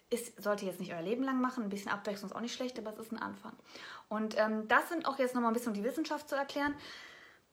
ist, 0.08 0.40
sollte 0.42 0.64
jetzt 0.64 0.80
nicht 0.80 0.92
euer 0.92 1.02
Leben 1.02 1.24
lang 1.24 1.40
machen. 1.40 1.64
Ein 1.64 1.68
bisschen 1.68 1.90
Abwechslung 1.90 2.30
ist 2.30 2.36
auch 2.36 2.40
nicht 2.40 2.54
schlecht, 2.54 2.78
aber 2.78 2.92
es 2.92 2.98
ist 2.98 3.12
ein 3.12 3.18
Anfang. 3.18 3.52
Und 4.08 4.38
ähm, 4.38 4.68
das 4.68 4.88
sind 4.88 5.06
auch 5.06 5.18
jetzt 5.18 5.34
nochmal 5.34 5.50
ein 5.50 5.54
bisschen 5.54 5.72
um 5.72 5.74
die 5.74 5.84
Wissenschaft 5.84 6.28
zu 6.28 6.36
erklären. 6.36 6.74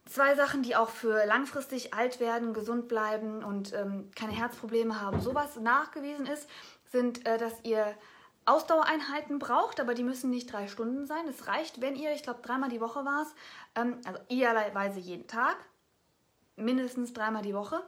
Zwei 0.05 0.35
Sachen, 0.35 0.63
die 0.63 0.75
auch 0.75 0.89
für 0.89 1.25
langfristig 1.25 1.93
alt 1.93 2.19
werden, 2.19 2.53
gesund 2.53 2.87
bleiben 2.87 3.43
und 3.43 3.73
ähm, 3.73 4.11
keine 4.15 4.33
Herzprobleme 4.33 4.99
haben, 4.99 5.21
sowas 5.21 5.55
nachgewiesen 5.57 6.25
ist, 6.25 6.49
sind, 6.91 7.25
äh, 7.25 7.37
dass 7.37 7.53
ihr 7.63 7.95
Ausdauereinheiten 8.45 9.39
braucht, 9.39 9.79
aber 9.79 9.93
die 9.93 10.03
müssen 10.03 10.29
nicht 10.29 10.51
drei 10.51 10.67
Stunden 10.67 11.05
sein. 11.05 11.27
Es 11.29 11.47
reicht, 11.47 11.81
wenn 11.81 11.95
ihr, 11.95 12.11
ich 12.13 12.23
glaube, 12.23 12.41
dreimal 12.41 12.69
die 12.69 12.81
Woche 12.81 13.05
war 13.05 13.21
es, 13.21 13.33
ähm, 13.75 14.01
also 14.05 14.19
idealerweise 14.27 14.99
jeden 14.99 15.27
Tag, 15.27 15.55
mindestens 16.55 17.13
dreimal 17.13 17.41
die 17.41 17.53
Woche, 17.53 17.81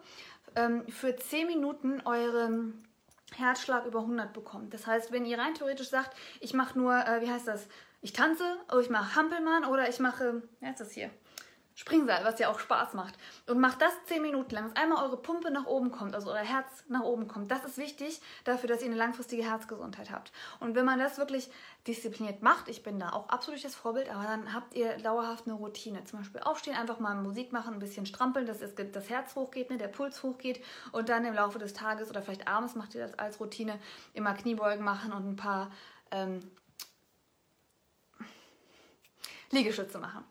ähm, 0.56 0.88
für 0.88 1.16
zehn 1.18 1.48
Minuten 1.48 2.02
euren 2.06 2.88
Herzschlag 3.34 3.86
über 3.86 4.00
100 4.00 4.32
bekommt. 4.34 4.74
Das 4.74 4.88
heißt, 4.88 5.12
wenn 5.12 5.26
ihr 5.26 5.38
rein 5.38 5.54
theoretisch 5.56 5.90
sagt, 5.90 6.16
ich 6.40 6.54
mache 6.54 6.78
nur, 6.78 6.96
äh, 6.96 7.22
wie 7.22 7.30
heißt 7.30 7.48
das, 7.48 7.68
ich 8.02 8.14
tanze, 8.14 8.46
oder 8.70 8.80
ich 8.80 8.90
mache 8.90 9.16
Hampelmann 9.16 9.66
oder 9.66 9.90
ich 9.90 10.00
mache, 10.00 10.44
wer 10.60 10.72
ist 10.72 10.80
das 10.80 10.92
hier? 10.92 11.10
Springseil, 11.78 12.24
was 12.24 12.40
ja 12.40 12.50
auch 12.50 12.60
Spaß 12.60 12.94
macht. 12.94 13.16
Und 13.48 13.60
macht 13.60 13.82
das 13.82 13.92
10 14.06 14.22
Minuten 14.22 14.56
lang, 14.56 14.70
dass 14.70 14.82
einmal 14.82 15.04
eure 15.04 15.18
Pumpe 15.18 15.52
nach 15.52 15.66
oben 15.66 15.92
kommt, 15.92 16.16
also 16.16 16.32
euer 16.32 16.38
Herz 16.38 16.86
nach 16.88 17.02
oben 17.02 17.28
kommt. 17.28 17.52
Das 17.52 17.66
ist 17.66 17.78
wichtig 17.78 18.22
dafür, 18.46 18.70
dass 18.70 18.82
ihr 18.82 18.88
eine 18.88 18.96
langfristige 18.96 19.44
Herzgesundheit 19.44 20.10
habt. 20.10 20.32
Und 20.62 20.76
wenn 20.76 20.86
man 20.86 21.00
das 21.00 21.18
wirklich 21.18 21.50
diszipliniert 21.86 22.42
macht, 22.42 22.70
ich 22.70 22.82
bin 22.82 22.98
da 22.98 23.12
auch 23.12 23.28
absolut 23.28 23.64
das 23.64 23.76
Vorbild, 23.76 24.10
aber 24.10 24.24
dann 24.24 24.54
habt 24.54 24.74
ihr 24.74 24.98
dauerhaft 25.00 25.48
eine 25.48 25.56
Routine. 25.56 26.06
Zum 26.06 26.20
Beispiel 26.20 26.42
aufstehen, 26.42 26.76
einfach 26.76 27.00
mal 27.00 27.14
Musik 27.16 27.52
machen, 27.52 27.74
ein 27.74 27.80
bisschen 27.80 28.06
strampeln, 28.06 28.46
dass 28.46 28.60
das 28.60 29.10
Herz 29.10 29.36
hochgeht, 29.36 29.70
ne, 29.70 29.78
der 29.78 29.90
Puls 29.90 30.24
hochgeht 30.24 30.64
und 30.94 31.10
dann 31.10 31.26
im 31.26 31.34
Laufe 31.34 31.60
des 31.60 31.74
Tages 31.74 32.10
oder 32.10 32.22
vielleicht 32.22 32.48
abends 32.48 32.76
macht 32.76 32.96
ihr 32.96 33.02
das 33.02 33.20
als 33.20 33.42
Routine, 33.42 33.80
immer 34.14 34.34
Kniebeugen 34.34 34.84
machen 34.84 35.12
und 35.12 35.28
ein 35.28 35.36
paar 35.36 35.72
ähm, 36.12 36.40
Liegestütze 39.52 40.00
machen. 40.00 40.24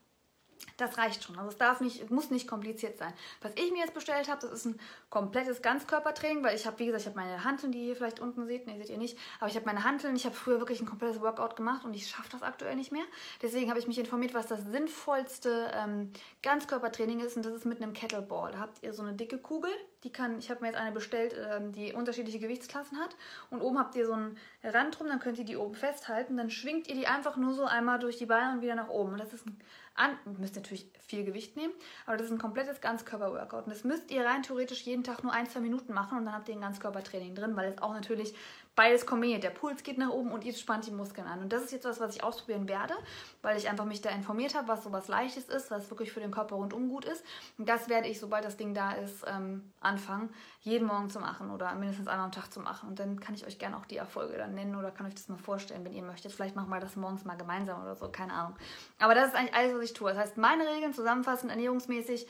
Das 0.77 0.97
reicht 0.97 1.23
schon. 1.23 1.37
Also 1.37 1.49
es 1.49 1.57
darf 1.57 1.79
nicht, 1.79 2.09
muss 2.11 2.31
nicht 2.31 2.47
kompliziert 2.47 2.97
sein. 2.97 3.13
Was 3.41 3.53
ich 3.55 3.71
mir 3.71 3.79
jetzt 3.79 3.93
bestellt 3.93 4.29
habe, 4.29 4.41
das 4.41 4.51
ist 4.51 4.65
ein 4.65 4.79
komplettes 5.09 5.61
Ganzkörpertraining, 5.61 6.43
weil 6.43 6.55
ich 6.55 6.65
habe, 6.65 6.77
wie 6.79 6.87
gesagt, 6.87 7.01
ich 7.03 7.07
habe 7.07 7.17
meine 7.17 7.45
Hanteln, 7.45 7.71
die 7.71 7.87
ihr 7.87 7.95
vielleicht 7.95 8.19
unten 8.19 8.45
seht, 8.45 8.67
ne, 8.67 8.77
seht 8.77 8.89
ihr 8.89 8.97
nicht, 8.97 9.17
aber 9.39 9.49
ich 9.49 9.55
habe 9.55 9.65
meine 9.65 9.85
Hanteln, 9.85 10.15
ich 10.15 10.25
habe 10.25 10.35
früher 10.35 10.59
wirklich 10.59 10.81
ein 10.81 10.85
komplettes 10.85 11.21
Workout 11.21 11.55
gemacht 11.55 11.85
und 11.85 11.93
ich 11.93 12.07
schaffe 12.07 12.29
das 12.31 12.43
aktuell 12.43 12.75
nicht 12.75 12.91
mehr. 12.91 13.05
Deswegen 13.41 13.69
habe 13.69 13.79
ich 13.79 13.87
mich 13.87 13.97
informiert, 13.97 14.33
was 14.33 14.47
das 14.47 14.65
sinnvollste 14.65 15.71
ähm, 15.73 16.11
Ganzkörpertraining 16.41 17.21
ist 17.21 17.37
und 17.37 17.45
das 17.45 17.53
ist 17.53 17.65
mit 17.65 17.81
einem 17.81 17.93
Kettleball. 17.93 18.51
Da 18.51 18.59
habt 18.59 18.83
ihr 18.83 18.93
so 18.93 19.01
eine 19.01 19.13
dicke 19.13 19.37
Kugel, 19.37 19.71
die 20.05 20.11
kann, 20.11 20.39
ich 20.39 20.49
habe 20.49 20.61
mir 20.61 20.67
jetzt 20.67 20.77
eine 20.77 20.93
bestellt, 20.93 21.35
ähm, 21.51 21.73
die 21.73 21.91
unterschiedliche 21.91 22.39
Gewichtsklassen 22.39 22.99
hat 22.99 23.15
und 23.49 23.61
oben 23.61 23.77
habt 23.77 23.95
ihr 23.95 24.05
so 24.05 24.13
einen 24.13 24.37
Rand 24.63 24.97
drum, 24.97 25.07
dann 25.07 25.19
könnt 25.19 25.37
ihr 25.37 25.45
die 25.45 25.57
oben 25.57 25.75
festhalten, 25.75 26.37
dann 26.37 26.49
schwingt 26.49 26.87
ihr 26.87 26.95
die 26.95 27.07
einfach 27.07 27.35
nur 27.35 27.53
so 27.53 27.65
einmal 27.65 27.99
durch 27.99 28.17
die 28.17 28.25
Beine 28.25 28.53
und 28.53 28.61
wieder 28.61 28.75
nach 28.75 28.89
oben. 28.89 29.13
Und 29.13 29.19
das 29.19 29.33
ist 29.33 29.45
ein 29.45 29.57
an. 29.95 30.17
Müsst 30.37 30.55
natürlich 30.55 30.89
viel 31.07 31.23
Gewicht 31.23 31.55
nehmen, 31.55 31.73
aber 32.05 32.17
das 32.17 32.27
ist 32.27 32.33
ein 32.33 32.37
komplettes 32.37 32.81
Ganzkörper-Workout. 32.81 33.65
Und 33.65 33.71
das 33.71 33.83
müsst 33.83 34.11
ihr 34.11 34.25
rein 34.25 34.43
theoretisch 34.43 34.83
jeden 34.83 35.03
Tag 35.03 35.23
nur 35.23 35.33
ein, 35.33 35.47
zwei 35.47 35.61
Minuten 35.61 35.93
machen 35.93 36.17
und 36.17 36.25
dann 36.25 36.35
habt 36.35 36.49
ihr 36.49 36.55
ein 36.55 36.61
Ganzkörpertraining 36.61 37.33
drin, 37.33 37.55
weil 37.55 37.71
es 37.71 37.81
auch 37.81 37.93
natürlich 37.93 38.35
beides 38.75 39.05
kombiniert. 39.05 39.43
Der 39.43 39.49
Puls 39.49 39.83
geht 39.83 39.97
nach 39.97 40.09
oben 40.09 40.31
und 40.31 40.43
ihr 40.43 40.53
spannt 40.53 40.85
die 40.85 40.91
Muskeln 40.91 41.27
an. 41.27 41.39
Und 41.39 41.53
das 41.53 41.63
ist 41.63 41.71
jetzt 41.71 41.85
was, 41.85 41.99
was 41.99 42.15
ich 42.15 42.23
ausprobieren 42.23 42.67
werde, 42.67 42.93
weil 43.41 43.57
ich 43.57 43.69
einfach 43.69 43.85
mich 43.85 44.01
da 44.01 44.09
informiert 44.09 44.53
habe, 44.53 44.67
was 44.67 44.83
sowas 44.83 45.07
Leichtes 45.07 45.45
ist, 45.45 45.71
was 45.71 45.89
wirklich 45.89 46.11
für 46.11 46.19
den 46.19 46.31
Körper 46.31 46.55
rundum 46.55 46.89
gut 46.89 47.05
ist. 47.05 47.23
Und 47.57 47.69
das 47.69 47.87
werde 47.87 48.07
ich, 48.07 48.19
sobald 48.19 48.43
das 48.43 48.57
Ding 48.57 48.73
da 48.73 48.91
ist, 48.91 49.23
ähm, 49.27 49.71
anfangen, 49.79 50.33
jeden 50.61 50.87
Morgen 50.87 51.09
zu 51.09 51.19
machen 51.19 51.51
oder 51.51 51.73
mindestens 51.75 52.07
einmal 52.07 52.25
am 52.25 52.31
Tag 52.31 52.51
zu 52.51 52.59
machen. 52.59 52.89
Und 52.89 52.99
dann 52.99 53.19
kann 53.19 53.33
ich 53.33 53.47
euch 53.47 53.57
gerne 53.57 53.77
auch 53.77 53.85
die 53.85 53.97
Erfolge 53.97 54.37
dann 54.37 54.53
nennen 54.53 54.75
oder 54.75 54.91
kann 54.91 55.07
euch 55.07 55.15
das 55.15 55.29
mal 55.29 55.37
vorstellen, 55.37 55.85
wenn 55.85 55.93
ihr 55.93 56.03
möchtet. 56.03 56.33
Vielleicht 56.33 56.55
machen 56.55 56.69
wir 56.69 56.79
das 56.79 56.97
morgens 56.97 57.23
mal 57.23 57.37
gemeinsam 57.37 57.81
oder 57.81 57.95
so, 57.95 58.09
keine 58.09 58.33
Ahnung. 58.33 58.55
Aber 58.99 59.15
das 59.15 59.29
ist 59.29 59.35
eigentlich 59.35 59.55
alles, 59.55 59.75
was 59.75 59.83
ich 59.83 59.93
tue. 59.93 60.09
Das 60.09 60.19
heißt, 60.19 60.37
meine 60.37 60.67
Regeln 60.67 60.93
zusammenfassend, 60.93 61.49
ernährungsmäßig, 61.51 62.27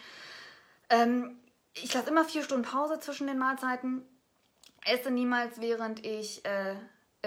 ähm, 0.90 1.40
ich 1.74 1.94
lasse 1.94 2.10
immer 2.10 2.24
vier 2.24 2.44
Stunden 2.44 2.66
Pause 2.66 3.00
zwischen 3.00 3.28
den 3.28 3.38
Mahlzeiten 3.38 4.04
esse 4.86 5.12
niemals, 5.12 5.60
während 5.60 6.06
ich 6.06 6.44
äh, 6.46 6.76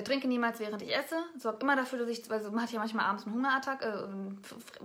trinke 0.03 0.29
niemals, 0.29 0.61
während 0.61 0.83
ich 0.83 0.95
esse. 0.95 1.17
Sorge 1.37 1.59
immer 1.61 1.77
dafür, 1.77 1.99
dass 1.99 2.09
ich, 2.09 2.31
also 2.31 2.51
man 2.51 2.63
hat 2.63 2.71
ja 2.71 2.79
manchmal 2.79 3.07
abends 3.07 3.27
einen 3.27 3.35
Hungerattack, 3.35 3.83
äh, 3.83 4.09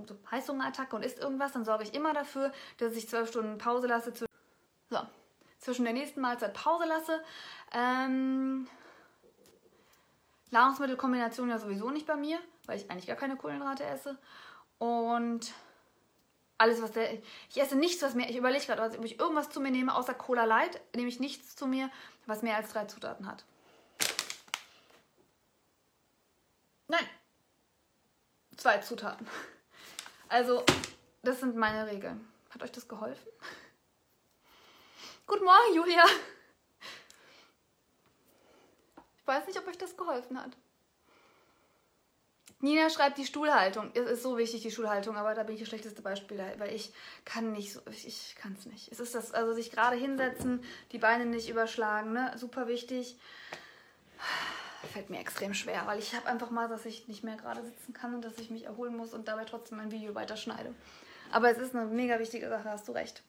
so 0.07 0.15
Heißhungerattacke 0.31 0.95
und 0.95 1.05
isst 1.05 1.19
irgendwas, 1.19 1.53
dann 1.53 1.65
sorge 1.65 1.83
ich 1.83 1.93
immer 1.93 2.13
dafür, 2.13 2.51
dass 2.77 2.95
ich 2.95 3.07
zwölf 3.07 3.29
Stunden 3.29 3.57
Pause 3.57 3.87
lasse. 3.87 4.11
So, 4.89 4.99
zwischen 5.59 5.85
der 5.85 5.93
nächsten 5.93 6.21
Mahlzeit 6.21 6.53
Pause 6.53 6.85
lasse. 6.85 7.23
Ähm, 7.73 8.67
Nahrungsmittelkombination 10.51 11.49
ja 11.49 11.57
sowieso 11.57 11.89
nicht 11.89 12.05
bei 12.05 12.15
mir, 12.15 12.39
weil 12.65 12.77
ich 12.77 12.89
eigentlich 12.91 13.07
gar 13.07 13.15
keine 13.15 13.35
Kohlenhydrate 13.35 13.85
esse. 13.85 14.17
Und 14.77 15.53
alles, 16.57 16.81
was 16.81 16.91
der. 16.91 17.13
Ich 17.49 17.59
esse 17.59 17.75
nichts, 17.75 18.01
was 18.01 18.13
mehr. 18.13 18.29
Ich 18.29 18.37
überlege 18.37 18.65
gerade, 18.65 18.97
ob 18.97 19.05
ich 19.05 19.19
irgendwas 19.19 19.49
zu 19.49 19.59
mir 19.59 19.71
nehme, 19.71 19.95
außer 19.95 20.13
Cola 20.13 20.45
Light, 20.45 20.79
nehme 20.95 21.09
ich 21.09 21.19
nichts 21.19 21.55
zu 21.55 21.67
mir, 21.67 21.89
was 22.25 22.41
mehr 22.41 22.55
als 22.57 22.71
drei 22.71 22.85
Zutaten 22.85 23.27
hat. 23.27 23.43
Nein. 26.87 27.09
Zwei 28.57 28.77
Zutaten. 28.79 29.27
Also, 30.29 30.63
das 31.21 31.39
sind 31.39 31.55
meine 31.55 31.87
Regeln. 31.87 32.27
Hat 32.49 32.63
euch 32.63 32.71
das 32.71 32.87
geholfen? 32.87 33.27
Guten 35.25 35.45
Morgen, 35.45 35.75
Julia. 35.75 36.05
Ich 39.17 39.27
weiß 39.27 39.47
nicht, 39.47 39.57
ob 39.57 39.67
euch 39.67 39.77
das 39.77 39.95
geholfen 39.95 40.39
hat. 40.39 40.55
Nina 42.63 42.89
schreibt 42.89 43.17
die 43.17 43.25
Stuhlhaltung. 43.25 43.91
Es 43.93 44.09
ist 44.09 44.23
so 44.23 44.37
wichtig, 44.37 44.61
die 44.61 44.71
Stuhlhaltung, 44.71 45.17
aber 45.17 45.35
da 45.35 45.43
bin 45.43 45.55
ich 45.55 45.59
das 45.59 45.67
schlechteste 45.67 46.01
Beispiel, 46.01 46.41
weil 46.57 46.73
ich 46.73 46.93
kann 47.25 47.51
nicht 47.51 47.73
so, 47.73 47.81
ich 47.91 48.35
kann 48.37 48.55
es 48.57 48.65
nicht. 48.65 48.89
Es 48.89 49.01
ist 49.01 49.13
das, 49.13 49.33
also 49.33 49.51
sich 49.51 49.69
gerade 49.69 49.97
hinsetzen, 49.97 50.63
die 50.93 50.97
Beine 50.97 51.25
nicht 51.25 51.49
überschlagen, 51.49 52.13
ne? 52.13 52.31
Super 52.37 52.69
wichtig. 52.69 53.17
Fällt 54.93 55.09
mir 55.09 55.19
extrem 55.19 55.53
schwer, 55.53 55.81
weil 55.87 55.99
ich 55.99 56.15
habe 56.15 56.27
einfach 56.27 56.51
mal, 56.51 56.69
dass 56.69 56.85
ich 56.85 57.09
nicht 57.09 57.21
mehr 57.21 57.35
gerade 57.35 57.61
sitzen 57.61 57.91
kann 57.91 58.15
und 58.15 58.23
dass 58.23 58.37
ich 58.37 58.49
mich 58.49 58.63
erholen 58.63 58.95
muss 58.95 59.13
und 59.13 59.27
dabei 59.27 59.43
trotzdem 59.43 59.81
ein 59.81 59.91
Video 59.91 60.15
weiterschneide. 60.15 60.73
Aber 61.33 61.51
es 61.51 61.57
ist 61.57 61.75
eine 61.75 61.85
mega 61.87 62.17
wichtige 62.17 62.47
Sache, 62.47 62.69
hast 62.69 62.87
du 62.87 62.93
recht. 62.93 63.23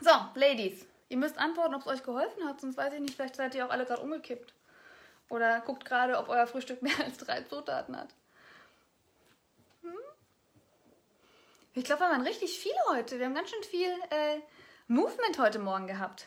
So, 0.00 0.12
Ladies, 0.36 0.86
ihr 1.08 1.16
müsst 1.16 1.38
antworten, 1.38 1.74
ob 1.74 1.80
es 1.80 1.88
euch 1.88 2.04
geholfen 2.04 2.46
hat, 2.46 2.60
sonst 2.60 2.76
weiß 2.76 2.92
ich 2.92 3.00
nicht, 3.00 3.16
vielleicht 3.16 3.34
seid 3.34 3.52
ihr 3.56 3.66
auch 3.66 3.70
alle 3.70 3.84
gerade 3.84 4.02
umgekippt. 4.02 4.54
Oder 5.28 5.60
guckt 5.60 5.84
gerade, 5.84 6.16
ob 6.18 6.28
euer 6.28 6.46
Frühstück 6.46 6.82
mehr 6.82 6.98
als 7.04 7.18
drei 7.18 7.42
Zutaten 7.42 7.96
hat. 7.96 8.14
Ich 11.80 11.86
glaube, 11.86 12.02
wir 12.02 12.10
waren 12.10 12.26
richtig 12.26 12.58
viele 12.58 12.76
heute. 12.90 13.18
Wir 13.18 13.24
haben 13.24 13.34
ganz 13.34 13.48
schön 13.48 13.62
viel 13.62 13.88
äh, 14.10 14.38
Movement 14.86 15.38
heute 15.38 15.58
Morgen 15.58 15.86
gehabt. 15.86 16.26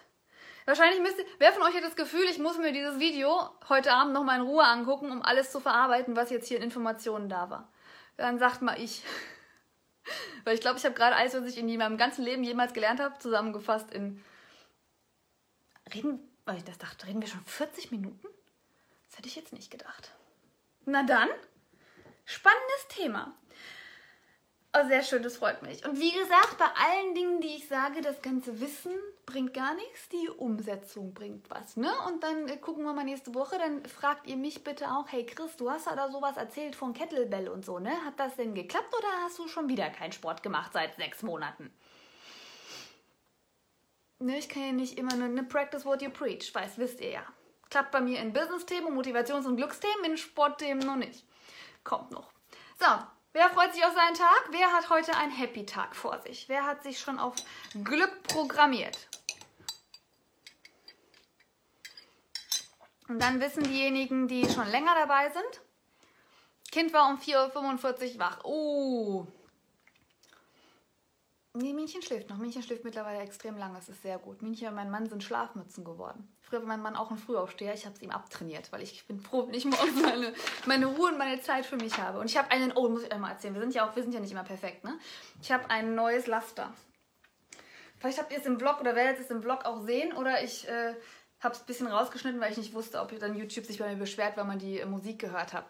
Wahrscheinlich 0.65 0.99
müsste, 0.99 1.23
wer 1.37 1.53
von 1.53 1.61
euch 1.61 1.75
hat 1.75 1.83
das 1.83 1.95
Gefühl, 1.95 2.23
ich 2.23 2.39
muss 2.39 2.57
mir 2.57 2.71
dieses 2.71 2.97
Video 2.97 3.51
heute 3.69 3.93
Abend 3.93 4.13
nochmal 4.13 4.39
in 4.39 4.47
Ruhe 4.47 4.63
angucken, 4.63 5.11
um 5.11 5.21
alles 5.21 5.51
zu 5.51 5.59
verarbeiten, 5.59 6.15
was 6.15 6.31
jetzt 6.31 6.47
hier 6.47 6.57
in 6.57 6.63
Informationen 6.63 7.29
da 7.29 7.51
war. 7.51 7.71
Dann 8.17 8.39
sagt 8.39 8.63
mal 8.63 8.81
ich. 8.81 9.03
Weil 10.43 10.55
ich 10.55 10.61
glaube, 10.61 10.79
ich 10.79 10.85
habe 10.85 10.95
gerade 10.95 11.15
alles, 11.15 11.35
was 11.35 11.45
ich 11.45 11.59
in 11.59 11.67
meinem 11.77 11.97
ganzen 11.97 12.25
Leben 12.25 12.43
jemals 12.43 12.73
gelernt 12.73 12.99
habe, 12.99 13.19
zusammengefasst 13.19 13.91
in. 13.91 14.25
Reden, 15.93 16.19
weil 16.45 16.57
ich 16.57 16.63
das 16.63 16.79
dachte, 16.79 17.05
reden 17.05 17.21
wir 17.21 17.27
schon 17.27 17.45
40 17.45 17.91
Minuten? 17.91 18.27
Das 19.07 19.19
hätte 19.19 19.27
ich 19.27 19.35
jetzt 19.35 19.53
nicht 19.53 19.69
gedacht. 19.69 20.15
Na 20.85 21.03
dann, 21.03 21.29
spannendes 22.25 22.87
Thema. 22.89 23.35
Oh, 24.75 24.87
sehr 24.87 25.03
schön, 25.03 25.21
das 25.21 25.37
freut 25.37 25.61
mich. 25.61 25.85
Und 25.85 25.99
wie 25.99 26.11
gesagt, 26.11 26.57
bei 26.57 26.65
allen 26.65 27.13
Dingen, 27.13 27.41
die 27.41 27.57
ich 27.57 27.67
sage, 27.67 28.01
das 28.01 28.23
ganze 28.23 28.59
Wissen 28.59 28.91
bringt 29.27 29.53
gar 29.53 29.75
nichts, 29.75 30.09
die 30.09 30.27
Umsetzung 30.29 31.13
bringt 31.13 31.47
was. 31.51 31.77
Ne? 31.77 31.91
Und 32.07 32.23
dann 32.23 32.47
äh, 32.47 32.57
gucken 32.57 32.83
wir 32.83 32.93
mal 32.93 33.03
nächste 33.03 33.35
Woche, 33.35 33.59
dann 33.59 33.85
fragt 33.85 34.25
ihr 34.25 34.35
mich 34.35 34.63
bitte 34.63 34.87
auch, 34.89 35.05
hey 35.09 35.27
Chris, 35.27 35.55
du 35.57 35.69
hast 35.69 35.85
ja 35.85 35.95
da 35.95 36.09
sowas 36.09 36.37
erzählt 36.37 36.75
von 36.75 36.93
Kettlebell 36.93 37.49
und 37.49 37.63
so, 37.63 37.77
ne? 37.77 37.91
Hat 38.03 38.19
das 38.19 38.35
denn 38.35 38.55
geklappt 38.55 38.91
oder 38.97 39.07
hast 39.23 39.37
du 39.37 39.47
schon 39.47 39.69
wieder 39.69 39.91
keinen 39.91 40.11
Sport 40.11 40.41
gemacht 40.41 40.71
seit 40.73 40.95
sechs 40.95 41.21
Monaten? 41.21 41.71
Ne, 44.17 44.39
ich 44.39 44.49
kann 44.49 44.63
ja 44.63 44.71
nicht 44.71 44.97
immer 44.97 45.15
nur 45.15 45.27
ne 45.27 45.43
Practice 45.43 45.85
what 45.85 46.01
you 46.01 46.09
preach, 46.09 46.53
weiß, 46.53 46.79
wisst 46.79 46.99
ihr 46.99 47.11
ja. 47.11 47.23
Klappt 47.69 47.91
bei 47.91 48.01
mir 48.01 48.19
in 48.19 48.33
Business-Themen, 48.33 48.97
Motivations- 48.97 49.45
und 49.45 49.57
Glücksthemen, 49.57 50.05
in 50.05 50.17
Sportthemen 50.17 50.85
noch 50.85 50.95
nicht. 50.95 51.25
Kommt 51.83 52.11
noch. 52.11 52.31
So, 52.79 52.85
Wer 53.33 53.49
freut 53.49 53.73
sich 53.73 53.83
auf 53.83 53.95
seinen 53.95 54.13
Tag? 54.13 54.49
Wer 54.51 54.71
hat 54.71 54.91
heute 54.91 55.17
einen 55.17 55.31
Happy-Tag 55.31 55.95
vor 55.95 56.19
sich? 56.21 56.47
Wer 56.49 56.65
hat 56.65 56.83
sich 56.83 56.99
schon 56.99 57.17
auf 57.17 57.33
Glück 57.83 58.21
programmiert? 58.23 59.09
Und 63.07 63.19
dann 63.19 63.41
wissen 63.41 63.63
diejenigen, 63.63 64.27
die 64.27 64.47
schon 64.47 64.67
länger 64.67 64.93
dabei 64.93 65.31
sind. 65.31 65.61
Kind 66.71 66.93
war 66.93 67.09
um 67.09 67.17
4.45 67.17 68.13
Uhr 68.13 68.19
wach. 68.19 68.43
Oh. 68.43 69.27
Nee, 71.55 71.73
Männchen 71.73 72.01
schläft 72.01 72.31
noch. 72.31 72.37
Männchen 72.37 72.63
schläft 72.63 72.83
mittlerweile 72.83 73.19
extrem 73.19 73.57
lang. 73.57 73.75
Das 73.75 73.87
ist 73.87 74.01
sehr 74.01 74.17
gut. 74.17 74.41
Männchen 74.41 74.69
und 74.69 74.75
mein 74.75 74.89
Mann 74.89 75.07
sind 75.07 75.23
Schlafmützen 75.23 75.83
geworden. 75.83 76.27
Früher 76.41 76.61
war 76.61 76.67
mein 76.67 76.81
Mann 76.81 76.95
auch 76.95 77.11
ein 77.11 77.17
Frühaufsteher. 77.19 77.75
Ich 77.75 77.85
habe 77.85 77.95
es 77.95 78.01
ihm 78.01 78.09
abtrainiert, 78.09 78.71
weil 78.71 78.81
ich 78.81 79.05
bin 79.05 79.19
froh, 79.19 79.45
wenn 79.45 79.53
ich 79.53 79.65
morgens 79.65 80.01
meine, 80.01 80.33
meine 80.65 80.87
Ruhe 80.87 81.11
und 81.11 81.19
meine 81.19 81.39
Zeit 81.41 81.67
für 81.67 81.75
mich 81.75 81.95
habe. 81.99 82.19
Und 82.19 82.25
ich 82.25 82.37
habe 82.37 82.49
einen, 82.49 82.71
oh, 82.71 82.89
muss 82.89 83.03
ich 83.03 83.13
euch 83.13 83.19
mal 83.19 83.29
erzählen. 83.29 83.53
Wir 83.53 83.61
sind 83.61 83.75
ja 83.75 83.87
auch, 83.87 83.95
wir 83.95 84.01
sind 84.01 84.13
ja 84.13 84.19
nicht 84.19 84.31
immer 84.31 84.43
perfekt, 84.43 84.83
ne? 84.83 84.97
Ich 85.43 85.51
habe 85.51 85.69
ein 85.69 85.93
neues 85.93 86.25
Laster. 86.25 86.73
Vielleicht 87.97 88.19
habt 88.19 88.31
ihr 88.31 88.39
es 88.39 88.47
im 88.47 88.57
Vlog 88.57 88.81
oder 88.81 88.95
werdet 88.95 89.19
es 89.19 89.29
im 89.29 89.43
Vlog 89.43 89.65
auch 89.65 89.81
sehen 89.81 90.11
oder 90.13 90.43
ich 90.43 90.67
äh, 90.67 90.95
habe 91.39 91.53
es 91.53 91.61
ein 91.61 91.65
bisschen 91.67 91.87
rausgeschnitten, 91.87 92.41
weil 92.41 92.51
ich 92.51 92.57
nicht 92.57 92.73
wusste, 92.73 92.99
ob 92.99 93.17
dann 93.19 93.35
YouTube 93.35 93.65
sich 93.65 93.77
bei 93.77 93.89
mir 93.89 93.95
beschwert, 93.95 94.35
weil 94.37 94.45
man 94.45 94.57
die 94.57 94.79
äh, 94.79 94.85
Musik 94.85 95.19
gehört 95.19 95.53
hat. 95.53 95.65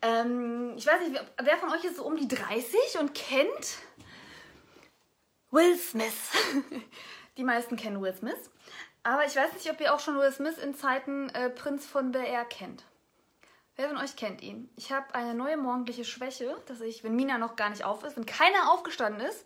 Ähm, 0.00 0.74
ich 0.76 0.86
weiß 0.86 1.08
nicht, 1.08 1.20
wer 1.42 1.56
von 1.58 1.70
euch 1.70 1.84
ist 1.84 1.96
so 1.96 2.04
um 2.04 2.16
die 2.16 2.28
30 2.28 2.98
und 3.00 3.14
kennt 3.14 3.78
Will 5.52 5.76
Smith? 5.76 6.32
die 7.36 7.44
meisten 7.44 7.76
kennen 7.76 8.00
Will 8.00 8.14
Smith. 8.14 8.50
Aber 9.02 9.26
ich 9.26 9.36
weiß 9.36 9.52
nicht, 9.52 9.70
ob 9.70 9.78
ihr 9.82 9.94
auch 9.94 10.00
schon 10.00 10.16
Will 10.16 10.32
Smith 10.32 10.56
in 10.56 10.74
Zeiten 10.74 11.28
äh, 11.28 11.50
Prinz 11.50 11.84
von 11.84 12.10
Bel 12.10 12.24
Air 12.24 12.46
kennt. 12.46 12.84
Wer 13.76 13.88
von 13.88 13.98
euch 13.98 14.16
kennt 14.16 14.40
ihn? 14.40 14.70
Ich 14.76 14.92
habe 14.92 15.14
eine 15.14 15.34
neue 15.34 15.58
morgendliche 15.58 16.06
Schwäche, 16.06 16.56
dass 16.68 16.80
ich, 16.80 17.04
wenn 17.04 17.14
Mina 17.14 17.36
noch 17.36 17.56
gar 17.56 17.68
nicht 17.68 17.84
auf 17.84 18.02
ist, 18.02 18.16
wenn 18.16 18.24
keiner 18.24 18.72
aufgestanden 18.72 19.20
ist, 19.26 19.44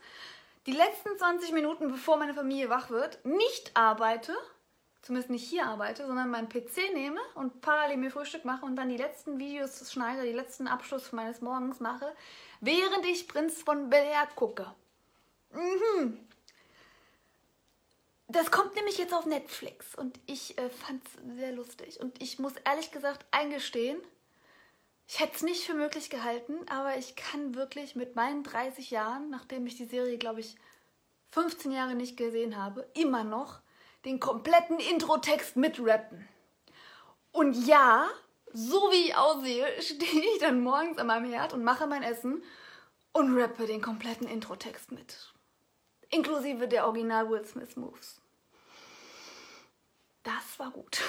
die 0.67 0.73
letzten 0.73 1.19
20 1.19 1.51
Minuten, 1.51 1.89
bevor 1.89 2.17
meine 2.19 2.35
Familie 2.35 2.71
wach 2.71 2.89
wird, 2.89 3.25
nicht 3.25 3.73
arbeite, 3.75 4.33
zumindest 5.03 5.31
nicht 5.31 5.49
hier 5.49 5.67
arbeite, 5.67 6.07
sondern 6.07 6.31
meinen 6.31 6.49
PC 6.49 6.95
nehme 6.95 7.21
und 7.35 7.63
parallel 7.63 7.97
mir 7.97 8.13
Frühstück 8.13 8.45
mache 8.45 8.65
und 8.65 8.77
dann 8.77 8.91
die 8.91 8.97
letzten 8.97 9.41
Videos 9.41 9.93
schneide, 9.93 10.23
die 10.23 10.33
letzten 10.33 10.69
Abschluss 10.69 11.11
meines 11.11 11.41
Morgens 11.41 11.81
mache, 11.81 12.15
während 12.61 13.05
ich 13.07 13.27
Prinz 13.27 13.61
von 13.61 13.91
Bel 13.91 14.05
Air 14.05 14.29
gucke. 14.37 14.73
Mhm. 15.57 16.19
Das 18.29 18.51
kommt 18.51 18.75
nämlich 18.75 18.99
jetzt 18.99 19.15
auf 19.15 19.25
Netflix 19.25 19.95
und 19.95 20.19
ich 20.27 20.59
äh, 20.59 20.69
fand 20.69 21.03
es 21.07 21.37
sehr 21.37 21.53
lustig. 21.53 22.01
Und 22.01 22.21
ich 22.21 22.39
muss 22.39 22.55
ehrlich 22.65 22.91
gesagt 22.91 23.25
eingestehen, 23.31 24.01
ich 25.09 25.21
hätte 25.21 25.37
es 25.37 25.43
nicht 25.43 25.65
für 25.65 25.75
möglich 25.75 26.11
gehalten, 26.11 26.55
aber 26.69 26.97
ich 26.99 27.15
kann 27.15 27.55
wirklich 27.55 27.95
mit 27.95 28.17
meinen 28.17 28.43
30 28.43 28.91
Jahren, 28.91 29.31
nachdem 29.31 29.67
ich 29.67 29.77
die 29.77 29.85
Serie, 29.85 30.19
glaube 30.19 30.41
ich, 30.41 30.57
15 31.31 31.71
Jahre 31.71 31.95
nicht 31.95 32.17
gesehen 32.17 32.57
habe, 32.57 32.89
immer 32.95 33.23
noch 33.23 33.61
den 34.05 34.19
kompletten 34.19 34.81
Intro-Text 34.81 35.57
mitrappen. 35.57 36.29
Und 37.31 37.67
ja, 37.67 38.09
so 38.53 38.91
wie 38.91 39.09
ich 39.09 39.17
aussehe, 39.17 39.67
stehe 39.81 40.35
ich 40.35 40.41
dann 40.41 40.63
morgens 40.63 40.99
an 40.99 41.07
meinem 41.07 41.31
Herd 41.31 41.53
und 41.53 41.63
mache 41.63 41.87
mein 41.87 42.03
Essen 42.03 42.43
und 43.13 43.39
rappe 43.39 43.67
den 43.67 43.81
kompletten 43.81 44.27
Intro-Text 44.27 44.91
mit 44.91 45.33
inklusive 46.11 46.69
der 46.69 46.87
Original 46.87 47.29
Will 47.29 47.45
Smith 47.45 47.77
Moves. 47.77 48.21
Das 50.23 50.59
war 50.59 50.71
gut. 50.71 51.01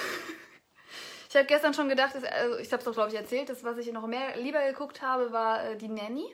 Ich 1.28 1.36
habe 1.36 1.44
gestern 1.44 1.74
schon 1.74 1.88
gedacht, 1.88 2.14
dass, 2.14 2.24
also 2.24 2.56
ich 2.56 2.72
habe 2.72 2.78
es 2.78 2.84
doch 2.84 2.94
glaube 2.94 3.10
ich 3.10 3.16
erzählt, 3.16 3.50
das 3.50 3.62
was 3.62 3.76
ich 3.76 3.92
noch 3.92 4.06
mehr 4.06 4.36
lieber 4.38 4.64
geguckt 4.66 5.02
habe, 5.02 5.30
war 5.30 5.62
äh, 5.62 5.76
die 5.76 5.88
Nanny. 5.88 6.24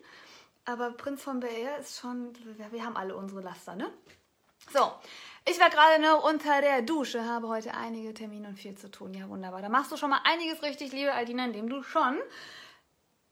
Aber 0.67 0.93
Prinz 0.93 1.23
von 1.23 1.41
Bel 1.41 1.51
Air 1.51 1.79
ist 1.79 1.99
schon, 1.99 2.33
wir, 2.57 2.71
wir 2.71 2.85
haben 2.85 2.97
alle 2.97 3.17
unsere 3.17 3.41
Laster, 3.41 3.75
ne? 3.75 3.93
So, 4.73 4.93
ich 5.47 5.61
war 5.61 5.69
gerade 5.69 6.01
noch 6.01 6.25
unter 6.25 6.61
der 6.63 6.81
Dusche, 6.83 7.25
habe 7.25 7.49
heute 7.49 7.75
einige 7.75 8.15
Termine 8.15 8.49
und 8.49 8.57
viel 8.57 8.77
zu 8.77 8.91
tun. 8.91 9.13
Ja, 9.13 9.29
wunderbar. 9.29 9.61
Da 9.61 9.69
machst 9.69 9.93
du 9.93 9.97
schon 9.97 10.11
mal 10.11 10.21
einiges 10.25 10.63
richtig, 10.63 10.93
liebe 10.93 11.13
Aldina, 11.13 11.45
indem 11.45 11.69
du 11.69 11.83
schon 11.83 12.19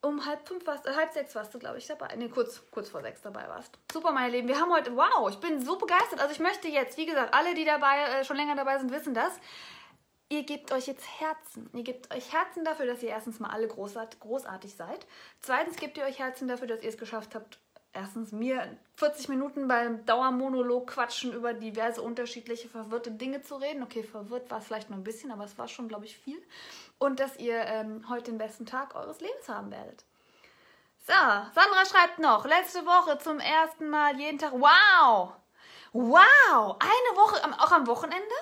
um 0.03 0.26
halb 0.26 0.46
fünf 0.46 0.66
warst, 0.66 0.86
äh, 0.86 0.94
halb 0.94 1.12
sechs 1.12 1.34
warst 1.34 1.55
du, 1.55 1.59
glaube 1.59 1.78
ich, 1.78 1.86
dabei. 1.86 2.14
Ne, 2.16 2.28
kurz, 2.28 2.62
kurz 2.70 2.90
vor 2.90 3.03
sechs 3.03 3.22
dabei 3.22 3.48
warst. 3.48 3.78
Super, 3.92 4.12
meine 4.12 4.32
Lieben. 4.32 4.48
Wir 4.48 4.61
haben 4.61 4.72
heute, 4.72 4.94
wow, 4.96 5.30
ich 5.30 5.38
bin 5.38 5.64
so 5.64 5.78
begeistert. 5.78 6.20
Also 6.20 6.32
ich 6.32 6.40
möchte 6.40 6.68
jetzt, 6.68 6.98
wie 6.98 7.07
gesagt, 7.07 7.32
alle, 7.32 7.55
die 7.55 7.64
dabei, 7.64 8.03
äh, 8.03 8.24
schon 8.24 8.36
länger 8.36 8.57
dabei 8.57 8.78
sind, 8.78 8.90
wissen 8.90 9.14
das. 9.14 9.32
Ihr 10.28 10.44
gebt 10.44 10.72
euch 10.72 10.86
jetzt 10.86 11.07
Herzen. 11.20 11.70
Ihr 11.72 11.84
gebt 11.84 12.12
euch 12.14 12.32
Herzen 12.32 12.64
dafür, 12.64 12.86
dass 12.86 13.03
ihr 13.03 13.11
erstens 13.11 13.38
mal 13.38 13.50
alle 13.50 13.68
großart, 13.68 14.18
großartig 14.18 14.74
seid. 14.74 15.07
Zweitens 15.40 15.76
gebt 15.76 15.98
ihr 15.98 16.05
euch 16.05 16.18
Herzen 16.18 16.48
dafür, 16.48 16.66
dass 16.66 16.82
ihr 16.82 16.88
es 16.88 16.98
geschafft 16.98 17.34
habt, 17.34 17.59
erstens 17.93 18.32
mir 18.32 18.76
40 18.97 19.28
Minuten 19.28 19.68
beim 19.68 20.05
Dauermonolog 20.07 20.88
quatschen 20.88 21.32
über 21.32 21.55
diverse 21.55 22.03
unterschiedliche 22.03 22.68
verwirrte 22.68 23.11
Dinge 23.11 23.43
zu 23.43 23.57
reden. 23.57 23.82
Okay, 23.82 24.03
verwirrt 24.03 24.51
war 24.51 24.59
es 24.59 24.66
vielleicht 24.66 24.90
nur 24.90 24.99
ein 24.99 25.05
bisschen, 25.05 25.30
aber 25.30 25.45
es 25.45 25.59
war 25.59 25.68
schon, 25.68 25.88
glaube 25.88 26.07
ich, 26.07 26.16
viel 26.16 26.43
und 26.99 27.20
dass 27.20 27.38
ihr 27.38 27.57
ähm, 27.57 28.05
heute 28.09 28.30
den 28.30 28.38
besten 28.38 28.66
Tag 28.66 28.95
eures 28.95 29.20
Lebens 29.20 29.49
haben 29.49 29.70
werdet. 29.70 30.05
So, 31.07 31.12
Sandra 31.12 31.84
schreibt 31.84 32.20
noch, 32.20 32.47
letzte 32.47 32.86
Woche 32.86 33.18
zum 33.18 33.40
ersten 33.40 33.90
Mal 33.90 34.16
jeden 34.18 34.38
Tag. 34.38 34.53
Wow! 34.53 35.32
Wow! 35.93 36.76
Eine 36.78 37.16
Woche, 37.16 37.43
auch 37.61 37.72
am 37.72 37.86
Wochenende? 37.88 38.34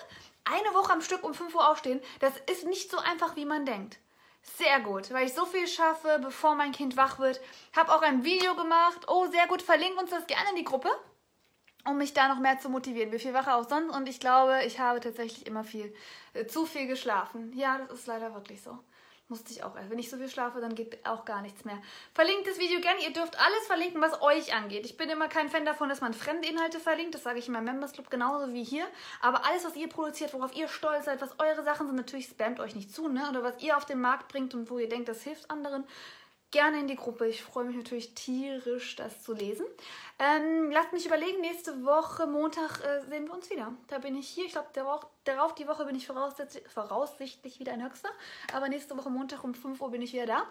Eine 0.45 0.75
Woche 0.75 0.93
am 0.93 1.01
Stück 1.01 1.25
um 1.25 1.33
5 1.33 1.55
Uhr 1.55 1.69
aufstehen, 1.71 2.01
das 2.21 2.33
ist 2.51 2.67
nicht 2.67 2.91
so 2.91 2.99
einfach, 2.99 3.37
wie 3.37 3.47
man 3.47 3.65
denkt. 3.65 3.99
Sehr 4.43 4.81
gut, 4.81 5.13
weil 5.13 5.27
ich 5.27 5.35
so 5.35 5.47
viel 5.47 5.67
schaffe, 5.67 6.19
bevor 6.23 6.55
mein 6.55 6.73
Kind 6.73 6.97
wach 6.97 7.19
wird. 7.19 7.41
Hab 7.77 7.89
auch 7.89 8.03
ein 8.03 8.25
Video 8.25 8.55
gemacht. 8.55 9.07
Oh, 9.09 9.27
sehr 9.27 9.47
gut. 9.47 9.63
Verlinken 9.63 9.99
uns 9.99 10.11
das 10.11 10.27
gerne 10.27 10.51
in 10.51 10.57
die 10.57 10.65
Gruppe 10.65 10.91
um 11.85 11.99
mich 11.99 12.13
da 12.13 12.29
noch 12.29 12.39
mehr 12.41 12.59
zu 12.59 12.69
motivieren. 12.69 13.13
Wie 13.13 13.19
viel 13.19 13.35
wache 13.35 13.55
auch 13.55 13.69
sonst 13.69 13.95
und 13.95 14.09
ich 14.09 14.21
glaube, 14.21 14.63
ich 14.65 14.79
habe 14.79 15.01
tatsächlich 15.01 15.47
immer 15.47 15.65
viel, 15.65 15.95
äh, 16.35 16.47
zu 16.47 16.67
viel 16.67 16.87
geschlafen. 16.87 17.53
Ja, 17.57 17.79
das 17.79 18.01
ist 18.01 18.07
leider 18.07 18.35
wirklich 18.35 18.63
so. 18.63 18.79
Musste 19.31 19.53
ich 19.53 19.63
auch. 19.63 19.77
Wenn 19.89 19.99
ich 20.01 20.11
so 20.11 20.17
viel 20.17 20.29
schlafe, 20.29 20.61
dann 20.61 20.75
geht 20.75 21.07
auch 21.07 21.25
gar 21.25 21.41
nichts 21.41 21.65
mehr. 21.65 21.81
Verlinkt 22.15 22.49
das 22.49 22.59
Video 22.59 22.81
gerne. 22.81 23.01
Ihr 23.01 23.13
dürft 23.13 23.39
alles 23.39 23.65
verlinken, 23.69 24.03
was 24.03 24.21
euch 24.21 24.53
angeht. 24.53 24.85
Ich 24.85 24.97
bin 24.97 25.09
immer 25.09 25.29
kein 25.29 25.49
Fan 25.49 25.65
davon, 25.65 25.89
dass 25.89 26.01
man 26.01 26.15
fremde 26.15 26.49
Inhalte 26.49 26.81
verlinkt. 26.81 27.15
Das 27.15 27.23
sage 27.23 27.39
ich 27.39 27.47
in 27.47 27.53
meinem 27.53 27.67
Members 27.67 27.93
Club 27.93 28.11
genauso 28.11 28.53
wie 28.53 28.65
hier. 28.65 28.85
Aber 29.21 29.47
alles, 29.47 29.65
was 29.65 29.77
ihr 29.77 29.89
produziert, 29.89 30.35
worauf 30.35 30.53
ihr 30.57 30.67
stolz 30.67 31.05
seid, 31.05 31.21
was 31.21 31.39
eure 31.39 31.63
Sachen 31.63 31.87
sind, 31.87 31.95
natürlich 31.95 32.27
spamt 32.27 32.59
euch 32.59 32.75
nicht 32.75 32.93
zu, 32.93 33.09
ne? 33.09 33.29
Oder 33.31 33.45
was 33.45 33.63
ihr 33.63 33.77
auf 33.77 33.85
den 33.85 34.01
Markt 34.01 34.27
bringt 34.27 34.53
und 34.53 34.69
wo 34.69 34.79
ihr 34.79 34.89
denkt, 34.89 35.09
das 35.09 35.23
hilft 35.23 35.49
anderen, 35.49 35.85
gerne 36.51 36.81
in 36.81 36.89
die 36.89 36.97
Gruppe. 36.97 37.29
Ich 37.29 37.45
freue 37.45 37.67
mich 37.67 37.77
natürlich 37.77 38.15
tierisch, 38.15 38.97
das 38.97 39.23
zu 39.23 39.33
lesen. 39.33 39.65
Ähm, 40.23 40.71
lasst 40.71 40.93
mich 40.93 41.07
überlegen, 41.07 41.41
nächste 41.41 41.83
Woche, 41.83 42.27
Montag, 42.27 42.85
äh, 42.85 43.01
sehen 43.09 43.27
wir 43.27 43.33
uns 43.33 43.49
wieder. 43.49 43.73
Da 43.89 43.97
bin 43.97 44.15
ich 44.15 44.29
hier. 44.29 44.45
Ich 44.45 44.53
glaube, 44.53 44.69
darauf, 45.25 45.55
die 45.55 45.67
Woche 45.67 45.87
bin 45.87 45.97
ich 45.97 46.07
voraussichtlich 46.07 47.59
wieder 47.59 47.73
in 47.73 47.83
Höxter. 47.83 48.11
Aber 48.53 48.69
nächste 48.69 48.99
Woche, 48.99 49.09
Montag 49.09 49.43
um 49.45 49.55
5 49.55 49.81
Uhr 49.81 49.91
bin 49.91 50.03
ich 50.03 50.13
wieder 50.13 50.27
da. 50.27 50.43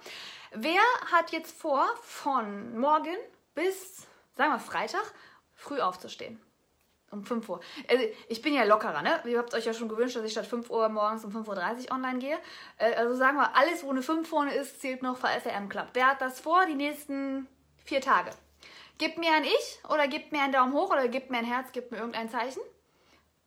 Wer 0.51 0.81
hat 1.11 1.31
jetzt 1.31 1.55
vor, 1.55 1.85
von 2.01 2.79
morgen 2.79 3.15
bis, 3.53 4.07
sagen 4.35 4.53
wir, 4.53 4.59
Freitag, 4.59 5.13
früh 5.53 5.79
aufzustehen? 5.79 6.41
Um 7.11 7.23
5 7.23 7.47
Uhr. 7.47 7.59
Also 7.87 8.03
ich 8.27 8.41
bin 8.41 8.55
ja 8.55 8.63
lockerer, 8.63 9.03
ne? 9.03 9.21
Ihr 9.25 9.37
habt 9.37 9.53
euch 9.53 9.65
ja 9.65 9.73
schon 9.75 9.89
gewünscht, 9.89 10.15
dass 10.15 10.25
ich 10.25 10.31
statt 10.31 10.47
5 10.47 10.71
Uhr 10.71 10.89
morgens 10.89 11.23
um 11.25 11.31
5.30 11.31 11.85
Uhr 11.85 11.91
online 11.91 12.17
gehe. 12.17 12.39
Äh, 12.79 12.95
also 12.95 13.15
sagen 13.15 13.37
wir, 13.37 13.55
alles, 13.55 13.83
wo 13.83 13.91
eine 13.91 14.01
5 14.01 14.27
vorne 14.27 14.55
ist, 14.55 14.81
zählt 14.81 15.03
noch 15.03 15.17
für 15.17 15.27
FRM 15.27 15.69
Club. 15.69 15.89
Wer 15.93 16.07
hat 16.07 16.21
das 16.21 16.39
vor? 16.39 16.65
Die 16.65 16.75
nächsten 16.75 17.47
vier 17.85 18.01
Tage. 18.01 18.31
Gebt 18.99 19.17
mir 19.17 19.31
ein 19.31 19.45
Ich 19.45 19.79
oder 19.87 20.09
gebt 20.09 20.33
mir 20.33 20.41
einen 20.41 20.51
Daumen 20.51 20.73
hoch 20.73 20.91
oder 20.91 21.07
gebt 21.07 21.31
mir 21.31 21.37
ein 21.37 21.45
Herz, 21.45 21.71
gebt 21.71 21.89
mir 21.89 21.97
irgendein 21.97 22.29
Zeichen. 22.29 22.61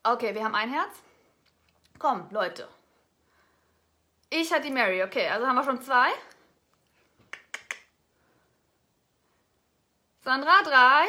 Okay, 0.03 0.35
wir 0.35 0.43
haben 0.43 0.55
ein 0.55 0.73
Herz. 0.73 0.95
Komm, 1.99 2.27
Leute. 2.31 2.69
Ich 4.31 4.51
hatte 4.51 4.63
die 4.63 4.71
Mary, 4.71 5.03
okay, 5.03 5.29
also 5.29 5.47
haben 5.47 5.57
wir 5.57 5.63
schon 5.63 5.83
zwei. 5.83 6.09
Sandra, 10.25 10.63
drei. 10.63 11.07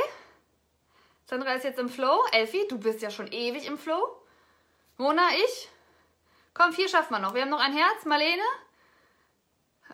Sandra 1.25 1.53
ist 1.53 1.63
jetzt 1.63 1.79
im 1.79 1.87
Flow. 1.87 2.25
Elfi, 2.33 2.67
du 2.67 2.77
bist 2.77 3.01
ja 3.01 3.09
schon 3.09 3.31
ewig 3.31 3.65
im 3.65 3.77
Flow. 3.77 4.21
Mona, 4.97 5.29
ich. 5.37 5.69
Komm, 6.53 6.73
vier 6.73 6.89
schaffen 6.89 7.13
wir 7.13 7.19
noch. 7.19 7.33
Wir 7.33 7.43
haben 7.43 7.49
noch 7.49 7.61
ein 7.61 7.73
Herz. 7.77 8.03
Marlene. 8.03 8.43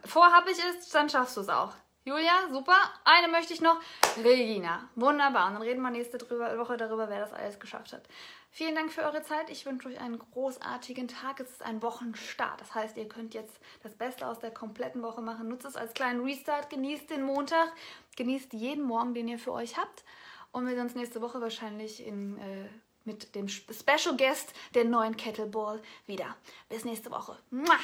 Vorhappig 0.05 0.57
ist, 0.57 0.93
dann 0.95 1.07
schaffst 1.07 1.37
du 1.37 1.41
es 1.41 1.49
auch. 1.49 1.73
Julia, 2.05 2.47
super. 2.49 2.77
Eine 3.03 3.27
möchte 3.27 3.53
ich 3.53 3.61
noch. 3.61 3.79
Regina. 4.23 4.89
Wunderbar. 4.95 5.47
Und 5.47 5.53
dann 5.53 5.61
reden 5.61 5.81
wir 5.81 5.91
nächste 5.91 6.19
Woche 6.57 6.77
darüber, 6.77 7.09
wer 7.09 7.19
das 7.19 7.33
alles 7.33 7.59
geschafft 7.59 7.93
hat. 7.93 8.03
Vielen 8.51 8.73
Dank 8.73 8.91
für 8.91 9.03
eure 9.03 9.21
Zeit. 9.21 9.49
Ich 9.49 9.65
wünsche 9.65 9.89
euch 9.89 9.99
einen 9.99 10.17
großartigen 10.17 11.07
Tag. 11.07 11.39
Es 11.39 11.51
ist 11.51 11.61
ein 11.61 11.81
Wochenstart. 11.83 12.61
Das 12.61 12.73
heißt, 12.73 12.97
ihr 12.97 13.07
könnt 13.07 13.33
jetzt 13.33 13.59
das 13.83 13.95
Beste 13.95 14.25
aus 14.25 14.39
der 14.39 14.51
kompletten 14.51 15.03
Woche 15.03 15.21
machen. 15.21 15.49
Nutzt 15.49 15.65
es 15.65 15.75
als 15.75 15.93
kleinen 15.93 16.23
Restart. 16.23 16.69
Genießt 16.69 17.09
den 17.09 17.23
Montag. 17.23 17.71
Genießt 18.15 18.53
jeden 18.53 18.85
Morgen, 18.85 19.13
den 19.13 19.27
ihr 19.27 19.37
für 19.37 19.51
euch 19.51 19.77
habt. 19.77 20.03
Und 20.51 20.65
wir 20.65 20.73
sehen 20.73 20.83
uns 20.83 20.95
nächste 20.95 21.21
Woche 21.21 21.41
wahrscheinlich 21.41 22.05
in, 22.05 22.37
äh, 22.39 22.69
mit 23.05 23.35
dem 23.35 23.47
Special 23.47 24.17
Guest 24.17 24.53
der 24.73 24.85
neuen 24.85 25.15
Kettleball 25.15 25.81
wieder. 26.07 26.35
Bis 26.69 26.85
nächste 26.85 27.11
Woche. 27.11 27.37
Mua! 27.51 27.77